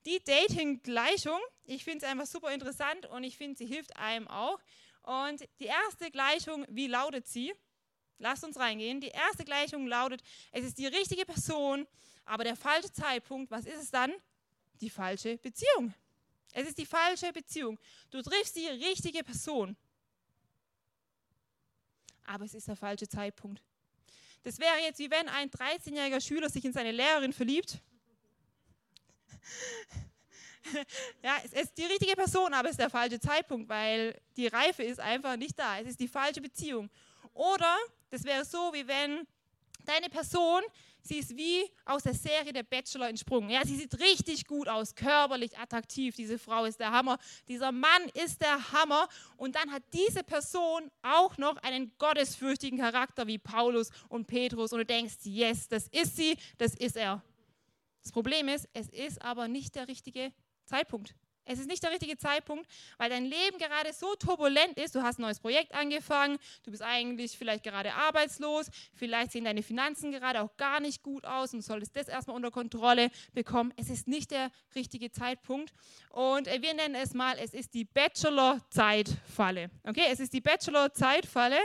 Die 0.06 0.24
Dating-Gleichung, 0.24 1.40
ich 1.66 1.84
finde 1.84 2.06
es 2.06 2.12
einfach 2.12 2.26
super 2.26 2.52
interessant 2.52 3.06
und 3.08 3.24
ich 3.24 3.38
finde, 3.38 3.58
sie 3.58 3.66
hilft 3.66 3.96
einem 3.98 4.28
auch. 4.28 4.60
Und 5.04 5.42
die 5.60 5.66
erste 5.66 6.10
Gleichung, 6.12 6.66
wie 6.70 6.88
lautet 6.88 7.28
sie? 7.28 7.54
Lasst 8.18 8.44
uns 8.44 8.58
reingehen. 8.58 9.02
Die 9.02 9.10
erste 9.10 9.44
Gleichung 9.44 9.88
lautet, 9.88 10.22
es 10.52 10.64
ist 10.64 10.78
die 10.78 10.88
richtige 10.88 11.26
Person, 11.26 11.88
aber 12.26 12.44
der 12.44 12.56
falsche 12.56 12.92
Zeitpunkt, 12.92 13.52
was 13.52 13.66
ist 13.66 13.82
es 13.82 13.92
dann? 13.92 14.14
Die 14.82 14.90
falsche 14.90 15.38
Beziehung. 15.38 15.94
Es 16.54 16.68
ist 16.68 16.78
die 16.78 16.86
falsche 16.86 17.32
Beziehung. 17.32 17.80
Du 18.10 18.22
triffst 18.22 18.56
die 18.56 18.68
richtige 18.68 19.24
Person, 19.24 19.78
aber 22.26 22.46
es 22.46 22.54
ist 22.54 22.68
der 22.68 22.76
falsche 22.76 23.08
Zeitpunkt. 23.08 23.62
Das 24.44 24.60
wäre 24.60 24.80
jetzt 24.82 25.00
wie 25.00 25.10
wenn 25.12 25.30
ein 25.30 25.50
13-jähriger 25.50 26.20
Schüler 26.20 26.50
sich 26.50 26.66
in 26.66 26.74
seine 26.74 26.92
Lehrerin 26.92 27.32
verliebt. 27.32 27.80
ja, 31.24 31.38
es 31.44 31.54
ist 31.54 31.78
die 31.78 31.86
richtige 31.86 32.16
Person, 32.16 32.54
aber 32.54 32.68
es 32.70 32.74
ist 32.74 32.80
der 32.80 32.90
falsche 32.90 33.20
Zeitpunkt, 33.20 33.70
weil 33.70 34.20
die 34.36 34.48
Reife 34.48 34.84
ist 34.84 35.00
einfach 35.00 35.36
nicht 35.36 35.58
da. 35.58 35.80
Es 35.80 35.88
ist 35.88 36.00
die 36.00 36.08
falsche 36.08 36.42
Beziehung. 36.42 36.90
Oder 37.34 37.78
das 38.10 38.24
wäre 38.24 38.44
so, 38.46 38.74
wie 38.74 38.88
wenn 38.88 39.28
deine 39.88 40.10
Person 40.10 40.62
Sie 41.04 41.18
ist 41.18 41.36
wie 41.36 41.64
aus 41.86 42.04
der 42.04 42.14
Serie 42.14 42.54
Der 42.54 42.64
Bachelor 42.64 43.10
entsprungen. 43.10 43.50
Ja, 43.50 43.66
sie 43.66 43.76
sieht 43.76 44.00
richtig 44.00 44.46
gut 44.46 44.68
aus, 44.68 44.94
körperlich 44.94 45.58
attraktiv. 45.58 46.16
Diese 46.16 46.38
Frau 46.38 46.66
ist 46.66 46.80
der 46.80 46.92
Hammer. 46.92 47.18
Dieser 47.48 47.72
Mann 47.72 48.04
ist 48.14 48.42
der 48.42 48.72
Hammer. 48.72 49.08
Und 49.38 49.56
dann 49.56 49.72
hat 49.72 49.84
diese 49.94 50.24
Person 50.24 50.92
auch 51.02 51.38
noch 51.38 51.58
einen 51.58 51.92
gottesfürchtigen 51.98 52.80
Charakter 52.80 53.26
wie 53.26 53.40
Paulus 53.40 53.90
und 54.10 54.28
Petrus. 54.28 54.74
Und 54.74 54.80
du 54.80 54.86
denkst, 54.86 55.16
yes, 55.24 55.68
das 55.68 55.88
ist 55.88 56.16
sie, 56.16 56.38
das 56.58 56.76
ist 56.76 56.96
er. 56.96 57.24
Das 58.04 58.12
Problem 58.12 58.48
ist, 58.48 58.68
es 58.74 58.88
ist 58.90 59.22
aber 59.22 59.48
nicht 59.48 59.76
der 59.76 59.88
richtige 59.88 60.32
Zeitpunkt. 60.66 61.16
Es 61.52 61.60
ist 61.60 61.68
nicht 61.68 61.84
der 61.84 61.92
richtige 61.92 62.18
Zeitpunkt, 62.18 62.66
weil 62.98 63.10
dein 63.10 63.26
Leben 63.26 63.58
gerade 63.58 63.92
so 63.94 64.16
turbulent 64.16 64.78
ist. 64.78 64.96
Du 64.96 65.02
hast 65.02 65.20
ein 65.20 65.24
neues 65.24 65.40
Projekt 65.40 65.74
angefangen, 65.74 66.38
du 66.64 66.72
bist 66.72 66.84
eigentlich 66.84 67.38
vielleicht 67.38 67.64
gerade 67.64 67.94
arbeitslos, 67.94 68.68
vielleicht 68.94 69.32
sehen 69.32 69.44
deine 69.44 69.64
Finanzen 69.64 70.12
gerade 70.12 70.42
auch 70.42 70.56
gar 70.58 70.80
nicht 70.80 71.04
gut 71.04 71.26
aus 71.26 71.54
und 71.54 71.62
solltest 71.62 71.96
das 71.96 72.08
erstmal 72.08 72.36
unter 72.36 72.52
Kontrolle 72.52 73.12
bekommen. 73.34 73.74
Es 73.76 73.90
ist 73.90 74.08
nicht 74.08 74.32
der 74.32 74.52
richtige 74.76 75.12
Zeitpunkt. 75.12 75.74
Und 76.10 76.48
äh, 76.48 76.62
wir 76.62 76.74
nennen 76.74 76.96
es 76.96 77.14
mal, 77.14 77.38
es 77.38 77.54
ist 77.54 77.74
die 77.74 77.86
Bachelor-Zeitfalle. 77.86 79.70
Okay, 79.84 80.06
es 80.10 80.20
ist 80.20 80.34
die 80.34 80.42
Bachelor-Zeitfalle. 80.42 81.60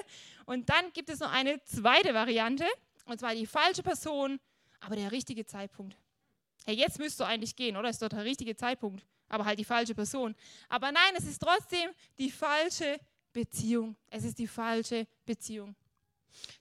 Und 0.47 0.69
dann 0.69 0.93
gibt 0.93 1.11
es 1.11 1.21
noch 1.21 1.33
eine 1.33 1.63
zweite 1.65 2.15
Variante, 2.15 2.65
und 3.05 3.21
zwar 3.21 3.35
die 3.35 3.47
falsche 3.47 3.83
Person, 3.83 4.41
aber 4.81 4.97
der 4.97 5.13
richtige 5.13 5.45
Zeitpunkt. 5.45 5.97
Hey, 6.67 6.75
jetzt 6.77 6.99
müsst 6.99 7.19
du 7.19 7.25
eigentlich 7.25 7.57
gehen, 7.57 7.77
oder? 7.77 7.89
Ist 7.89 8.03
doch 8.03 8.11
der 8.11 8.25
richtige 8.25 8.55
Zeitpunkt 8.55 9.07
aber 9.29 9.45
halt 9.45 9.59
die 9.59 9.65
falsche 9.65 9.95
Person. 9.95 10.35
Aber 10.69 10.93
nein, 10.93 11.15
es 11.17 11.25
ist 11.25 11.41
trotzdem 11.41 11.91
die 12.19 12.31
falsche 12.31 12.99
Beziehung. 13.33 13.97
Es 14.09 14.25
ist 14.25 14.39
die 14.39 14.47
falsche 14.47 15.07
Beziehung. 15.25 15.75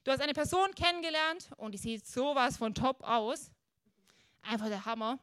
Du 0.04 0.12
hast 0.12 0.22
eine 0.22 0.34
Person 0.34 0.74
kennengelernt 0.74 1.50
und 1.58 1.74
die 1.74 1.78
sieht 1.78 2.06
sowas 2.06 2.58
von 2.58 2.74
top 2.74 3.04
aus. 3.04 3.52
Einfach 4.42 4.68
der 4.68 4.86
Hammer. 4.86 5.20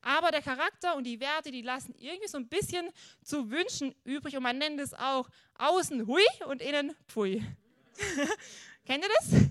Aber 0.00 0.30
der 0.30 0.40
Charakter 0.40 0.94
und 0.94 1.04
die 1.04 1.18
Werte, 1.18 1.50
die 1.50 1.62
lassen 1.62 1.94
irgendwie 1.98 2.28
so 2.28 2.38
ein 2.38 2.48
bisschen 2.48 2.88
zu 3.24 3.50
wünschen 3.50 3.94
übrig 4.04 4.36
und 4.36 4.42
man 4.42 4.56
nennt 4.56 4.80
es 4.80 4.94
auch 4.94 5.28
außen 5.54 6.06
hui 6.06 6.22
und 6.46 6.62
innen 6.62 6.94
pfui. 7.08 7.44
Kennt 8.86 9.04
ihr 9.04 9.10
das? 9.18 9.50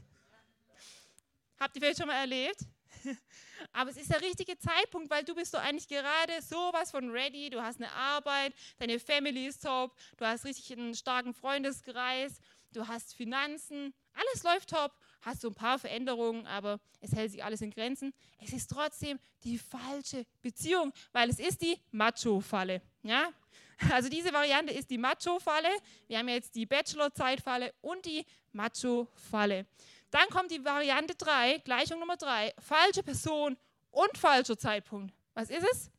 Habt 1.59 1.75
ihr 1.75 1.81
vielleicht 1.81 1.99
schon 1.99 2.07
mal 2.07 2.15
erlebt? 2.15 2.65
Aber 3.73 3.89
es 3.89 3.97
ist 3.97 4.11
der 4.11 4.21
richtige 4.21 4.57
Zeitpunkt, 4.57 5.09
weil 5.09 5.23
du 5.23 5.35
bist 5.35 5.53
doch 5.53 5.61
eigentlich 5.61 5.87
gerade 5.87 6.41
sowas 6.41 6.91
von 6.91 7.09
ready. 7.09 7.49
Du 7.49 7.61
hast 7.61 7.77
eine 7.77 7.91
Arbeit, 7.91 8.53
deine 8.77 8.99
Family 8.99 9.47
ist 9.47 9.63
top, 9.63 9.95
du 10.17 10.25
hast 10.25 10.45
richtig 10.45 10.77
einen 10.77 10.95
starken 10.95 11.33
Freundeskreis, 11.33 12.39
du 12.71 12.87
hast 12.87 13.13
Finanzen, 13.15 13.93
alles 14.13 14.43
läuft 14.43 14.69
top. 14.69 14.91
Hast 15.21 15.39
so 15.39 15.47
ein 15.47 15.55
paar 15.55 15.79
Veränderungen, 15.79 16.45
aber 16.47 16.81
es 16.99 17.13
hält 17.13 17.31
sich 17.31 17.43
alles 17.43 17.61
in 17.61 17.71
Grenzen. 17.71 18.13
Es 18.39 18.51
ist 18.51 18.69
trotzdem 18.69 19.19
die 19.45 19.57
falsche 19.57 20.25
Beziehung, 20.41 20.91
weil 21.13 21.29
es 21.29 21.39
ist 21.39 21.61
die 21.61 21.79
Macho-Falle. 21.91 22.81
Ja? 23.03 23.29
Also 23.91 24.07
diese 24.07 24.31
Variante 24.31 24.71
ist 24.71 24.89
die 24.89 24.97
Macho-Falle. 24.97 25.69
Wir 26.07 26.19
haben 26.19 26.29
jetzt 26.29 26.55
die 26.55 26.65
Bachelor-Zeitfalle 26.65 27.73
und 27.81 28.05
die 28.05 28.25
Macho-Falle. 28.53 29.65
Dann 30.13 30.29
kommt 30.29 30.51
die 30.51 30.63
Variante 30.63 31.15
3, 31.15 31.57
Gleichung 31.65 31.99
Nummer 31.99 32.17
3, 32.17 32.53
falsche 32.59 33.01
Person 33.01 33.57
und 33.89 34.15
falscher 34.15 34.55
Zeitpunkt. 34.55 35.11
Was 35.33 35.49
ist 35.49 35.65
es? 35.71 35.89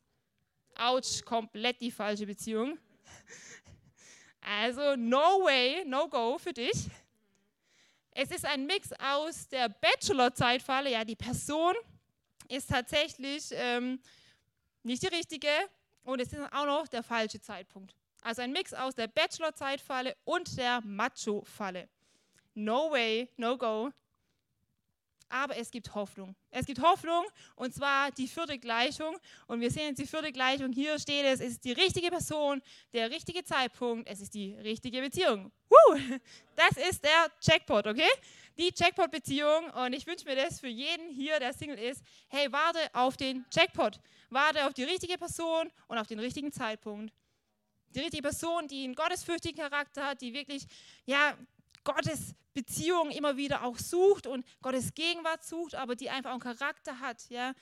Autsch, 0.77 1.21
komplett 1.25 1.81
die 1.81 1.91
falsche 1.91 2.25
Beziehung. 2.25 2.79
Also 4.39 4.95
no 4.95 5.43
way, 5.43 5.83
no 5.85 6.07
go 6.07 6.37
für 6.37 6.53
dich. 6.53 6.87
Es 8.11 8.31
ist 8.31 8.45
ein 8.45 8.65
Mix 8.65 8.91
aus 8.93 9.49
der 9.49 9.67
Bachelor-Zeitfalle, 9.67 10.91
ja, 10.91 11.03
die 11.03 11.17
Person 11.17 11.73
ist 12.47 12.69
tatsächlich 12.69 13.47
ähm, 13.51 13.99
nicht 14.83 15.03
die 15.03 15.07
richtige 15.07 15.49
und 16.03 16.21
es 16.21 16.31
ist 16.31 16.39
auch 16.53 16.65
noch 16.65 16.87
der 16.87 17.03
falsche 17.03 17.41
Zeitpunkt. 17.41 17.93
Also 18.21 18.43
ein 18.43 18.53
Mix 18.53 18.73
aus 18.73 18.95
der 18.95 19.07
Bachelor-Zeitfalle 19.07 20.15
und 20.23 20.57
der 20.57 20.79
Macho-Falle. 20.85 21.89
No 22.53 22.91
way, 22.91 23.27
no 23.35 23.57
go 23.57 23.91
aber 25.35 25.57
es 25.57 25.69
gibt 25.69 25.93
Hoffnung. 25.93 26.33
Es 26.49 26.65
gibt 26.65 26.81
Hoffnung 26.81 27.25
und 27.55 27.73
zwar 27.73 28.09
die 28.11 28.27
vierte 28.27 28.57
Gleichung. 28.57 29.17
Und 29.47 29.59
wir 29.59 29.69
sehen 29.69 29.89
jetzt 29.89 29.99
die 29.99 30.07
vierte 30.07 30.31
Gleichung. 30.31 30.71
Hier 30.71 30.97
steht 30.97 31.25
es, 31.25 31.41
es 31.41 31.53
ist 31.53 31.65
die 31.65 31.73
richtige 31.73 32.09
Person, 32.09 32.61
der 32.93 33.11
richtige 33.11 33.43
Zeitpunkt, 33.43 34.07
es 34.09 34.21
ist 34.21 34.33
die 34.33 34.55
richtige 34.55 35.01
Beziehung. 35.01 35.51
Woo! 35.69 35.99
Das 36.55 36.77
ist 36.89 37.03
der 37.03 37.29
Jackpot, 37.41 37.85
okay? 37.85 38.09
Die 38.57 38.71
Jackpot-Beziehung. 38.73 39.71
Und 39.71 39.91
ich 39.91 40.07
wünsche 40.07 40.25
mir 40.25 40.37
das 40.37 40.61
für 40.61 40.69
jeden 40.69 41.09
hier, 41.09 41.37
der 41.37 41.51
Single 41.51 41.77
ist. 41.77 42.01
Hey, 42.29 42.49
warte 42.49 42.79
auf 42.93 43.17
den 43.17 43.45
Jackpot. 43.51 43.99
Warte 44.29 44.65
auf 44.65 44.73
die 44.73 44.85
richtige 44.85 45.17
Person 45.17 45.69
und 45.89 45.97
auf 45.97 46.07
den 46.07 46.19
richtigen 46.19 46.53
Zeitpunkt. 46.53 47.13
Die 47.89 47.99
richtige 47.99 48.23
Person, 48.23 48.69
die 48.69 48.85
einen 48.85 48.95
gottesfürchtigen 48.95 49.61
Charakter 49.61 50.05
hat, 50.05 50.21
die 50.21 50.33
wirklich, 50.33 50.65
ja, 51.05 51.37
Gottes 51.85 52.35
Beziehung 52.53 53.11
immer 53.11 53.37
wieder 53.37 53.63
auch 53.63 53.77
sucht 53.77 54.27
und 54.27 54.45
Gottes 54.61 54.93
Gegenwart 54.93 55.45
sucht, 55.45 55.75
aber 55.75 55.95
die 55.95 56.09
einfach 56.09 56.31
einen 56.31 56.41
Charakter 56.41 56.99
hat, 56.99 57.29
ja, 57.29 57.53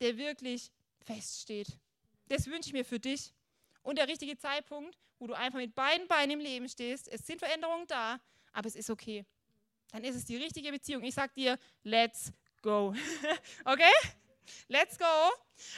der 0.00 0.16
wirklich 0.16 0.70
feststeht. 1.00 1.78
Das 2.28 2.46
wünsche 2.46 2.68
ich 2.68 2.72
mir 2.72 2.84
für 2.84 2.98
dich. 2.98 3.34
Und 3.82 3.98
der 3.98 4.08
richtige 4.08 4.38
Zeitpunkt, 4.38 4.98
wo 5.18 5.26
du 5.26 5.34
einfach 5.34 5.58
mit 5.58 5.74
beiden 5.74 6.08
Beinen 6.08 6.32
im 6.32 6.40
Leben 6.40 6.68
stehst. 6.68 7.08
Es 7.08 7.26
sind 7.26 7.38
Veränderungen 7.38 7.86
da, 7.86 8.18
aber 8.52 8.66
es 8.66 8.76
ist 8.76 8.88
okay. 8.88 9.26
Dann 9.92 10.04
ist 10.04 10.16
es 10.16 10.24
die 10.24 10.36
richtige 10.36 10.70
Beziehung. 10.70 11.02
Ich 11.04 11.14
sage 11.14 11.32
dir, 11.36 11.58
let's 11.82 12.32
go. 12.62 12.94
okay? 13.64 13.92
Let's 14.68 14.98
go. 14.98 15.04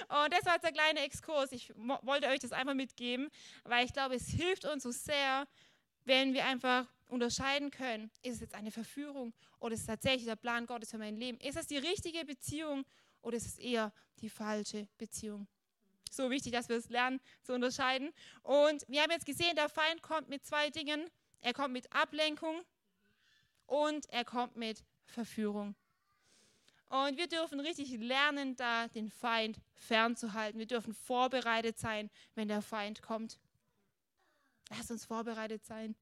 Und 0.09 0.32
das 0.32 0.44
war 0.44 0.54
jetzt 0.54 0.64
der 0.64 0.72
kleine 0.72 1.00
Exkurs. 1.00 1.52
Ich 1.52 1.72
wollte 1.76 2.28
euch 2.28 2.40
das 2.40 2.52
einfach 2.52 2.74
mitgeben, 2.74 3.28
weil 3.64 3.85
ich 3.85 3.92
glaube, 3.92 4.14
es 4.14 4.28
hilft 4.28 4.64
uns 4.64 4.82
so 4.82 4.90
sehr, 4.90 5.46
wenn 6.04 6.35
wir 6.35 6.44
einfach 6.44 6.87
unterscheiden 7.09 7.71
können, 7.71 8.11
ist 8.23 8.35
es 8.35 8.40
jetzt 8.40 8.55
eine 8.55 8.71
Verführung 8.71 9.33
oder 9.59 9.75
ist 9.75 9.81
es 9.81 9.87
tatsächlich 9.87 10.25
der 10.25 10.37
Plan 10.37 10.66
Gottes 10.66 10.90
für 10.90 10.99
mein 10.99 11.16
Leben? 11.16 11.38
Ist 11.38 11.57
es 11.57 11.66
die 11.66 11.79
richtige 11.79 12.25
Beziehung 12.25 12.85
oder 13.23 13.37
ist 13.37 13.47
es 13.47 13.59
eher 13.59 13.92
die 14.21 14.29
falsche 14.29 14.88
Beziehung? 14.99 15.47
So 16.11 16.31
wichtig, 16.31 16.53
dass 16.53 16.69
wir 16.69 16.77
es 16.77 16.88
lernen 16.88 17.21
zu 17.42 17.53
unterscheiden. 17.53 18.12
Und 18.42 18.85
wir 18.88 19.03
haben 19.03 19.11
jetzt 19.11 19.27
gesehen, 19.27 19.55
der 19.57 19.69
Feind 19.69 20.03
kommt 20.03 20.29
mit 20.29 20.45
zwei 20.47 20.71
Dingen. 20.71 21.11
Er 21.40 21.53
kommt 21.53 21.73
mit 21.73 21.92
Ablenkung 21.92 22.62
und 23.66 24.09
er 24.11 24.25
kommt 24.25 24.57
mit 24.57 24.85
Verführung. 25.05 25.75
Und 26.88 27.16
wir 27.16 27.27
dürfen 27.27 27.59
richtig 27.59 27.90
lernen, 27.99 28.55
da 28.57 28.87
den 28.88 29.11
Feind 29.11 29.59
fernzuhalten. 29.75 30.59
Wir 30.59 30.66
dürfen 30.66 30.95
vorbereitet 30.95 31.79
sein, 31.79 32.11
wenn 32.35 32.49
der 32.49 32.62
Feind 32.62 33.03
kommt. 33.03 33.40
Lass 34.71 34.90
uns 34.90 35.05
vorbereitet 35.05 35.64
sein. 35.64 35.97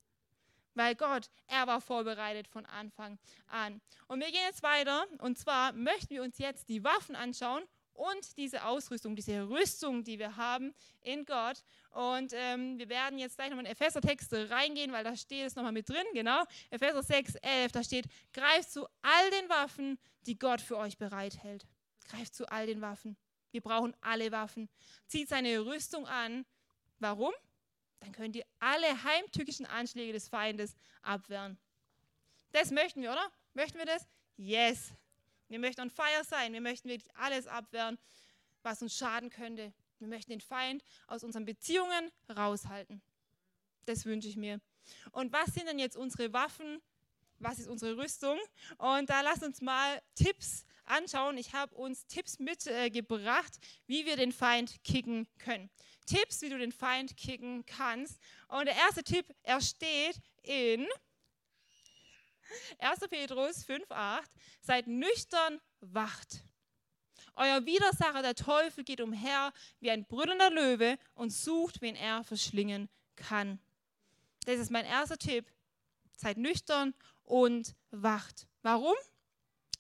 Weil 0.74 0.94
Gott, 0.94 1.30
er 1.46 1.66
war 1.66 1.80
vorbereitet 1.80 2.48
von 2.48 2.66
Anfang 2.66 3.18
an. 3.46 3.80
Und 4.08 4.20
wir 4.20 4.30
gehen 4.30 4.42
jetzt 4.46 4.62
weiter. 4.62 5.06
Und 5.18 5.38
zwar 5.38 5.72
möchten 5.72 6.10
wir 6.10 6.22
uns 6.22 6.38
jetzt 6.38 6.68
die 6.68 6.82
Waffen 6.84 7.16
anschauen 7.16 7.64
und 7.94 8.36
diese 8.36 8.64
Ausrüstung, 8.64 9.16
diese 9.16 9.48
Rüstung, 9.48 10.04
die 10.04 10.18
wir 10.18 10.36
haben 10.36 10.74
in 11.00 11.24
Gott. 11.24 11.62
Und 11.90 12.32
ähm, 12.34 12.78
wir 12.78 12.88
werden 12.88 13.18
jetzt 13.18 13.36
gleich 13.36 13.50
nochmal 13.50 13.66
in 13.66 13.72
Epheser-Text 13.72 14.32
reingehen, 14.32 14.92
weil 14.92 15.04
da 15.04 15.16
steht 15.16 15.46
es 15.46 15.54
nochmal 15.54 15.72
mit 15.72 15.88
drin, 15.88 16.04
genau. 16.12 16.42
Epheser 16.70 17.02
6, 17.02 17.36
11, 17.36 17.72
da 17.72 17.84
steht, 17.84 18.06
greift 18.32 18.72
zu 18.72 18.86
all 19.02 19.30
den 19.30 19.48
Waffen, 19.48 19.98
die 20.26 20.38
Gott 20.38 20.60
für 20.60 20.76
euch 20.76 20.98
bereithält. 20.98 21.66
Greift 22.08 22.34
zu 22.34 22.50
all 22.50 22.66
den 22.66 22.80
Waffen. 22.80 23.16
Wir 23.52 23.60
brauchen 23.60 23.94
alle 24.00 24.32
Waffen. 24.32 24.68
Zieht 25.06 25.28
seine 25.28 25.64
Rüstung 25.64 26.06
an. 26.06 26.44
Warum? 26.98 27.32
Dann 28.04 28.12
könnt 28.12 28.36
ihr 28.36 28.44
alle 28.58 29.02
heimtückischen 29.02 29.64
Anschläge 29.64 30.12
des 30.12 30.28
Feindes 30.28 30.76
abwehren. 31.00 31.58
Das 32.52 32.70
möchten 32.70 33.00
wir, 33.00 33.10
oder? 33.10 33.32
Möchten 33.54 33.78
wir 33.78 33.86
das? 33.86 34.06
Yes. 34.36 34.92
Wir 35.48 35.58
möchten 35.58 35.80
on 35.80 35.90
fire 35.90 36.22
sein. 36.22 36.52
Wir 36.52 36.60
möchten 36.60 36.88
wirklich 36.88 37.14
alles 37.16 37.46
abwehren, 37.46 37.98
was 38.62 38.82
uns 38.82 38.94
schaden 38.94 39.30
könnte. 39.30 39.72
Wir 39.98 40.08
möchten 40.08 40.32
den 40.32 40.42
Feind 40.42 40.84
aus 41.06 41.24
unseren 41.24 41.46
Beziehungen 41.46 42.10
raushalten. 42.28 43.00
Das 43.86 44.04
wünsche 44.04 44.28
ich 44.28 44.36
mir. 44.36 44.60
Und 45.12 45.32
was 45.32 45.54
sind 45.54 45.66
denn 45.66 45.78
jetzt 45.78 45.96
unsere 45.96 46.32
Waffen? 46.34 46.82
Was 47.38 47.58
ist 47.58 47.68
unsere 47.68 47.96
Rüstung? 47.96 48.38
Und 48.76 49.08
da 49.08 49.22
lasst 49.22 49.42
uns 49.42 49.62
mal 49.62 50.02
Tipps 50.14 50.66
anschauen. 50.86 51.38
Ich 51.38 51.52
habe 51.52 51.74
uns 51.74 52.06
Tipps 52.06 52.38
mitgebracht, 52.38 53.52
wie 53.86 54.06
wir 54.06 54.16
den 54.16 54.32
Feind 54.32 54.82
kicken 54.84 55.26
können. 55.38 55.70
Tipps, 56.06 56.42
wie 56.42 56.50
du 56.50 56.58
den 56.58 56.72
Feind 56.72 57.16
kicken 57.16 57.64
kannst. 57.66 58.18
Und 58.48 58.66
der 58.66 58.76
erste 58.76 59.02
Tipp, 59.02 59.26
er 59.42 59.60
steht 59.60 60.20
in 60.42 60.86
1. 62.78 63.00
Petrus 63.08 63.66
5,8. 63.66 64.22
Seid 64.60 64.86
nüchtern, 64.86 65.60
wacht. 65.80 66.44
Euer 67.36 67.66
Widersacher, 67.66 68.22
der 68.22 68.34
Teufel, 68.34 68.84
geht 68.84 69.00
umher 69.00 69.52
wie 69.80 69.90
ein 69.90 70.04
brüllender 70.04 70.50
Löwe 70.50 70.98
und 71.14 71.30
sucht, 71.30 71.80
wen 71.80 71.96
er 71.96 72.22
verschlingen 72.22 72.88
kann. 73.16 73.58
Das 74.46 74.58
ist 74.58 74.70
mein 74.70 74.84
erster 74.84 75.18
Tipp. 75.18 75.50
Seid 76.16 76.36
nüchtern 76.36 76.94
und 77.24 77.74
wacht. 77.90 78.46
Warum? 78.62 78.94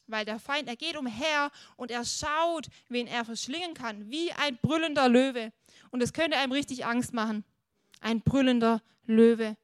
Weil 0.06 0.24
der 0.24 0.38
Feind, 0.38 0.68
er 0.68 0.76
geht 0.76 0.96
umher 0.96 1.50
und 1.76 1.90
er 1.90 2.04
schaut, 2.04 2.68
wen 2.88 3.06
er 3.06 3.24
verschlingen 3.24 3.74
kann, 3.74 4.10
wie 4.10 4.32
ein 4.32 4.58
brüllender 4.60 5.08
Löwe. 5.08 5.52
Und 5.90 6.02
es 6.02 6.12
könnte 6.12 6.36
einem 6.36 6.52
richtig 6.52 6.84
Angst 6.84 7.14
machen. 7.14 7.44
Ein 8.00 8.20
brüllender 8.20 8.82
Löwe, 9.06 9.56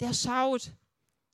der 0.00 0.12
schaut, 0.12 0.72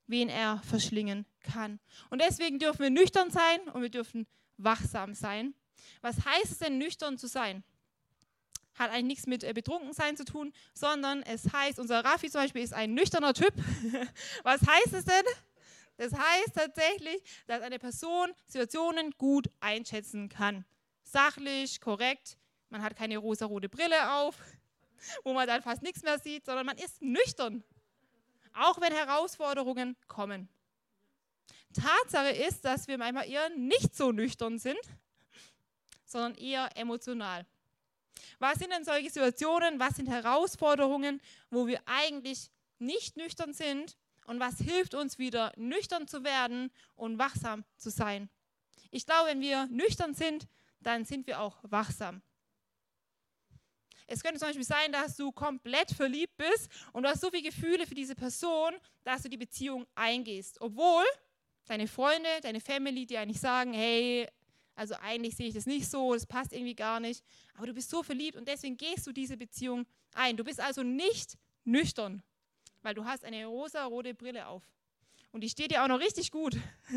wen 0.06 0.28
er 0.28 0.60
verschlingen 0.62 1.26
kann. 1.42 1.80
Und 2.10 2.20
deswegen 2.20 2.58
dürfen 2.58 2.80
wir 2.80 2.90
nüchtern 2.90 3.30
sein 3.30 3.60
und 3.72 3.82
wir 3.82 3.90
dürfen 3.90 4.26
wachsam 4.56 5.14
sein. 5.14 5.54
Was 6.00 6.24
heißt 6.24 6.52
es 6.52 6.58
denn, 6.58 6.78
nüchtern 6.78 7.18
zu 7.18 7.26
sein? 7.26 7.64
Hat 8.74 8.90
eigentlich 8.90 9.04
nichts 9.04 9.26
mit 9.26 9.42
äh, 9.42 9.52
Betrunkensein 9.52 10.16
zu 10.16 10.24
tun, 10.24 10.52
sondern 10.74 11.22
es 11.22 11.52
heißt, 11.52 11.78
unser 11.78 12.04
Raffi 12.04 12.30
zum 12.30 12.42
Beispiel 12.42 12.62
ist 12.62 12.74
ein 12.74 12.94
nüchterner 12.94 13.32
Typ. 13.32 13.54
Was 14.42 14.60
heißt 14.66 14.92
es 14.92 15.04
denn? 15.04 15.24
Das 15.96 16.12
heißt 16.12 16.54
tatsächlich, 16.54 17.22
dass 17.46 17.62
eine 17.62 17.78
Person 17.78 18.32
Situationen 18.46 19.12
gut 19.18 19.48
einschätzen 19.60 20.28
kann. 20.28 20.64
Sachlich, 21.02 21.80
korrekt, 21.80 22.38
man 22.68 22.82
hat 22.82 22.96
keine 22.96 23.18
rosa-rote 23.18 23.68
Brille 23.68 24.12
auf, 24.12 24.36
wo 25.24 25.32
man 25.32 25.46
dann 25.46 25.62
fast 25.62 25.82
nichts 25.82 26.02
mehr 26.02 26.18
sieht, 26.18 26.44
sondern 26.44 26.66
man 26.66 26.76
ist 26.76 27.00
nüchtern, 27.00 27.64
auch 28.52 28.80
wenn 28.80 28.92
Herausforderungen 28.92 29.96
kommen. 30.08 30.48
Tatsache 31.72 32.30
ist, 32.30 32.64
dass 32.64 32.88
wir 32.88 32.98
manchmal 32.98 33.28
eher 33.28 33.48
nicht 33.50 33.94
so 33.94 34.12
nüchtern 34.12 34.58
sind, 34.58 34.80
sondern 36.04 36.34
eher 36.34 36.76
emotional. 36.76 37.46
Was 38.38 38.58
sind 38.58 38.72
denn 38.72 38.84
solche 38.84 39.10
Situationen, 39.10 39.78
was 39.78 39.96
sind 39.96 40.08
Herausforderungen, 40.08 41.20
wo 41.50 41.66
wir 41.66 41.80
eigentlich 41.86 42.50
nicht 42.78 43.16
nüchtern 43.16 43.54
sind 43.54 43.96
und 44.26 44.40
was 44.40 44.58
hilft 44.58 44.94
uns 44.94 45.18
wieder 45.18 45.52
nüchtern 45.56 46.08
zu 46.08 46.24
werden 46.24 46.70
und 46.94 47.18
wachsam 47.18 47.64
zu 47.76 47.90
sein? 47.90 48.28
Ich 48.90 49.06
glaube, 49.06 49.30
wenn 49.30 49.40
wir 49.40 49.66
nüchtern 49.66 50.14
sind, 50.14 50.46
dann 50.80 51.04
sind 51.04 51.26
wir 51.26 51.40
auch 51.40 51.58
wachsam. 51.62 52.22
Es 54.06 54.22
könnte 54.22 54.38
zum 54.38 54.48
Beispiel 54.48 54.64
sein, 54.64 54.92
dass 54.92 55.16
du 55.16 55.32
komplett 55.32 55.90
verliebt 55.90 56.36
bist 56.36 56.70
und 56.92 57.02
du 57.02 57.08
hast 57.08 57.20
so 57.20 57.30
viele 57.30 57.42
Gefühle 57.42 57.86
für 57.86 57.94
diese 57.94 58.14
Person, 58.14 58.74
dass 59.02 59.22
du 59.22 59.28
die 59.28 59.36
Beziehung 59.36 59.84
eingehst. 59.96 60.60
Obwohl 60.60 61.04
deine 61.66 61.88
Freunde, 61.88 62.28
deine 62.42 62.60
Family 62.60 63.04
dir 63.04 63.20
eigentlich 63.20 63.40
sagen, 63.40 63.72
hey, 63.72 64.28
also 64.76 64.94
eigentlich 65.02 65.34
sehe 65.34 65.48
ich 65.48 65.54
das 65.54 65.66
nicht 65.66 65.90
so, 65.90 66.14
das 66.14 66.26
passt 66.26 66.52
irgendwie 66.52 66.74
gar 66.74 67.00
nicht. 67.00 67.24
Aber 67.54 67.66
du 67.66 67.74
bist 67.74 67.90
so 67.90 68.02
verliebt 68.02 68.36
und 68.36 68.46
deswegen 68.46 68.76
gehst 68.76 69.06
du 69.06 69.12
diese 69.12 69.36
Beziehung 69.36 69.86
ein. 70.14 70.36
Du 70.36 70.44
bist 70.44 70.60
also 70.60 70.82
nicht 70.82 71.36
nüchtern, 71.64 72.22
weil 72.86 72.94
du 72.94 73.04
hast 73.04 73.24
eine 73.24 73.46
rosa-rote 73.46 74.14
Brille 74.14 74.46
auf. 74.46 74.62
Und 75.32 75.40
die 75.40 75.48
steht 75.48 75.72
dir 75.72 75.82
auch 75.82 75.88
noch 75.88 75.98
richtig 75.98 76.30
gut. 76.30 76.56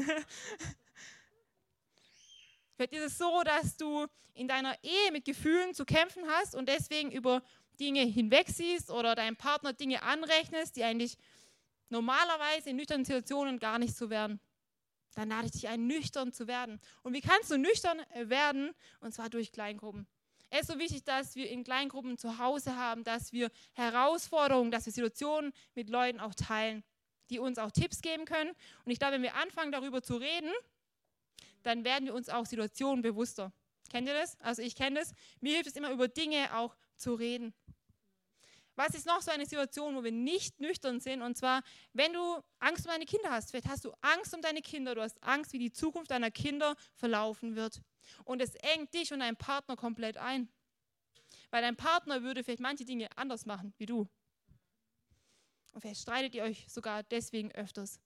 Vielleicht 2.76 2.94
ist 2.94 3.06
es 3.06 3.18
so, 3.18 3.42
dass 3.44 3.76
du 3.76 4.06
in 4.36 4.48
deiner 4.48 4.78
Ehe 4.84 5.12
mit 5.12 5.26
Gefühlen 5.26 5.74
zu 5.74 5.86
kämpfen 5.86 6.22
hast 6.28 6.54
und 6.54 6.70
deswegen 6.70 7.12
über 7.12 7.42
Dinge 7.80 8.02
hinwegsiehst 8.02 8.92
oder 8.92 9.16
deinem 9.16 9.36
Partner 9.36 9.74
Dinge 9.74 10.04
anrechnest, 10.04 10.76
die 10.76 10.84
eigentlich 10.84 11.18
normalerweise 11.90 12.70
in 12.70 12.76
nüchternen 12.76 13.04
Situationen 13.04 13.58
gar 13.58 13.80
nicht 13.80 13.96
so 13.96 14.12
werden. 14.12 14.40
Dann 15.16 15.30
lade 15.30 15.48
ich 15.48 15.54
dich 15.54 15.70
ein, 15.70 15.88
nüchtern 15.88 16.32
zu 16.32 16.46
werden. 16.46 16.80
Und 17.02 17.14
wie 17.14 17.22
kannst 17.22 17.50
du 17.50 17.58
nüchtern 17.58 18.00
werden? 18.14 18.76
Und 19.00 19.12
zwar 19.12 19.32
durch 19.32 19.52
Kleingruppen. 19.52 20.06
Es 20.50 20.62
ist 20.62 20.68
so 20.68 20.80
wichtig, 20.80 21.04
dass 21.04 21.36
wir 21.36 21.50
in 21.50 21.64
Kleingruppen 21.64 22.18
zu 22.18 22.40
Hause 22.40 22.76
haben, 22.76 23.04
dass 23.04 23.32
wir 23.32 23.52
Herausforderungen, 23.74 24.72
dass 24.72 24.86
wir 24.86 24.94
Situationen 24.94 25.54
mit 25.76 25.90
Leuten 25.90 26.20
auch 26.20 26.34
teilen, 26.34 26.84
die 27.30 27.40
uns 27.40 27.60
auch 27.60 27.72
Tipps 27.72 28.02
geben 28.02 28.26
können. 28.26 28.52
Und 28.84 28.92
ich 28.92 28.98
glaube, 28.98 29.14
wenn 29.16 29.22
wir 29.22 29.36
anfangen, 29.36 29.72
darüber 29.72 30.02
zu 30.02 30.18
reden, 30.18 30.52
dann 31.64 31.84
werden 31.84 32.06
wir 32.06 32.16
uns 32.16 32.30
auch 32.30 32.46
Situationen 32.46 33.02
bewusster. 33.02 33.52
Kennt 33.90 34.08
ihr 34.08 34.14
das? 34.14 34.40
Also 34.42 34.62
ich 34.62 34.76
kenne 34.76 35.00
das. 35.00 35.14
Mir 35.40 35.54
hilft 35.54 35.70
es 35.70 35.76
immer, 35.76 35.92
über 35.92 36.08
Dinge 36.08 36.56
auch 36.56 36.76
zu 36.96 37.14
reden. 37.14 37.54
Was 38.80 38.96
ist 38.96 39.06
noch 39.06 39.22
so 39.22 39.30
eine 39.30 39.46
Situation, 39.46 39.94
wo 39.98 40.06
wir 40.06 40.14
nicht 40.14 40.62
nüchtern 40.62 41.02
sind? 41.02 41.22
Und 41.22 41.36
zwar, 41.36 41.64
wenn 41.92 42.14
du 42.14 42.42
Angst 42.60 42.86
um 42.86 42.92
deine 42.94 43.04
Kinder 43.04 43.30
hast. 43.30 43.50
Vielleicht 43.52 43.68
hast 43.68 43.84
du 43.84 43.92
Angst 44.00 44.34
um 44.34 44.42
deine 44.42 44.62
Kinder. 44.62 44.96
Du 44.96 45.02
hast 45.02 45.22
Angst, 45.22 45.52
wie 45.52 45.60
die 45.60 45.74
Zukunft 45.74 46.12
deiner 46.12 46.32
Kinder 46.32 46.78
verlaufen 46.96 47.58
wird. 47.58 47.82
Und 48.24 48.42
es 48.42 48.56
engt 48.56 48.94
dich 48.94 49.12
und 49.12 49.20
deinen 49.20 49.36
Partner 49.36 49.76
komplett 49.76 50.16
ein. 50.16 50.48
Weil 51.52 51.62
dein 51.62 51.76
Partner 51.76 52.24
würde 52.24 52.42
vielleicht 52.42 52.62
manche 52.62 52.86
Dinge 52.86 53.10
anders 53.18 53.46
machen 53.46 53.74
wie 53.80 53.86
du. 53.86 54.08
Und 55.74 55.82
vielleicht 55.82 56.00
streitet 56.00 56.34
ihr 56.34 56.44
euch 56.44 56.66
sogar 56.70 57.04
deswegen 57.04 57.52
öfters. 57.52 58.00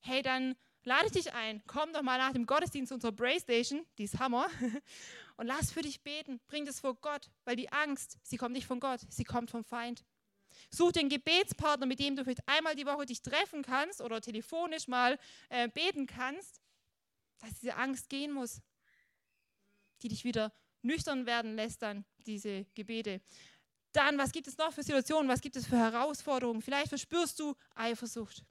Hey, 0.00 0.22
dann 0.22 0.54
lade 0.84 1.06
ich 1.06 1.12
dich 1.12 1.32
ein, 1.32 1.62
komm 1.66 1.92
doch 1.92 2.02
mal 2.02 2.18
nach 2.18 2.32
dem 2.32 2.46
Gottesdienst 2.46 2.88
zu 2.88 2.94
unserer 2.94 3.12
Braystation, 3.12 3.86
die 3.98 4.04
ist 4.04 4.18
Hammer, 4.18 4.48
und 5.36 5.46
lass 5.46 5.72
für 5.72 5.82
dich 5.82 6.02
beten. 6.02 6.40
Bring 6.48 6.64
das 6.64 6.80
vor 6.80 6.94
Gott, 6.94 7.30
weil 7.44 7.56
die 7.56 7.70
Angst, 7.72 8.18
sie 8.22 8.36
kommt 8.36 8.52
nicht 8.52 8.66
von 8.66 8.80
Gott, 8.80 9.00
sie 9.08 9.24
kommt 9.24 9.50
vom 9.50 9.64
Feind. 9.64 10.04
Such 10.70 10.92
den 10.92 11.08
Gebetspartner, 11.08 11.86
mit 11.86 11.98
dem 11.98 12.16
du 12.16 12.24
vielleicht 12.24 12.46
einmal 12.46 12.74
die 12.74 12.86
Woche 12.86 13.06
dich 13.06 13.22
treffen 13.22 13.62
kannst 13.62 14.00
oder 14.00 14.20
telefonisch 14.20 14.88
mal 14.88 15.18
äh, 15.48 15.68
beten 15.68 16.06
kannst, 16.06 16.60
dass 17.40 17.58
diese 17.60 17.76
Angst 17.76 18.08
gehen 18.08 18.32
muss, 18.32 18.60
die 20.02 20.08
dich 20.08 20.24
wieder 20.24 20.52
nüchtern 20.82 21.26
werden 21.26 21.54
lässt, 21.56 21.82
dann 21.82 22.04
diese 22.18 22.64
Gebete. 22.74 23.20
Dann, 23.92 24.16
was 24.18 24.32
gibt 24.32 24.46
es 24.46 24.56
noch 24.56 24.72
für 24.72 24.82
Situationen, 24.82 25.28
was 25.28 25.40
gibt 25.40 25.56
es 25.56 25.66
für 25.66 25.76
Herausforderungen? 25.76 26.62
Vielleicht 26.62 26.88
verspürst 26.88 27.38
du 27.38 27.54
Eifersucht. 27.74 28.44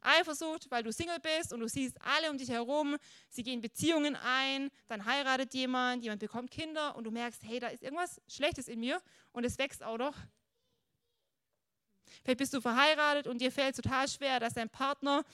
Eifersucht, 0.00 0.70
weil 0.70 0.82
du 0.82 0.92
Single 0.92 1.18
bist 1.20 1.52
und 1.52 1.60
du 1.60 1.68
siehst 1.68 2.00
alle 2.00 2.30
um 2.30 2.38
dich 2.38 2.48
herum, 2.48 2.96
sie 3.28 3.42
gehen 3.42 3.60
Beziehungen 3.60 4.16
ein, 4.16 4.70
dann 4.88 5.04
heiratet 5.04 5.54
jemand, 5.54 6.02
jemand 6.02 6.20
bekommt 6.20 6.50
Kinder 6.50 6.96
und 6.96 7.04
du 7.04 7.10
merkst, 7.10 7.42
hey, 7.44 7.60
da 7.60 7.68
ist 7.68 7.82
irgendwas 7.82 8.20
Schlechtes 8.28 8.68
in 8.68 8.80
mir 8.80 9.00
und 9.32 9.44
es 9.44 9.58
wächst 9.58 9.82
auch 9.82 9.98
noch. 9.98 10.16
Vielleicht 12.22 12.38
bist 12.38 12.54
du 12.54 12.60
verheiratet 12.60 13.26
und 13.26 13.40
dir 13.40 13.52
fällt 13.52 13.76
total 13.76 14.08
schwer, 14.08 14.40
dass 14.40 14.54
dein 14.54 14.68
Partner 14.68 15.24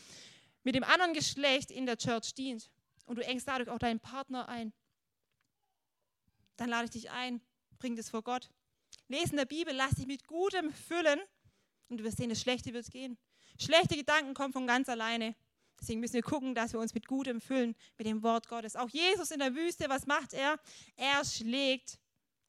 mit 0.63 0.75
dem 0.75 0.85
anderen 0.85 1.15
Geschlecht 1.15 1.71
in 1.71 1.87
der 1.87 1.97
Church 1.97 2.35
dient 2.35 2.71
und 3.07 3.17
du 3.17 3.25
engst 3.25 3.49
dadurch 3.49 3.69
auch 3.69 3.79
deinen 3.79 4.01
Partner 4.01 4.49
ein. 4.49 4.73
Dann 6.57 6.69
lade 6.69 6.87
ich 6.87 6.91
dich 6.91 7.11
ein, 7.11 7.41
bring 7.79 7.97
das 7.97 8.11
vor 8.11 8.23
Gott. 8.23 8.51
Lesen 9.09 9.37
der 9.37 9.45
Bibel, 9.45 9.75
lass 9.75 9.95
dich 9.95 10.07
mit 10.07 10.27
Gutem 10.27 10.73
füllen 10.73 11.21
und 11.89 11.99
du 11.99 12.05
wirst 12.05 12.17
sehen, 12.17 12.31
das 12.31 12.41
Schlechte 12.41 12.73
wird 12.73 12.91
gehen. 12.91 13.17
Schlechte 13.59 13.97
Gedanken 13.97 14.35
kommen 14.35 14.53
von 14.53 14.67
ganz 14.67 14.89
alleine. 14.89 15.35
Deswegen 15.81 16.01
müssen 16.01 16.15
wir 16.15 16.23
gucken, 16.23 16.55
dass 16.55 16.73
wir 16.73 16.81
uns 16.81 16.95
mit 16.95 17.07
Gutem 17.07 17.41
füllen, 17.41 17.75
mit 17.99 18.07
dem 18.07 18.23
Wort 18.23 18.49
Gottes. 18.49 18.77
Auch 18.77 18.89
Jesus 18.89 19.31
in 19.31 19.41
der 19.41 19.55
Wüste, 19.55 19.89
was 19.89 20.07
macht 20.07 20.33
er? 20.33 20.59
Er 20.97 21.25
schlägt 21.25 21.99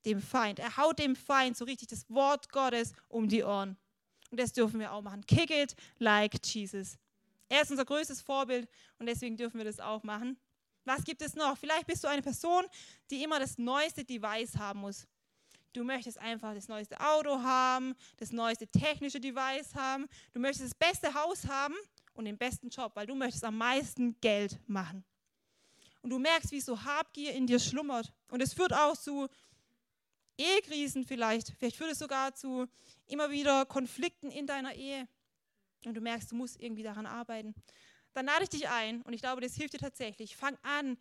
dem 0.06 0.22
Feind. 0.22 0.60
Er 0.60 0.78
haut 0.78 1.00
dem 1.00 1.16
Feind 1.16 1.58
so 1.58 1.66
richtig 1.66 1.90
das 1.90 2.10
Wort 2.10 2.50
Gottes 2.52 2.94
um 3.10 3.28
die 3.28 3.44
Ohren. 3.44 3.78
Und 4.32 4.40
das 4.40 4.54
dürfen 4.54 4.80
wir 4.80 4.94
auch 4.94 5.02
machen. 5.02 5.26
Kick 5.26 5.52
it 5.52 5.76
like 6.00 6.34
Jesus. 6.46 6.98
Er 7.50 7.62
ist 7.62 7.72
unser 7.72 7.86
größtes 7.86 8.22
Vorbild 8.22 8.70
und 9.00 9.06
deswegen 9.06 9.38
dürfen 9.38 9.58
wir 9.58 9.66
das 9.66 9.80
auch 9.80 10.04
machen. 10.04 10.38
Was 10.86 11.04
gibt 11.04 11.22
es 11.22 11.36
noch? 11.36 11.58
Vielleicht 11.58 11.88
bist 11.88 12.04
du 12.04 12.08
eine 12.08 12.22
Person, 12.22 12.64
die 13.10 13.24
immer 13.24 13.40
das 13.40 13.58
neueste 13.58 14.04
Device 14.04 14.58
haben 14.58 14.82
muss. 14.82 15.06
Du 15.74 15.84
möchtest 15.84 16.18
einfach 16.18 16.54
das 16.54 16.68
neueste 16.68 17.00
Auto 17.00 17.42
haben, 17.42 17.96
das 18.18 18.32
neueste 18.32 18.68
technische 18.68 19.20
Device 19.20 19.76
haben. 19.76 20.08
Du 20.34 20.40
möchtest 20.40 20.72
das 20.72 20.76
beste 20.76 21.14
Haus 21.14 21.48
haben 21.48 21.76
und 22.14 22.26
den 22.26 22.38
besten 22.38 22.70
Job, 22.70 22.92
weil 22.96 23.06
du 23.06 23.16
möchtest 23.16 23.44
am 23.44 23.58
meisten 23.58 24.20
Geld 24.22 24.60
machen. 24.68 25.04
Und 26.02 26.10
du 26.10 26.20
merkst, 26.20 26.52
wie 26.52 26.62
so 26.62 26.84
Habgier 26.84 27.34
in 27.34 27.48
dir 27.48 27.60
schlummert. 27.60 28.14
Und 28.30 28.42
es 28.42 28.54
führt 28.54 28.74
auch 28.74 28.96
zu 28.96 29.28
Ehekrisen 30.38 31.04
vielleicht. 31.06 31.54
Vielleicht 31.58 31.76
führt 31.76 31.92
es 31.92 32.00
sogar 32.00 32.34
zu 32.34 32.68
immer 33.08 33.32
wieder 33.32 33.66
Konflikten 33.66 34.32
in 34.32 34.48
deiner 34.48 34.74
Ehe. 34.74 35.08
Und 35.86 35.96
du 35.96 36.02
merkst, 36.02 36.32
du 36.32 36.36
musst 36.36 36.60
irgendwie 36.62 36.84
daran 36.84 37.06
arbeiten. 37.06 37.54
Dann 38.14 38.26
lade 38.26 38.44
ich 38.44 38.50
dich 38.50 38.68
ein 38.70 39.02
und 39.04 39.14
ich 39.14 39.22
glaube, 39.22 39.42
das 39.42 39.56
hilft 39.56 39.74
dir 39.74 39.80
tatsächlich. 39.80 40.36
Fang 40.36 40.58
an, 40.64 40.98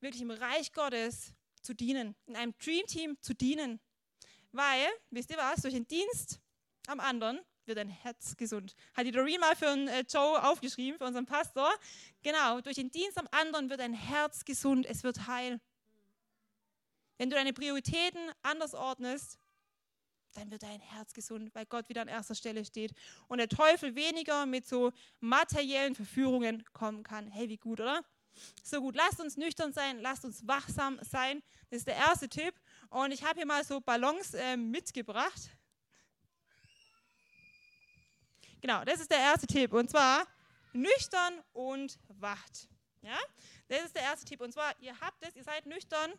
wirklich 0.00 0.22
im 0.22 0.30
Reich 0.30 0.72
Gottes 0.72 1.32
zu 1.62 1.74
dienen, 1.74 2.14
in 2.26 2.36
einem 2.36 2.54
Dream 2.58 2.86
Team 2.86 3.16
zu 3.20 3.34
dienen. 3.34 3.80
Weil, 4.52 4.86
wisst 5.10 5.30
ihr 5.30 5.38
was, 5.38 5.62
durch 5.62 5.74
den 5.74 5.86
Dienst 5.86 6.40
am 6.86 7.00
anderen 7.00 7.40
wird 7.64 7.78
dein 7.78 7.88
Herz 7.88 8.36
gesund. 8.36 8.74
Hat 8.94 9.06
die 9.06 9.12
Doreen 9.12 9.40
mal 9.40 9.56
für 9.56 9.68
einen, 9.68 9.88
äh, 9.88 10.04
Joe 10.08 10.42
aufgeschrieben, 10.42 10.98
für 10.98 11.04
unseren 11.04 11.26
Pastor. 11.26 11.70
Genau, 12.22 12.60
durch 12.60 12.76
den 12.76 12.90
Dienst 12.90 13.18
am 13.18 13.28
anderen 13.30 13.70
wird 13.70 13.80
dein 13.80 13.94
Herz 13.94 14.44
gesund, 14.44 14.86
es 14.86 15.02
wird 15.02 15.26
heil. 15.26 15.60
Wenn 17.18 17.30
du 17.30 17.36
deine 17.36 17.52
Prioritäten 17.52 18.20
anders 18.42 18.74
ordnest, 18.74 19.38
dann 20.34 20.50
wird 20.50 20.62
dein 20.62 20.80
Herz 20.80 21.12
gesund, 21.12 21.54
weil 21.54 21.66
Gott 21.66 21.88
wieder 21.88 22.02
an 22.02 22.08
erster 22.08 22.34
Stelle 22.34 22.64
steht 22.64 22.92
und 23.28 23.38
der 23.38 23.48
Teufel 23.48 23.94
weniger 23.94 24.46
mit 24.46 24.66
so 24.66 24.92
materiellen 25.20 25.94
Verführungen 25.94 26.64
kommen 26.72 27.02
kann. 27.02 27.28
Hey, 27.28 27.48
wie 27.48 27.58
gut, 27.58 27.80
oder? 27.80 28.02
So 28.62 28.80
gut, 28.80 28.96
lasst 28.96 29.20
uns 29.20 29.36
nüchtern 29.36 29.72
sein, 29.72 30.00
lasst 30.00 30.24
uns 30.24 30.46
wachsam 30.46 30.98
sein. 31.02 31.42
Das 31.70 31.78
ist 31.78 31.86
der 31.86 31.96
erste 31.96 32.28
Tipp. 32.28 32.54
Und 32.92 33.10
ich 33.10 33.24
habe 33.24 33.36
hier 33.36 33.46
mal 33.46 33.64
so 33.64 33.80
Ballons 33.80 34.34
äh, 34.34 34.54
mitgebracht. 34.54 35.48
Genau, 38.60 38.84
das 38.84 39.00
ist 39.00 39.10
der 39.10 39.18
erste 39.18 39.46
Tipp. 39.46 39.72
Und 39.72 39.88
zwar 39.88 40.26
nüchtern 40.74 41.42
und 41.54 41.98
wacht. 42.08 42.68
Ja, 43.00 43.18
das 43.68 43.86
ist 43.86 43.96
der 43.96 44.02
erste 44.02 44.26
Tipp. 44.26 44.42
Und 44.42 44.52
zwar, 44.52 44.78
ihr 44.78 44.98
habt 45.00 45.24
es, 45.26 45.34
ihr 45.34 45.42
seid 45.42 45.64
nüchtern 45.64 46.12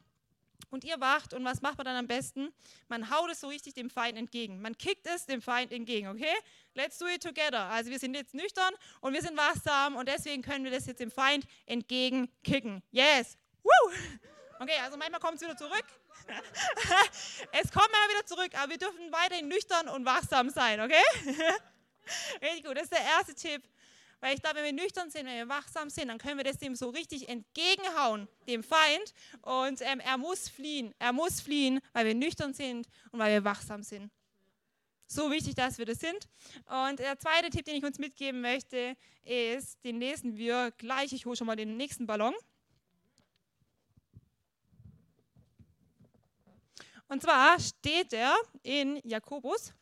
und 0.71 0.83
ihr 0.83 0.99
wacht. 0.99 1.35
Und 1.35 1.45
was 1.45 1.61
macht 1.61 1.77
man 1.77 1.85
dann 1.85 1.95
am 1.95 2.07
besten? 2.07 2.51
Man 2.87 3.07
haut 3.11 3.29
es 3.29 3.41
so 3.41 3.49
richtig 3.49 3.75
dem 3.75 3.91
Feind 3.91 4.17
entgegen. 4.17 4.59
Man 4.59 4.75
kickt 4.75 5.05
es 5.05 5.27
dem 5.27 5.43
Feind 5.43 5.71
entgegen, 5.71 6.07
okay? 6.07 6.33
Let's 6.73 6.97
do 6.97 7.05
it 7.05 7.21
together. 7.21 7.65
Also 7.65 7.91
wir 7.91 7.99
sind 7.99 8.15
jetzt 8.15 8.33
nüchtern 8.33 8.73
und 8.99 9.13
wir 9.13 9.21
sind 9.21 9.37
wachsam 9.37 9.95
und 9.95 10.09
deswegen 10.09 10.41
können 10.41 10.65
wir 10.65 10.71
das 10.71 10.87
jetzt 10.87 11.01
dem 11.01 11.11
Feind 11.11 11.45
entgegenkicken. 11.67 12.81
Yes! 12.89 13.37
Woo! 13.61 13.91
Okay, 14.59 14.79
also 14.81 14.97
manchmal 14.97 15.19
kommt 15.19 15.35
es 15.35 15.41
wieder 15.41 15.55
zurück. 15.55 15.85
es 17.51 17.71
kommt 17.71 17.91
mal 17.91 18.09
wieder 18.09 18.25
zurück, 18.25 18.51
aber 18.55 18.71
wir 18.71 18.77
dürfen 18.77 19.11
weiterhin 19.11 19.47
nüchtern 19.47 19.89
und 19.89 20.05
wachsam 20.05 20.49
sein, 20.49 20.81
okay? 20.81 21.03
Richtig 22.41 22.65
gut, 22.65 22.75
das 22.75 22.83
ist 22.83 22.93
der 22.93 23.03
erste 23.03 23.35
Tipp. 23.35 23.63
Weil 24.23 24.35
ich 24.35 24.41
glaube, 24.41 24.55
wenn 24.57 24.77
wir 24.77 24.83
nüchtern 24.83 25.09
sind, 25.09 25.25
wenn 25.25 25.35
wir 25.35 25.49
wachsam 25.49 25.89
sind, 25.89 26.07
dann 26.07 26.17
können 26.17 26.37
wir 26.37 26.45
das 26.45 26.57
dem 26.57 26.75
so 26.75 26.89
richtig 26.89 27.27
entgegenhauen, 27.27 28.29
dem 28.47 28.63
Feind. 28.63 29.13
Und 29.41 29.81
ähm, 29.81 29.99
er 29.99 30.17
muss 30.17 30.47
fliehen. 30.47 30.95
Er 30.97 31.11
muss 31.11 31.41
fliehen, 31.41 31.81
weil 31.91 32.05
wir 32.05 32.15
nüchtern 32.15 32.53
sind 32.53 32.87
und 33.11 33.19
weil 33.19 33.33
wir 33.33 33.43
wachsam 33.43 33.83
sind. 33.83 34.09
So 35.07 35.29
wichtig, 35.29 35.55
dass 35.55 35.77
wir 35.77 35.85
das 35.85 35.99
sind. 35.99 36.29
Und 36.87 36.99
der 36.99 37.19
zweite 37.19 37.49
Tipp, 37.49 37.65
den 37.65 37.75
ich 37.75 37.83
uns 37.83 37.99
mitgeben 37.99 38.39
möchte, 38.39 38.95
ist, 39.25 39.83
den 39.83 39.99
lesen 39.99 40.37
wir 40.37 40.71
gleich. 40.77 41.11
Ich 41.11 41.25
hole 41.25 41.35
schon 41.35 41.47
mal 41.47 41.57
den 41.57 41.75
nächsten 41.75 42.07
Ballon. 42.07 42.33
Und 47.07 47.21
zwar 47.21 47.59
steht 47.59 48.13
er 48.13 48.35
in 48.63 48.99
Jakobus 49.03 49.73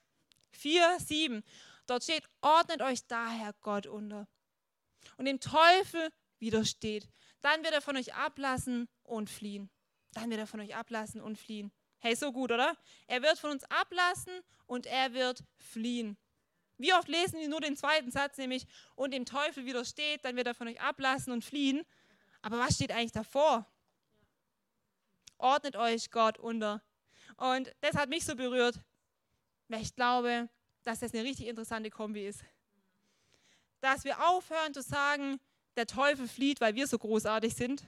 4, 0.51 0.97
7. 0.99 1.43
Dort 1.86 2.03
steht, 2.03 2.23
ordnet 2.41 2.81
euch 2.81 3.05
daher 3.07 3.53
Gott 3.62 3.88
unter 3.88 4.27
und 5.17 5.25
dem 5.25 5.39
Teufel 5.39 6.10
widersteht. 6.39 7.07
Dann 7.41 7.63
wird 7.63 7.73
er 7.73 7.81
von 7.81 7.97
euch 7.97 8.13
ablassen 8.13 8.88
und 9.03 9.29
fliehen. 9.29 9.69
Dann 10.13 10.29
wird 10.29 10.39
er 10.39 10.47
von 10.47 10.60
euch 10.60 10.75
ablassen 10.75 11.21
und 11.21 11.38
fliehen. 11.38 11.71
Hey, 11.99 12.15
so 12.15 12.31
gut, 12.31 12.51
oder? 12.51 12.75
Er 13.07 13.21
wird 13.21 13.38
von 13.39 13.51
uns 13.51 13.63
ablassen 13.65 14.34
und 14.65 14.86
er 14.86 15.13
wird 15.13 15.43
fliehen. 15.57 16.17
Wie 16.77 16.93
oft 16.93 17.07
lesen 17.07 17.39
wir 17.39 17.47
nur 17.47 17.62
den 17.62 17.77
zweiten 17.77 18.10
Satz, 18.10 18.38
nämlich, 18.38 18.65
und 18.95 19.13
dem 19.13 19.25
Teufel 19.25 19.65
widersteht, 19.65 20.25
dann 20.25 20.36
wird 20.36 20.47
er 20.47 20.55
von 20.55 20.67
euch 20.67 20.81
ablassen 20.81 21.31
und 21.31 21.45
fliehen. 21.45 21.84
Aber 22.41 22.57
was 22.57 22.75
steht 22.75 22.91
eigentlich 22.91 23.12
davor? 23.12 23.71
Ordnet 25.38 25.75
euch 25.75 26.10
Gott 26.10 26.39
unter. 26.39 26.81
Und 27.41 27.73
das 27.82 27.95
hat 27.95 28.08
mich 28.08 28.23
so 28.23 28.36
berührt, 28.36 28.80
weil 29.67 29.82
ich 29.82 29.95
glaube, 29.95 30.47
dass 30.84 30.99
das 30.99 31.12
eine 31.12 31.23
richtig 31.23 31.47
interessante 31.47 31.89
Kombi 31.89 32.27
ist. 32.27 32.43
Dass 33.80 34.04
wir 34.04 34.23
aufhören 34.30 34.75
zu 34.75 34.84
sagen, 34.84 35.39
der 35.75 35.88
Teufel 35.88 36.27
flieht, 36.27 36.62
weil 36.62 36.75
wir 36.75 36.86
so 36.86 36.99
großartig 36.99 37.56
sind. 37.56 37.84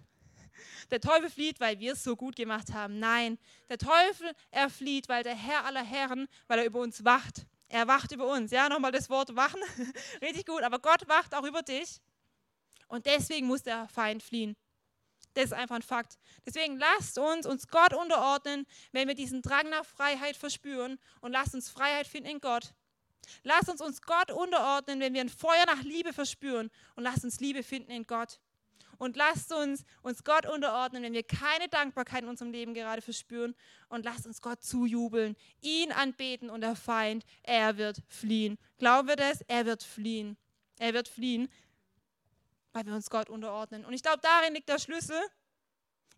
Der 0.90 1.00
Teufel 1.00 1.30
flieht, 1.30 1.60
weil 1.60 1.80
wir 1.80 1.94
es 1.94 2.04
so 2.04 2.16
gut 2.16 2.36
gemacht 2.36 2.74
haben. 2.74 2.98
Nein, 2.98 3.38
der 3.70 3.78
Teufel, 3.78 4.32
er 4.50 4.72
flieht, 4.72 5.08
weil 5.08 5.22
der 5.22 5.36
Herr 5.36 5.66
aller 5.66 5.84
Herren, 5.84 6.28
weil 6.48 6.58
er 6.58 6.66
über 6.66 6.80
uns 6.80 7.06
wacht. 7.06 7.46
Er 7.70 7.88
wacht 7.88 8.12
über 8.12 8.26
uns. 8.26 8.50
Ja, 8.50 8.70
nochmal 8.70 8.92
das 8.92 9.08
Wort 9.12 9.36
wachen. 9.36 9.62
Richtig 10.24 10.48
gut. 10.48 10.64
Aber 10.64 10.80
Gott 10.80 11.08
wacht 11.08 11.36
auch 11.36 11.44
über 11.44 11.62
dich. 11.62 12.02
Und 12.88 13.06
deswegen 13.06 13.46
muss 13.46 13.62
der 13.62 13.88
Feind 13.88 14.24
fliehen. 14.24 14.56
Das 15.34 15.46
ist 15.46 15.54
einfach 15.54 15.76
ein 15.76 15.82
Fakt. 15.82 16.18
Deswegen 16.46 16.78
lasst 16.78 17.18
uns 17.18 17.46
uns 17.46 17.68
Gott 17.68 17.94
unterordnen, 17.94 18.66
wenn 18.92 19.08
wir 19.08 19.16
diesen 19.16 19.42
Drang 19.42 19.70
nach 19.70 19.86
Freiheit 19.86 20.38
verspüren 20.38 21.00
und 21.22 21.32
lasst 21.32 21.56
uns 21.56 21.70
Freiheit 21.70 22.08
finden 22.08 22.30
in 22.30 22.40
Gott. 22.40 22.74
Lass 23.44 23.70
uns 23.70 23.82
uns 23.82 24.02
Gott 24.02 24.32
unterordnen, 24.32 25.00
wenn 25.00 25.14
wir 25.14 25.22
ein 25.22 25.30
Feuer 25.30 25.66
nach 25.66 25.82
Liebe 25.84 26.14
verspüren 26.14 26.70
und 26.96 27.04
lass 27.04 27.24
uns 27.24 27.40
Liebe 27.40 27.64
finden 27.64 27.92
in 27.92 28.06
Gott. 28.06 28.40
Und 28.98 29.18
lasst 29.18 29.52
uns 29.52 29.86
uns 30.02 30.24
Gott 30.24 30.46
unterordnen, 30.46 31.04
wenn 31.04 31.14
wir 31.14 31.24
keine 31.24 31.68
Dankbarkeit 31.68 32.24
in 32.24 32.30
unserem 32.30 32.52
Leben 32.52 32.74
gerade 32.74 33.02
verspüren 33.02 33.56
und 33.90 34.06
lasst 34.06 34.28
uns 34.28 34.42
Gott 34.42 34.64
zujubeln, 34.64 35.36
ihn 35.62 35.92
anbeten 35.92 36.50
und 36.50 36.62
der 36.62 36.76
Feind, 36.76 37.26
er 37.42 37.78
wird 37.78 38.02
fliehen. 38.08 38.58
Glauben 38.78 39.08
wir 39.08 39.16
das? 39.16 39.42
Er 39.42 39.66
wird 39.66 39.84
fliehen. 39.84 40.38
Er 40.80 40.94
wird 40.94 41.08
fliehen, 41.08 41.50
weil 42.74 42.86
wir 42.86 42.94
uns 42.94 43.10
Gott 43.10 43.30
unterordnen. 43.30 43.86
Und 43.86 43.94
ich 43.94 44.04
glaube, 44.04 44.20
darin 44.22 44.54
liegt 44.54 44.68
der 44.68 44.80
Schlüssel, 44.80 45.20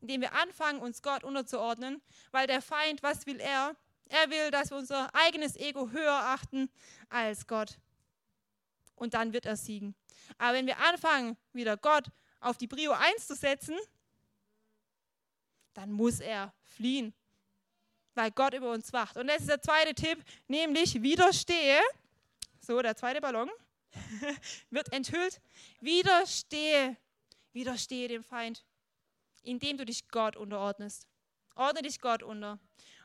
indem 0.01 0.21
wir 0.21 0.33
anfangen, 0.33 0.79
uns 0.79 1.01
Gott 1.01 1.23
unterzuordnen, 1.23 2.01
weil 2.31 2.47
der 2.47 2.61
Feind, 2.61 3.03
was 3.03 3.25
will 3.25 3.39
er? 3.39 3.75
Er 4.07 4.29
will, 4.29 4.51
dass 4.51 4.69
wir 4.69 4.77
unser 4.77 5.13
eigenes 5.13 5.55
Ego 5.55 5.89
höher 5.89 6.13
achten 6.13 6.69
als 7.09 7.47
Gott. 7.47 7.77
Und 8.95 9.13
dann 9.13 9.33
wird 9.33 9.45
er 9.45 9.57
siegen. 9.57 9.95
Aber 10.37 10.53
wenn 10.53 10.67
wir 10.67 10.77
anfangen, 10.79 11.37
wieder 11.53 11.75
Gott 11.75 12.07
auf 12.39 12.57
die 12.57 12.67
Brio 12.67 12.91
1 12.91 13.27
zu 13.27 13.35
setzen, 13.35 13.75
dann 15.73 15.91
muss 15.91 16.19
er 16.21 16.53
fliehen, 16.63 17.13
weil 18.13 18.31
Gott 18.31 18.53
über 18.53 18.71
uns 18.71 18.93
wacht. 18.93 19.17
Und 19.17 19.27
das 19.27 19.41
ist 19.41 19.49
der 19.49 19.61
zweite 19.61 19.93
Tipp, 19.93 20.23
nämlich 20.47 21.01
widerstehe. 21.01 21.81
So, 22.61 22.81
der 22.81 22.95
zweite 22.95 23.19
Ballon 23.19 23.49
wird 24.69 24.91
enthüllt. 24.93 25.41
Widerstehe, 25.81 26.97
widerstehe 27.53 28.07
dem 28.07 28.23
Feind, 28.23 28.65
indem 29.43 29.77
du 29.77 29.85
dich 29.85 30.07
Gott 30.09 30.35
unterordnest. 30.35 31.07
Ordne 31.55 31.81
dich 31.83 31.99
Gott 31.99 32.23
unter. 32.23 32.59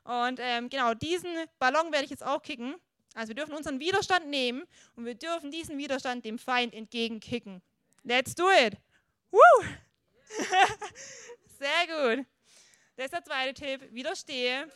Und 0.04 0.40
ähm, 0.40 0.68
genau, 0.68 0.94
diesen 0.94 1.30
Ballon 1.58 1.92
werde 1.92 2.04
ich 2.04 2.10
jetzt 2.10 2.24
auch 2.24 2.42
kicken. 2.42 2.74
Also 3.14 3.28
wir 3.28 3.36
dürfen 3.36 3.54
unseren 3.54 3.80
Widerstand 3.80 4.28
nehmen 4.28 4.64
und 4.96 5.04
wir 5.04 5.14
dürfen 5.14 5.50
diesen 5.50 5.78
Widerstand 5.78 6.24
dem 6.24 6.38
Feind 6.38 6.74
entgegenkicken. 6.74 7.62
Let's 8.02 8.34
do 8.34 8.48
it. 8.50 8.76
Woo! 9.30 9.64
Sehr 11.58 12.16
gut. 12.16 12.26
Das 12.96 13.06
ist 13.06 13.12
der 13.12 13.24
zweite 13.24 13.54
Tipp. 13.54 13.92
Widerstehe. 13.92 14.70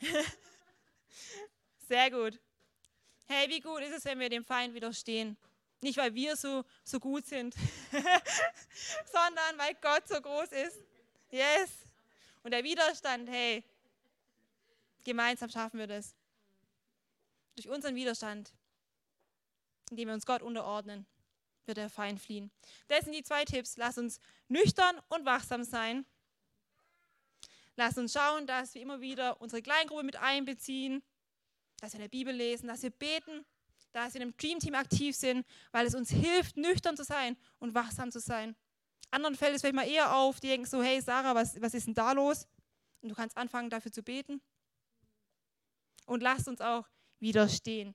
Sehr 1.88 2.10
gut. 2.10 2.40
Hey, 3.28 3.48
wie 3.48 3.60
gut 3.60 3.82
ist 3.82 3.94
es, 3.94 4.04
wenn 4.06 4.18
wir 4.18 4.30
dem 4.30 4.44
Feind 4.44 4.74
widerstehen? 4.74 5.36
Nicht, 5.80 5.98
weil 5.98 6.14
wir 6.14 6.34
so, 6.34 6.64
so 6.82 6.98
gut 6.98 7.26
sind, 7.26 7.54
sondern 9.12 9.58
weil 9.58 9.74
Gott 9.80 10.08
so 10.08 10.20
groß 10.20 10.50
ist. 10.52 10.78
Yes. 11.30 11.70
Und 12.42 12.52
der 12.52 12.64
Widerstand, 12.64 13.28
hey, 13.28 13.62
Gemeinsam 15.04 15.48
schaffen 15.48 15.78
wir 15.78 15.86
das. 15.86 16.14
Durch 17.56 17.68
unseren 17.68 17.94
Widerstand, 17.94 18.52
indem 19.90 20.08
wir 20.08 20.14
uns 20.14 20.26
Gott 20.26 20.42
unterordnen. 20.42 21.06
wird 21.66 21.78
der 21.78 21.90
Feind 21.90 22.20
fliehen. 22.20 22.50
Das 22.88 23.04
sind 23.04 23.12
die 23.12 23.22
zwei 23.22 23.44
Tipps. 23.44 23.76
Lass 23.76 23.98
uns 23.98 24.20
nüchtern 24.48 25.00
und 25.08 25.24
wachsam 25.24 25.64
sein. 25.64 26.06
Lass 27.76 27.96
uns 27.96 28.12
schauen, 28.12 28.46
dass 28.46 28.74
wir 28.74 28.82
immer 28.82 29.00
wieder 29.00 29.40
unsere 29.40 29.62
Kleingruppe 29.62 30.02
mit 30.02 30.16
einbeziehen, 30.16 31.02
dass 31.80 31.92
wir 31.92 32.00
in 32.00 32.04
der 32.04 32.08
Bibel 32.08 32.34
lesen, 32.34 32.68
dass 32.68 32.82
wir 32.82 32.90
beten, 32.90 33.44
dass 33.92 34.14
wir 34.14 34.20
in 34.20 34.28
einem 34.28 34.36
Dreamteam 34.36 34.74
aktiv 34.74 35.16
sind, 35.16 35.46
weil 35.72 35.86
es 35.86 35.94
uns 35.94 36.10
hilft, 36.10 36.56
nüchtern 36.56 36.96
zu 36.96 37.04
sein 37.04 37.36
und 37.58 37.74
wachsam 37.74 38.10
zu 38.10 38.20
sein. 38.20 38.56
Anderen 39.10 39.36
fällt 39.36 39.54
es 39.54 39.62
vielleicht 39.62 39.76
mal 39.76 39.88
eher 39.88 40.14
auf, 40.14 40.40
die 40.40 40.48
denken 40.48 40.66
so, 40.66 40.82
hey 40.82 41.00
Sarah, 41.00 41.34
was, 41.34 41.60
was 41.60 41.74
ist 41.74 41.86
denn 41.86 41.94
da 41.94 42.12
los? 42.12 42.46
Und 43.00 43.08
du 43.10 43.14
kannst 43.14 43.36
anfangen, 43.36 43.70
dafür 43.70 43.92
zu 43.92 44.02
beten. 44.02 44.42
Und 46.06 46.22
lasst 46.22 46.48
uns 46.48 46.60
auch 46.60 46.86
widerstehen, 47.20 47.94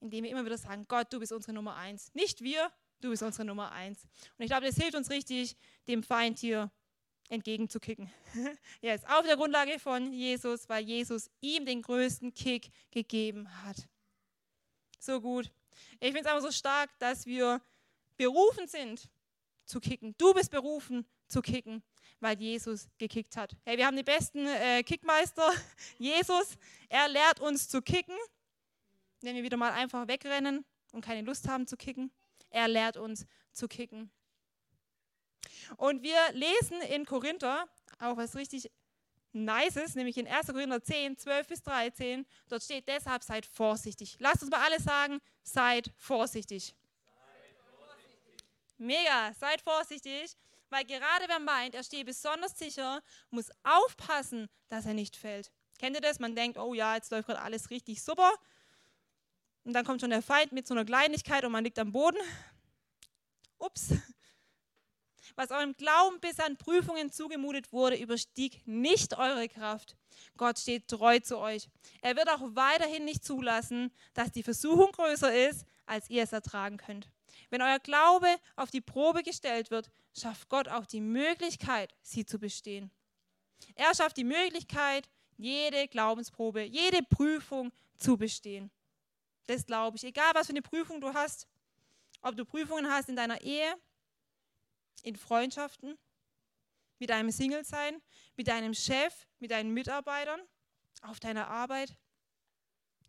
indem 0.00 0.24
wir 0.24 0.30
immer 0.30 0.44
wieder 0.44 0.58
sagen, 0.58 0.84
Gott, 0.88 1.12
du 1.12 1.18
bist 1.18 1.32
unsere 1.32 1.52
Nummer 1.52 1.76
eins. 1.76 2.12
Nicht 2.14 2.42
wir, 2.42 2.70
du 3.00 3.10
bist 3.10 3.22
unsere 3.22 3.44
Nummer 3.44 3.72
eins. 3.72 4.04
Und 4.36 4.44
ich 4.44 4.48
glaube, 4.48 4.66
das 4.66 4.76
hilft 4.76 4.94
uns 4.94 5.10
richtig, 5.10 5.56
dem 5.88 6.02
Feind 6.02 6.38
hier 6.38 6.70
entgegenzukicken. 7.32 8.12
Jetzt 8.82 9.08
auf 9.08 9.24
der 9.24 9.36
Grundlage 9.36 9.78
von 9.78 10.12
Jesus, 10.12 10.68
weil 10.68 10.84
Jesus 10.84 11.30
ihm 11.40 11.64
den 11.64 11.80
größten 11.80 12.34
Kick 12.34 12.70
gegeben 12.90 13.48
hat. 13.64 13.88
So 15.00 15.20
gut. 15.20 15.50
Ich 15.98 16.12
finde 16.12 16.20
es 16.20 16.26
aber 16.26 16.42
so 16.42 16.50
stark, 16.50 16.90
dass 16.98 17.24
wir 17.24 17.62
berufen 18.18 18.68
sind 18.68 19.08
zu 19.64 19.80
kicken. 19.80 20.14
Du 20.18 20.34
bist 20.34 20.50
berufen 20.50 21.06
zu 21.26 21.40
kicken, 21.40 21.82
weil 22.20 22.38
Jesus 22.38 22.88
gekickt 22.98 23.34
hat. 23.36 23.56
Hey, 23.64 23.78
wir 23.78 23.86
haben 23.86 23.96
den 23.96 24.04
besten 24.04 24.46
äh, 24.46 24.82
Kickmeister, 24.82 25.50
Jesus. 25.98 26.58
Er 26.90 27.08
lehrt 27.08 27.40
uns 27.40 27.66
zu 27.66 27.80
kicken, 27.80 28.16
wenn 29.22 29.34
wir 29.34 29.42
wieder 29.42 29.56
mal 29.56 29.72
einfach 29.72 30.06
wegrennen 30.06 30.66
und 30.92 31.02
keine 31.02 31.22
Lust 31.22 31.48
haben 31.48 31.66
zu 31.66 31.78
kicken. 31.78 32.12
Er 32.50 32.68
lehrt 32.68 32.98
uns 32.98 33.26
zu 33.52 33.68
kicken. 33.68 34.10
Und 35.76 36.02
wir 36.02 36.18
lesen 36.32 36.80
in 36.82 37.06
Korinther 37.06 37.66
auch 37.98 38.16
was 38.16 38.34
richtig 38.34 38.70
Nices, 39.32 39.94
nämlich 39.94 40.18
in 40.18 40.26
1. 40.26 40.48
Korinther 40.48 40.82
10, 40.82 41.16
12 41.16 41.46
bis 41.46 41.62
13. 41.62 42.26
Dort 42.48 42.62
steht 42.62 42.86
deshalb, 42.86 43.22
seid 43.22 43.46
vorsichtig. 43.46 44.16
Lasst 44.18 44.42
uns 44.42 44.50
mal 44.50 44.62
alle 44.62 44.80
sagen, 44.80 45.20
seid 45.42 45.90
vorsichtig. 45.96 46.74
Seid 46.74 47.56
vorsichtig. 47.78 48.44
Mega, 48.76 49.32
seid 49.38 49.62
vorsichtig, 49.62 50.36
weil 50.68 50.84
gerade 50.84 51.24
wer 51.28 51.38
meint, 51.38 51.74
er 51.74 51.82
stehe 51.82 52.04
besonders 52.04 52.58
sicher, 52.58 53.02
muss 53.30 53.50
aufpassen, 53.62 54.48
dass 54.68 54.84
er 54.84 54.94
nicht 54.94 55.16
fällt. 55.16 55.50
Kennt 55.78 55.96
ihr 55.96 56.02
das? 56.02 56.18
Man 56.18 56.36
denkt, 56.36 56.58
oh 56.58 56.74
ja, 56.74 56.94
jetzt 56.94 57.10
läuft 57.10 57.28
gerade 57.28 57.40
alles 57.40 57.70
richtig 57.70 58.02
super. 58.02 58.32
Und 59.64 59.72
dann 59.72 59.84
kommt 59.84 60.00
schon 60.00 60.10
der 60.10 60.22
Feind 60.22 60.52
mit 60.52 60.66
so 60.66 60.74
einer 60.74 60.84
Kleinigkeit 60.84 61.44
und 61.44 61.52
man 61.52 61.64
liegt 61.64 61.78
am 61.78 61.92
Boden. 61.92 62.18
Ups, 63.58 63.94
was 65.36 65.50
eurem 65.50 65.74
Glauben 65.76 66.20
bis 66.20 66.38
an 66.40 66.56
Prüfungen 66.56 67.10
zugemutet 67.10 67.72
wurde, 67.72 67.96
überstieg 67.96 68.66
nicht 68.66 69.16
eure 69.18 69.48
Kraft. 69.48 69.96
Gott 70.36 70.58
steht 70.58 70.88
treu 70.88 71.18
zu 71.20 71.38
euch. 71.38 71.68
Er 72.00 72.16
wird 72.16 72.28
auch 72.28 72.42
weiterhin 72.54 73.04
nicht 73.04 73.24
zulassen, 73.24 73.92
dass 74.14 74.32
die 74.32 74.42
Versuchung 74.42 74.92
größer 74.92 75.48
ist, 75.48 75.64
als 75.86 76.10
ihr 76.10 76.22
es 76.22 76.32
ertragen 76.32 76.76
könnt. 76.76 77.08
Wenn 77.50 77.62
euer 77.62 77.78
Glaube 77.78 78.28
auf 78.56 78.70
die 78.70 78.80
Probe 78.80 79.22
gestellt 79.22 79.70
wird, 79.70 79.90
schafft 80.16 80.48
Gott 80.48 80.68
auch 80.68 80.86
die 80.86 81.00
Möglichkeit, 81.00 81.94
sie 82.02 82.24
zu 82.24 82.38
bestehen. 82.38 82.90
Er 83.74 83.94
schafft 83.94 84.16
die 84.16 84.24
Möglichkeit, 84.24 85.08
jede 85.36 85.88
Glaubensprobe, 85.88 86.62
jede 86.62 87.02
Prüfung 87.02 87.72
zu 87.96 88.16
bestehen. 88.16 88.70
Das 89.46 89.66
glaube 89.66 89.96
ich. 89.96 90.04
Egal, 90.04 90.34
was 90.34 90.46
für 90.46 90.52
eine 90.52 90.62
Prüfung 90.62 91.00
du 91.00 91.12
hast, 91.12 91.46
ob 92.22 92.36
du 92.36 92.44
Prüfungen 92.44 92.90
hast 92.90 93.08
in 93.08 93.16
deiner 93.16 93.40
Ehe, 93.40 93.74
in 95.02 95.16
Freundschaften, 95.16 95.98
mit 96.98 97.10
deinem 97.10 97.30
Single-Sein, 97.30 98.00
mit 98.36 98.48
deinem 98.48 98.74
Chef, 98.74 99.26
mit 99.38 99.50
deinen 99.50 99.74
Mitarbeitern, 99.74 100.40
auf 101.02 101.20
deiner 101.20 101.48
Arbeit, 101.48 101.96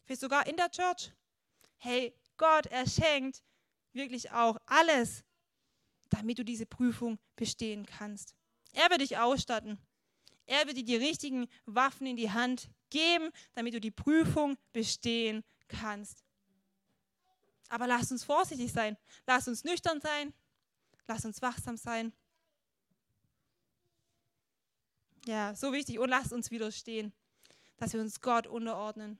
vielleicht 0.03 0.21
sogar 0.21 0.47
in 0.47 0.57
der 0.57 0.71
Church. 0.71 1.11
Hey, 1.77 2.15
Gott, 2.37 2.65
er 2.67 2.89
schenkt 2.89 3.43
wirklich 3.93 4.31
auch 4.31 4.57
alles, 4.65 5.23
damit 6.09 6.39
du 6.39 6.43
diese 6.43 6.65
Prüfung 6.65 7.19
bestehen 7.35 7.85
kannst. 7.85 8.35
Er 8.73 8.89
wird 8.89 9.01
dich 9.01 9.17
ausstatten. 9.17 9.79
Er 10.45 10.65
wird 10.67 10.77
dir 10.77 10.83
die 10.83 10.95
richtigen 10.95 11.47
Waffen 11.65 12.07
in 12.07 12.17
die 12.17 12.31
Hand 12.31 12.69
geben, 12.89 13.31
damit 13.53 13.73
du 13.73 13.79
die 13.79 13.91
Prüfung 13.91 14.57
bestehen 14.73 15.43
kannst. 15.67 16.23
Aber 17.69 17.87
lass 17.87 18.11
uns 18.11 18.23
vorsichtig 18.23 18.71
sein. 18.71 18.97
Lass 19.25 19.47
uns 19.47 19.63
nüchtern 19.63 20.01
sein. 20.01 20.33
Lass 21.07 21.25
uns 21.25 21.41
wachsam 21.41 21.77
sein. 21.77 22.13
Ja, 25.25 25.55
so 25.55 25.71
wichtig. 25.71 25.99
Und 25.99 26.09
lasst 26.09 26.33
uns 26.33 26.51
widerstehen, 26.51 27.13
dass 27.77 27.93
wir 27.93 28.01
uns 28.01 28.21
Gott 28.21 28.47
unterordnen. 28.47 29.19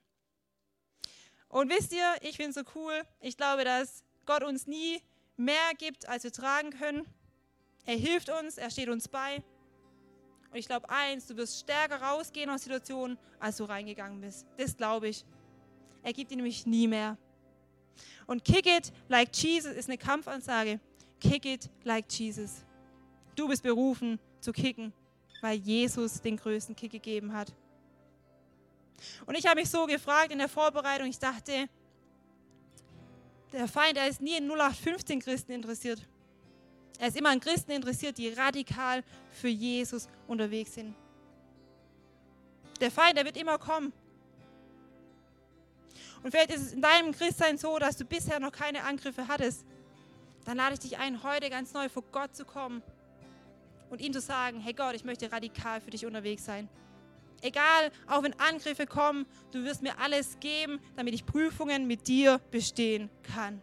Und 1.48 1.70
wisst 1.70 1.92
ihr, 1.92 2.16
ich 2.20 2.36
finde 2.36 2.50
es 2.50 2.56
so 2.56 2.72
cool. 2.74 3.02
Ich 3.20 3.36
glaube, 3.36 3.64
dass 3.64 4.02
Gott 4.26 4.42
uns 4.42 4.66
nie 4.66 5.00
mehr 5.36 5.72
gibt, 5.78 6.08
als 6.08 6.24
wir 6.24 6.32
tragen 6.32 6.70
können. 6.70 7.06
Er 7.86 7.96
hilft 7.96 8.28
uns, 8.30 8.58
er 8.58 8.70
steht 8.70 8.88
uns 8.88 9.08
bei. 9.08 9.42
Und 10.50 10.58
ich 10.58 10.66
glaube 10.66 10.88
eins, 10.88 11.26
du 11.26 11.36
wirst 11.36 11.60
stärker 11.60 12.00
rausgehen 12.00 12.48
aus 12.50 12.62
Situationen, 12.62 13.18
als 13.38 13.56
du 13.56 13.64
reingegangen 13.64 14.20
bist. 14.20 14.46
Das 14.56 14.76
glaube 14.76 15.08
ich. 15.08 15.24
Er 16.02 16.12
gibt 16.12 16.30
dir 16.30 16.36
nämlich 16.36 16.66
nie 16.66 16.86
mehr. 16.86 17.18
Und 18.26 18.44
Kick 18.44 18.66
it 18.66 18.92
like 19.08 19.34
Jesus 19.34 19.72
ist 19.72 19.88
eine 19.88 19.98
Kampfansage. 19.98 20.80
Kick 21.24 21.46
it 21.46 21.70
like 21.84 22.04
Jesus. 22.10 22.64
Du 23.34 23.48
bist 23.48 23.62
berufen 23.62 24.18
zu 24.40 24.52
kicken, 24.52 24.92
weil 25.40 25.56
Jesus 25.56 26.20
den 26.20 26.36
größten 26.36 26.76
Kick 26.76 26.92
gegeben 26.92 27.32
hat. 27.32 27.52
Und 29.24 29.34
ich 29.34 29.46
habe 29.46 29.60
mich 29.60 29.70
so 29.70 29.86
gefragt 29.86 30.32
in 30.32 30.38
der 30.38 30.48
Vorbereitung, 30.48 31.08
ich 31.08 31.18
dachte, 31.18 31.68
der 33.52 33.68
Feind, 33.68 33.96
er 33.96 34.08
ist 34.08 34.20
nie 34.20 34.36
in 34.36 34.48
0815 34.48 35.20
Christen 35.20 35.52
interessiert. 35.52 36.06
Er 36.98 37.08
ist 37.08 37.16
immer 37.16 37.30
an 37.30 37.40
Christen 37.40 37.72
interessiert, 37.72 38.18
die 38.18 38.28
radikal 38.28 39.02
für 39.30 39.48
Jesus 39.48 40.08
unterwegs 40.28 40.74
sind. 40.74 40.94
Der 42.80 42.90
Feind, 42.90 43.16
der 43.16 43.24
wird 43.24 43.36
immer 43.36 43.58
kommen. 43.58 43.92
Und 46.22 46.30
vielleicht 46.30 46.50
ist 46.50 46.62
es 46.62 46.72
in 46.72 46.82
deinem 46.82 47.12
Christsein 47.12 47.56
so, 47.56 47.78
dass 47.78 47.96
du 47.96 48.04
bisher 48.04 48.40
noch 48.40 48.52
keine 48.52 48.84
Angriffe 48.84 49.26
hattest 49.26 49.64
dann 50.44 50.56
lade 50.56 50.74
ich 50.74 50.80
dich 50.80 50.98
ein, 50.98 51.22
heute 51.22 51.50
ganz 51.50 51.72
neu 51.72 51.88
vor 51.88 52.04
Gott 52.12 52.34
zu 52.34 52.44
kommen 52.44 52.82
und 53.90 54.00
ihm 54.00 54.12
zu 54.12 54.20
sagen, 54.20 54.60
hey 54.60 54.72
Gott, 54.72 54.94
ich 54.94 55.04
möchte 55.04 55.30
radikal 55.30 55.80
für 55.80 55.90
dich 55.90 56.04
unterwegs 56.06 56.44
sein. 56.44 56.68
Egal, 57.40 57.90
auch 58.06 58.22
wenn 58.22 58.38
Angriffe 58.40 58.86
kommen, 58.86 59.26
du 59.52 59.64
wirst 59.64 59.82
mir 59.82 59.98
alles 59.98 60.38
geben, 60.40 60.80
damit 60.96 61.14
ich 61.14 61.26
Prüfungen 61.26 61.86
mit 61.86 62.08
dir 62.08 62.40
bestehen 62.50 63.10
kann. 63.22 63.60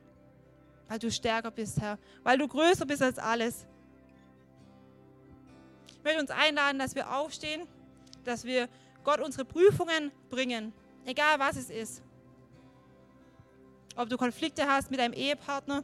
Weil 0.88 1.00
du 1.00 1.10
stärker 1.10 1.52
bist, 1.52 1.80
Herr. 1.80 1.98
Weil 2.24 2.38
du 2.38 2.48
größer 2.48 2.86
bist 2.86 3.02
als 3.02 3.18
alles. 3.18 3.66
Ich 5.88 6.04
möchte 6.04 6.20
uns 6.20 6.32
einladen, 6.32 6.80
dass 6.80 6.96
wir 6.96 7.12
aufstehen, 7.12 7.68
dass 8.24 8.44
wir 8.44 8.68
Gott 9.04 9.20
unsere 9.20 9.46
Prüfungen 9.46 10.12
bringen. 10.30 10.74
Egal 11.06 11.40
was 11.40 11.56
es 11.56 11.70
ist. 11.70 12.04
Ob 13.96 14.10
du 14.10 14.18
Konflikte 14.18 14.68
hast 14.68 14.92
mit 14.92 15.00
deinem 15.00 15.14
Ehepartner, 15.14 15.84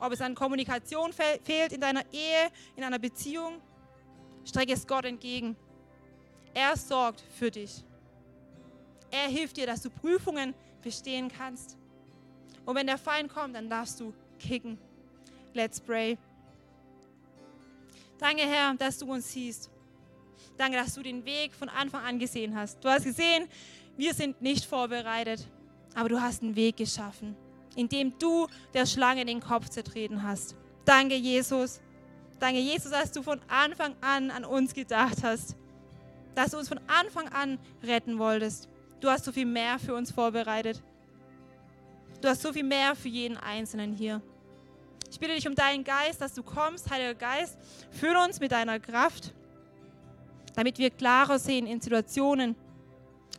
ob 0.00 0.12
es 0.12 0.20
an 0.20 0.34
Kommunikation 0.34 1.12
fe 1.12 1.38
fehlt 1.44 1.72
in 1.72 1.80
deiner 1.80 2.02
Ehe, 2.12 2.50
in 2.74 2.82
einer 2.82 2.98
Beziehung, 2.98 3.60
strecke 4.44 4.72
es 4.72 4.86
Gott 4.86 5.04
entgegen. 5.04 5.56
Er 6.54 6.76
sorgt 6.76 7.22
für 7.38 7.50
dich. 7.50 7.84
Er 9.10 9.28
hilft 9.28 9.56
dir, 9.56 9.66
dass 9.66 9.82
du 9.82 9.90
Prüfungen 9.90 10.54
bestehen 10.82 11.30
kannst. 11.30 11.76
Und 12.64 12.74
wenn 12.74 12.86
der 12.86 12.98
Feind 12.98 13.32
kommt, 13.32 13.54
dann 13.54 13.68
darfst 13.68 14.00
du 14.00 14.12
kicken. 14.38 14.78
Let's 15.52 15.80
pray. 15.80 16.16
Danke, 18.18 18.42
Herr, 18.42 18.74
dass 18.74 18.98
du 18.98 19.12
uns 19.12 19.30
siehst. 19.30 19.70
Danke, 20.56 20.76
dass 20.76 20.94
du 20.94 21.02
den 21.02 21.24
Weg 21.24 21.54
von 21.54 21.68
Anfang 21.68 22.04
an 22.04 22.18
gesehen 22.18 22.54
hast. 22.56 22.82
Du 22.84 22.88
hast 22.88 23.04
gesehen, 23.04 23.48
wir 23.96 24.14
sind 24.14 24.40
nicht 24.40 24.64
vorbereitet, 24.64 25.46
aber 25.94 26.08
du 26.08 26.20
hast 26.20 26.42
einen 26.42 26.54
Weg 26.54 26.76
geschaffen 26.76 27.36
indem 27.80 28.16
du 28.18 28.46
der 28.74 28.86
Schlange 28.86 29.24
den 29.24 29.40
Kopf 29.40 29.70
zertreten 29.70 30.22
hast. 30.22 30.54
Danke, 30.84 31.16
Jesus. 31.16 31.80
Danke, 32.38 32.60
Jesus, 32.60 32.90
dass 32.90 33.10
du 33.10 33.22
von 33.22 33.40
Anfang 33.48 33.94
an 34.02 34.30
an 34.30 34.44
uns 34.44 34.74
gedacht 34.74 35.22
hast. 35.22 35.56
Dass 36.34 36.50
du 36.50 36.58
uns 36.58 36.68
von 36.68 36.80
Anfang 36.86 37.28
an 37.28 37.58
retten 37.82 38.18
wolltest. 38.18 38.68
Du 39.00 39.08
hast 39.08 39.24
so 39.24 39.32
viel 39.32 39.46
mehr 39.46 39.78
für 39.78 39.94
uns 39.94 40.12
vorbereitet. 40.12 40.82
Du 42.20 42.28
hast 42.28 42.42
so 42.42 42.52
viel 42.52 42.64
mehr 42.64 42.94
für 42.94 43.08
jeden 43.08 43.38
Einzelnen 43.38 43.94
hier. 43.94 44.20
Ich 45.10 45.18
bitte 45.18 45.34
dich 45.34 45.48
um 45.48 45.54
deinen 45.54 45.82
Geist, 45.82 46.20
dass 46.20 46.34
du 46.34 46.42
kommst, 46.42 46.90
Heiliger 46.90 47.14
Geist, 47.14 47.58
füll 47.90 48.14
uns 48.14 48.38
mit 48.40 48.52
deiner 48.52 48.78
Kraft, 48.78 49.32
damit 50.54 50.78
wir 50.78 50.90
klarer 50.90 51.38
sehen 51.38 51.66
in 51.66 51.80
Situationen, 51.80 52.54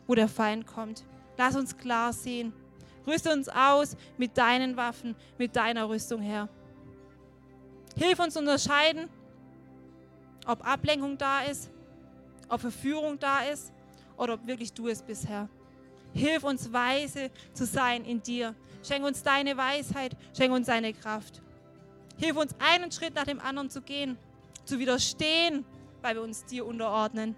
wo 0.06 0.14
der 0.14 0.28
Feind 0.28 0.66
kommt. 0.66 1.04
Lass 1.38 1.56
uns 1.56 1.78
klar 1.78 2.12
sehen 2.12 2.52
Rüste 3.06 3.32
uns 3.32 3.48
aus 3.48 3.96
mit 4.16 4.36
deinen 4.36 4.76
Waffen, 4.76 5.16
mit 5.38 5.56
deiner 5.56 5.88
Rüstung, 5.88 6.20
Herr. 6.20 6.48
Hilf 7.96 8.18
uns 8.18 8.36
unterscheiden, 8.36 9.08
ob 10.46 10.66
Ablenkung 10.66 11.18
da 11.18 11.42
ist, 11.42 11.70
ob 12.48 12.60
Verführung 12.60 13.18
da 13.18 13.40
ist 13.42 13.72
oder 14.16 14.34
ob 14.34 14.46
wirklich 14.46 14.72
du 14.72 14.88
es 14.88 15.02
bist, 15.02 15.28
Herr. 15.28 15.48
Hilf 16.14 16.44
uns 16.44 16.72
weise 16.72 17.30
zu 17.54 17.64
sein 17.64 18.04
in 18.04 18.22
dir. 18.22 18.54
Schenk 18.86 19.04
uns 19.04 19.22
deine 19.22 19.56
Weisheit, 19.56 20.16
schenk 20.36 20.52
uns 20.52 20.66
deine 20.66 20.92
Kraft. 20.92 21.42
Hilf 22.18 22.36
uns 22.36 22.54
einen 22.58 22.92
Schritt 22.92 23.14
nach 23.14 23.24
dem 23.24 23.40
anderen 23.40 23.70
zu 23.70 23.80
gehen, 23.80 24.18
zu 24.64 24.78
widerstehen, 24.78 25.64
weil 26.02 26.16
wir 26.16 26.22
uns 26.22 26.44
dir 26.44 26.66
unterordnen. 26.66 27.34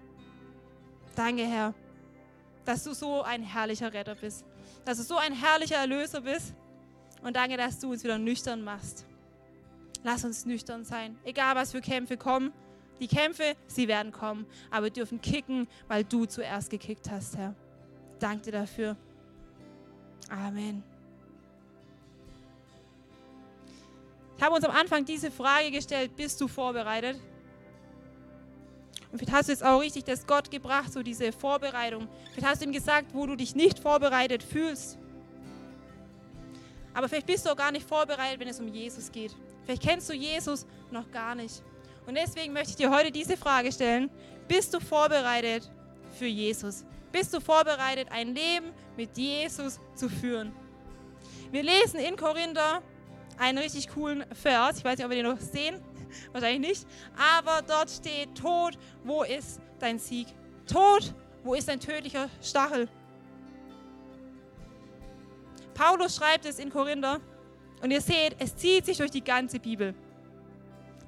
Danke, 1.15 1.45
Herr, 1.45 1.73
dass 2.65 2.83
du 2.83 2.93
so 2.93 3.21
ein 3.21 3.41
herrlicher 3.43 3.93
Retter 3.93 4.15
bist, 4.15 4.45
dass 4.85 4.97
du 4.97 5.03
so 5.03 5.17
ein 5.17 5.33
herrlicher 5.33 5.77
Erlöser 5.77 6.21
bist 6.21 6.53
und 7.23 7.35
danke, 7.35 7.57
dass 7.57 7.79
du 7.79 7.91
uns 7.91 8.03
wieder 8.03 8.17
nüchtern 8.17 8.63
machst. 8.63 9.05
Lass 10.03 10.23
uns 10.23 10.45
nüchtern 10.45 10.85
sein, 10.85 11.17
egal 11.23 11.55
was 11.55 11.71
für 11.71 11.81
Kämpfe 11.81 12.15
kommen. 12.15 12.53
Die 12.99 13.07
Kämpfe, 13.07 13.55
sie 13.67 13.87
werden 13.87 14.11
kommen, 14.11 14.45
aber 14.71 14.85
wir 14.85 14.91
dürfen 14.91 15.19
kicken, 15.19 15.67
weil 15.87 16.03
du 16.05 16.25
zuerst 16.25 16.69
gekickt 16.69 17.09
hast, 17.09 17.35
Herr. 17.35 17.53
Danke 18.19 18.45
dir 18.45 18.59
dafür. 18.59 18.95
Amen. 20.29 20.83
Ich 24.37 24.43
habe 24.43 24.55
uns 24.55 24.63
am 24.63 24.71
Anfang 24.71 25.03
diese 25.03 25.31
Frage 25.31 25.71
gestellt, 25.71 26.15
bist 26.15 26.39
du 26.39 26.47
vorbereitet? 26.47 27.19
Vielleicht 29.17 29.33
hast 29.33 29.49
du 29.49 29.53
jetzt 29.53 29.63
auch 29.63 29.79
richtig 29.79 30.03
das 30.03 30.25
Gott 30.25 30.51
gebracht, 30.51 30.91
so 30.91 31.03
diese 31.03 31.31
Vorbereitung. 31.31 32.07
Vielleicht 32.31 32.47
hast 32.47 32.61
du 32.61 32.65
ihm 32.65 32.71
gesagt, 32.71 33.13
wo 33.13 33.25
du 33.25 33.35
dich 33.35 33.55
nicht 33.55 33.79
vorbereitet 33.79 34.43
fühlst. 34.43 34.97
Aber 36.93 37.09
vielleicht 37.09 37.27
bist 37.27 37.45
du 37.45 37.51
auch 37.51 37.57
gar 37.57 37.71
nicht 37.71 37.87
vorbereitet, 37.87 38.39
wenn 38.39 38.47
es 38.47 38.59
um 38.59 38.67
Jesus 38.67 39.11
geht. 39.11 39.35
Vielleicht 39.65 39.81
kennst 39.81 40.09
du 40.09 40.13
Jesus 40.13 40.65
noch 40.91 41.09
gar 41.11 41.35
nicht. 41.35 41.61
Und 42.05 42.15
deswegen 42.15 42.53
möchte 42.53 42.69
ich 42.71 42.75
dir 42.75 42.89
heute 42.89 43.11
diese 43.11 43.35
Frage 43.35 43.71
stellen. 43.71 44.09
Bist 44.47 44.73
du 44.73 44.79
vorbereitet 44.79 45.69
für 46.17 46.27
Jesus? 46.27 46.85
Bist 47.11 47.33
du 47.33 47.39
vorbereitet, 47.39 48.07
ein 48.11 48.33
Leben 48.33 48.71
mit 48.95 49.17
Jesus 49.17 49.79
zu 49.95 50.07
führen? 50.09 50.53
Wir 51.51 51.63
lesen 51.63 51.99
in 51.99 52.15
Korinther 52.15 52.81
einen 53.37 53.57
richtig 53.57 53.89
coolen 53.89 54.25
Vers. 54.33 54.77
Ich 54.77 54.85
weiß 54.85 54.97
nicht, 54.97 55.05
ob 55.05 55.11
wir 55.11 55.23
den 55.23 55.31
noch 55.31 55.39
sehen. 55.39 55.81
Wahrscheinlich 56.31 56.69
nicht. 56.69 56.87
Aber 57.17 57.61
dort 57.61 57.89
steht, 57.89 58.35
Tod, 58.35 58.77
wo 59.03 59.23
ist 59.23 59.59
dein 59.79 59.99
Sieg? 59.99 60.27
Tod, 60.67 61.13
wo 61.43 61.53
ist 61.53 61.67
dein 61.67 61.79
tödlicher 61.79 62.29
Stachel? 62.41 62.87
Paulus 65.73 66.15
schreibt 66.15 66.45
es 66.45 66.59
in 66.59 66.69
Korinther 66.69 67.19
und 67.81 67.91
ihr 67.91 68.01
seht, 68.01 68.35
es 68.39 68.55
zieht 68.55 68.85
sich 68.85 68.97
durch 68.97 69.11
die 69.11 69.23
ganze 69.23 69.59
Bibel. 69.59 69.93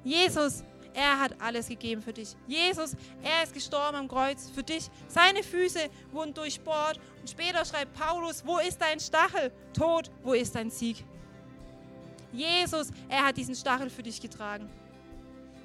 Jesus, 0.04 0.62
er 0.94 1.20
hat 1.20 1.40
alles 1.40 1.68
gegeben 1.68 2.02
für 2.02 2.12
dich. 2.12 2.34
Jesus, 2.46 2.96
er 3.22 3.44
ist 3.44 3.54
gestorben 3.54 3.96
am 3.96 4.08
Kreuz 4.08 4.50
für 4.50 4.62
dich. 4.62 4.88
Seine 5.06 5.42
Füße 5.42 5.88
wurden 6.12 6.34
durchbohrt 6.34 7.00
und 7.20 7.30
später 7.30 7.64
schreibt 7.64 7.94
Paulus, 7.94 8.44
wo 8.44 8.58
ist 8.58 8.80
dein 8.80 9.00
Stachel? 9.00 9.52
Tod, 9.72 10.10
wo 10.22 10.34
ist 10.34 10.54
dein 10.54 10.70
Sieg? 10.70 11.04
Jesus, 12.32 12.90
er 13.08 13.26
hat 13.26 13.36
diesen 13.36 13.54
Stachel 13.54 13.88
für 13.90 14.02
dich 14.02 14.20
getragen. 14.20 14.68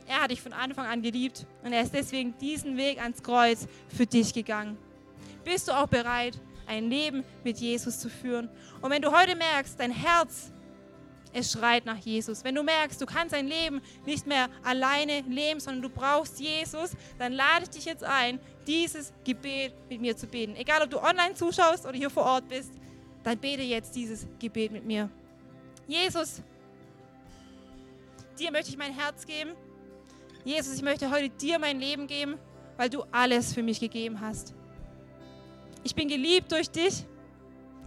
Er 0.07 0.23
hat 0.23 0.31
dich 0.31 0.41
von 0.41 0.53
Anfang 0.53 0.85
an 0.85 1.01
geliebt 1.01 1.45
und 1.63 1.73
er 1.73 1.81
ist 1.81 1.93
deswegen 1.93 2.37
diesen 2.37 2.77
Weg 2.77 3.01
ans 3.01 3.21
Kreuz 3.23 3.67
für 3.87 4.05
dich 4.05 4.33
gegangen. 4.33 4.77
Bist 5.43 5.67
du 5.67 5.71
auch 5.71 5.87
bereit, 5.87 6.37
ein 6.67 6.89
Leben 6.89 7.23
mit 7.43 7.57
Jesus 7.57 7.99
zu 7.99 8.09
führen? 8.09 8.49
Und 8.81 8.91
wenn 8.91 9.01
du 9.01 9.11
heute 9.11 9.35
merkst, 9.35 9.79
dein 9.79 9.91
Herz, 9.91 10.53
es 11.33 11.51
schreit 11.51 11.85
nach 11.85 11.97
Jesus. 11.97 12.43
Wenn 12.43 12.55
du 12.55 12.63
merkst, 12.63 13.01
du 13.01 13.05
kannst 13.05 13.33
dein 13.33 13.47
Leben 13.47 13.81
nicht 14.05 14.27
mehr 14.27 14.49
alleine 14.63 15.21
leben, 15.21 15.59
sondern 15.59 15.81
du 15.81 15.89
brauchst 15.89 16.39
Jesus, 16.39 16.91
dann 17.17 17.33
lade 17.33 17.63
ich 17.63 17.69
dich 17.69 17.85
jetzt 17.85 18.03
ein, 18.03 18.39
dieses 18.67 19.11
Gebet 19.23 19.73
mit 19.89 19.99
mir 19.99 20.15
zu 20.15 20.27
beten. 20.27 20.55
Egal, 20.55 20.83
ob 20.83 20.89
du 20.89 20.99
online 21.01 21.33
zuschaust 21.33 21.85
oder 21.85 21.97
hier 21.97 22.09
vor 22.09 22.23
Ort 22.23 22.47
bist, 22.47 22.71
dann 23.23 23.37
bete 23.37 23.63
jetzt 23.63 23.95
dieses 23.95 24.27
Gebet 24.39 24.71
mit 24.71 24.85
mir. 24.85 25.09
Jesus, 25.87 26.41
dir 28.39 28.51
möchte 28.51 28.69
ich 28.69 28.77
mein 28.77 28.93
Herz 28.93 29.25
geben. 29.25 29.51
Jesus, 30.45 30.75
ich 30.75 30.81
möchte 30.81 31.09
heute 31.09 31.29
dir 31.29 31.57
mein 31.57 31.79
Leben 31.79 32.05
geben, 32.05 32.37
weil 32.75 32.89
du 32.89 33.03
alles 33.11 33.53
für 33.53 33.63
mich 33.63 33.79
gegeben 33.79 34.19
hast. 34.19 34.53
Ich 35.83 35.95
bin 35.95 36.09
geliebt 36.09 36.51
durch 36.51 36.69
dich, 36.69 37.05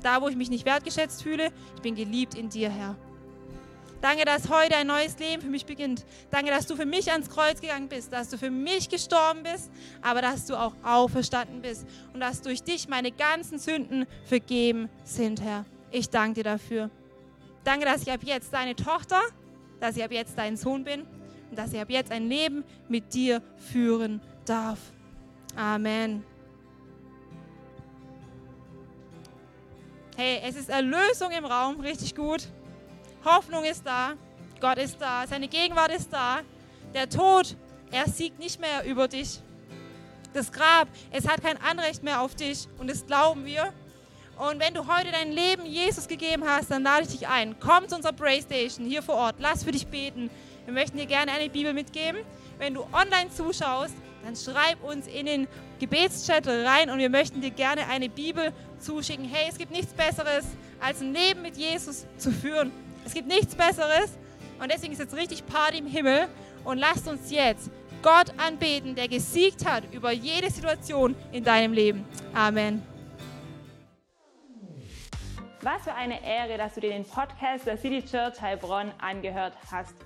da 0.03 0.23
wo 0.23 0.29
ich 0.29 0.37
mich 0.37 0.49
nicht 0.49 0.65
wertgeschätzt 0.65 1.23
fühle. 1.23 1.51
Ich 1.75 1.83
bin 1.83 1.95
geliebt 1.95 2.35
in 2.35 2.49
dir, 2.49 2.71
Herr. 2.71 2.97
Danke, 4.01 4.25
dass 4.25 4.49
heute 4.49 4.77
ein 4.77 4.87
neues 4.87 5.19
Leben 5.19 5.43
für 5.43 5.49
mich 5.49 5.67
beginnt. 5.67 6.07
Danke, 6.31 6.51
dass 6.51 6.67
du 6.67 6.77
für 6.77 6.87
mich 6.87 7.11
ans 7.11 7.29
Kreuz 7.29 7.61
gegangen 7.61 7.89
bist, 7.89 8.13
dass 8.13 8.29
du 8.29 8.39
für 8.39 8.51
mich 8.51 8.89
gestorben 8.89 9.43
bist, 9.43 9.71
aber 10.01 10.23
dass 10.23 10.47
du 10.47 10.55
auch 10.59 10.75
auferstanden 10.83 11.61
bist 11.61 11.87
und 12.15 12.21
dass 12.21 12.41
durch 12.41 12.63
dich 12.63 12.89
meine 12.89 13.11
ganzen 13.11 13.59
Sünden 13.59 14.07
vergeben 14.25 14.89
sind, 15.05 15.43
Herr. 15.43 15.65
Ich 15.91 16.09
danke 16.09 16.35
dir 16.35 16.45
dafür. 16.45 16.91
Danke, 17.65 17.85
dass 17.85 18.03
ich 18.03 18.13
ab 18.13 18.21
jetzt 18.23 18.53
deine 18.53 18.77
Tochter, 18.77 19.21
dass 19.81 19.97
ich 19.97 20.05
ab 20.05 20.13
jetzt 20.13 20.39
dein 20.39 20.57
Sohn 20.57 20.85
bin 20.85 21.07
und 21.57 21.63
dass 21.63 21.73
ich 21.73 21.81
ab 21.81 21.89
jetzt 21.89 22.13
ein 22.13 22.29
Leben 22.29 22.65
mit 22.87 23.15
dir 23.15 23.41
führen 23.57 24.21
darf. 24.45 24.79
Amen. 25.57 26.23
Hey, 30.17 30.41
es 30.45 30.57
ist 30.57 30.69
Erlösung 30.69 31.31
im 31.31 31.47
Raum, 31.47 31.81
richtig 31.81 32.15
gut. 32.15 32.49
Hoffnung 33.25 33.65
ist 33.65 33.87
da, 33.87 34.13
Gott 34.61 34.77
ist 34.77 35.01
da, 35.01 35.27
seine 35.27 35.49
Gegenwart 35.49 35.91
ist 35.93 36.13
da. 36.13 36.41
Der 36.93 37.09
Tod, 37.09 37.57
er 37.91 38.07
siegt 38.07 38.39
nicht 38.39 38.61
mehr 38.61 38.85
über 38.85 39.09
dich. 39.09 39.41
Das 40.35 40.53
Grab, 40.53 40.89
es 41.11 41.27
hat 41.27 41.43
kein 41.43 41.57
Anrecht 41.63 42.03
mehr 42.03 42.21
auf 42.21 42.35
dich 42.35 42.69
und 42.79 42.91
das 42.91 43.07
glauben 43.07 43.47
wir. 43.47 43.73
Und 44.37 44.61
wenn 44.61 44.75
du 44.75 44.87
heute 44.87 45.11
dein 45.11 45.33
Leben 45.33 45.65
Jesus 45.65 46.07
gegeben 46.07 46.45
hast, 46.47 46.71
dann 46.71 46.83
lade 46.83 47.05
ich 47.05 47.19
dich 47.19 47.27
ein. 47.27 47.59
Komm 47.59 47.89
zu 47.89 47.97
unserer 47.97 48.13
Pray 48.13 48.43
Station 48.43 48.85
hier 48.85 49.03
vor 49.03 49.15
Ort. 49.15 49.37
Lass 49.39 49.65
für 49.65 49.73
dich 49.73 49.87
beten. 49.87 50.31
Wir 50.67 50.73
möchten 50.73 50.99
dir 50.99 51.07
gerne 51.07 51.31
eine 51.33 51.49
Bibel 51.49 51.73
mitgeben. 51.73 52.23
Wenn 52.59 52.75
du 52.75 52.83
online 52.93 53.31
zuschaust, 53.31 53.95
dann 54.25 54.35
schreib 54.35 54.83
uns 54.83 55.07
in 55.07 55.27
den 55.27 55.49
Gebetschat 55.79 56.49
rein 56.49 56.91
und 56.91 56.99
wir 56.99 57.09
möchten 57.09 57.41
dir 57.41 57.53
gerne 57.53 57.87
eine 57.87 58.09
Bibel 58.09 58.53
zuschicken. 58.81 59.25
Hey, 59.25 59.47
es 59.49 59.59
gibt 59.59 59.71
nichts 59.71 59.95
Besseres, 59.95 60.45
als 60.81 61.01
ein 61.01 61.15
Leben 61.15 61.43
mit 61.43 61.57
Jesus 61.57 62.05
zu 62.19 62.33
führen. 62.33 62.73
Es 63.05 63.15
gibt 63.15 63.29
nichts 63.29 63.55
Besseres 63.55 64.19
und 64.61 64.73
deswegen 64.73 64.93
ist 64.93 64.99
jetzt 64.99 65.15
richtig 65.15 65.47
Party 65.47 65.79
im 65.79 65.87
Himmel 65.87 66.27
und 66.65 66.79
lasst 66.79 67.07
uns 67.07 67.31
jetzt 67.31 67.71
Gott 68.03 68.33
anbeten, 68.37 68.97
der 68.97 69.07
gesiegt 69.07 69.65
hat 69.65 69.85
über 69.93 70.11
jede 70.11 70.51
Situation 70.51 71.15
in 71.31 71.45
deinem 71.45 71.73
Leben. 71.73 72.05
Amen. 72.35 72.83
Was 75.63 75.83
für 75.83 75.95
eine 75.95 76.25
Ehre, 76.25 76.59
dass 76.59 76.75
du 76.75 76.81
dir 76.81 76.91
den 76.91 77.05
Podcast 77.05 77.67
der 77.67 77.79
City 77.79 78.05
Church 78.05 78.41
Heilbronn 78.41 78.93
angehört 78.99 79.55
hast. 79.71 80.06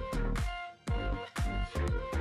Thank 1.87 2.13
you. 2.13 2.20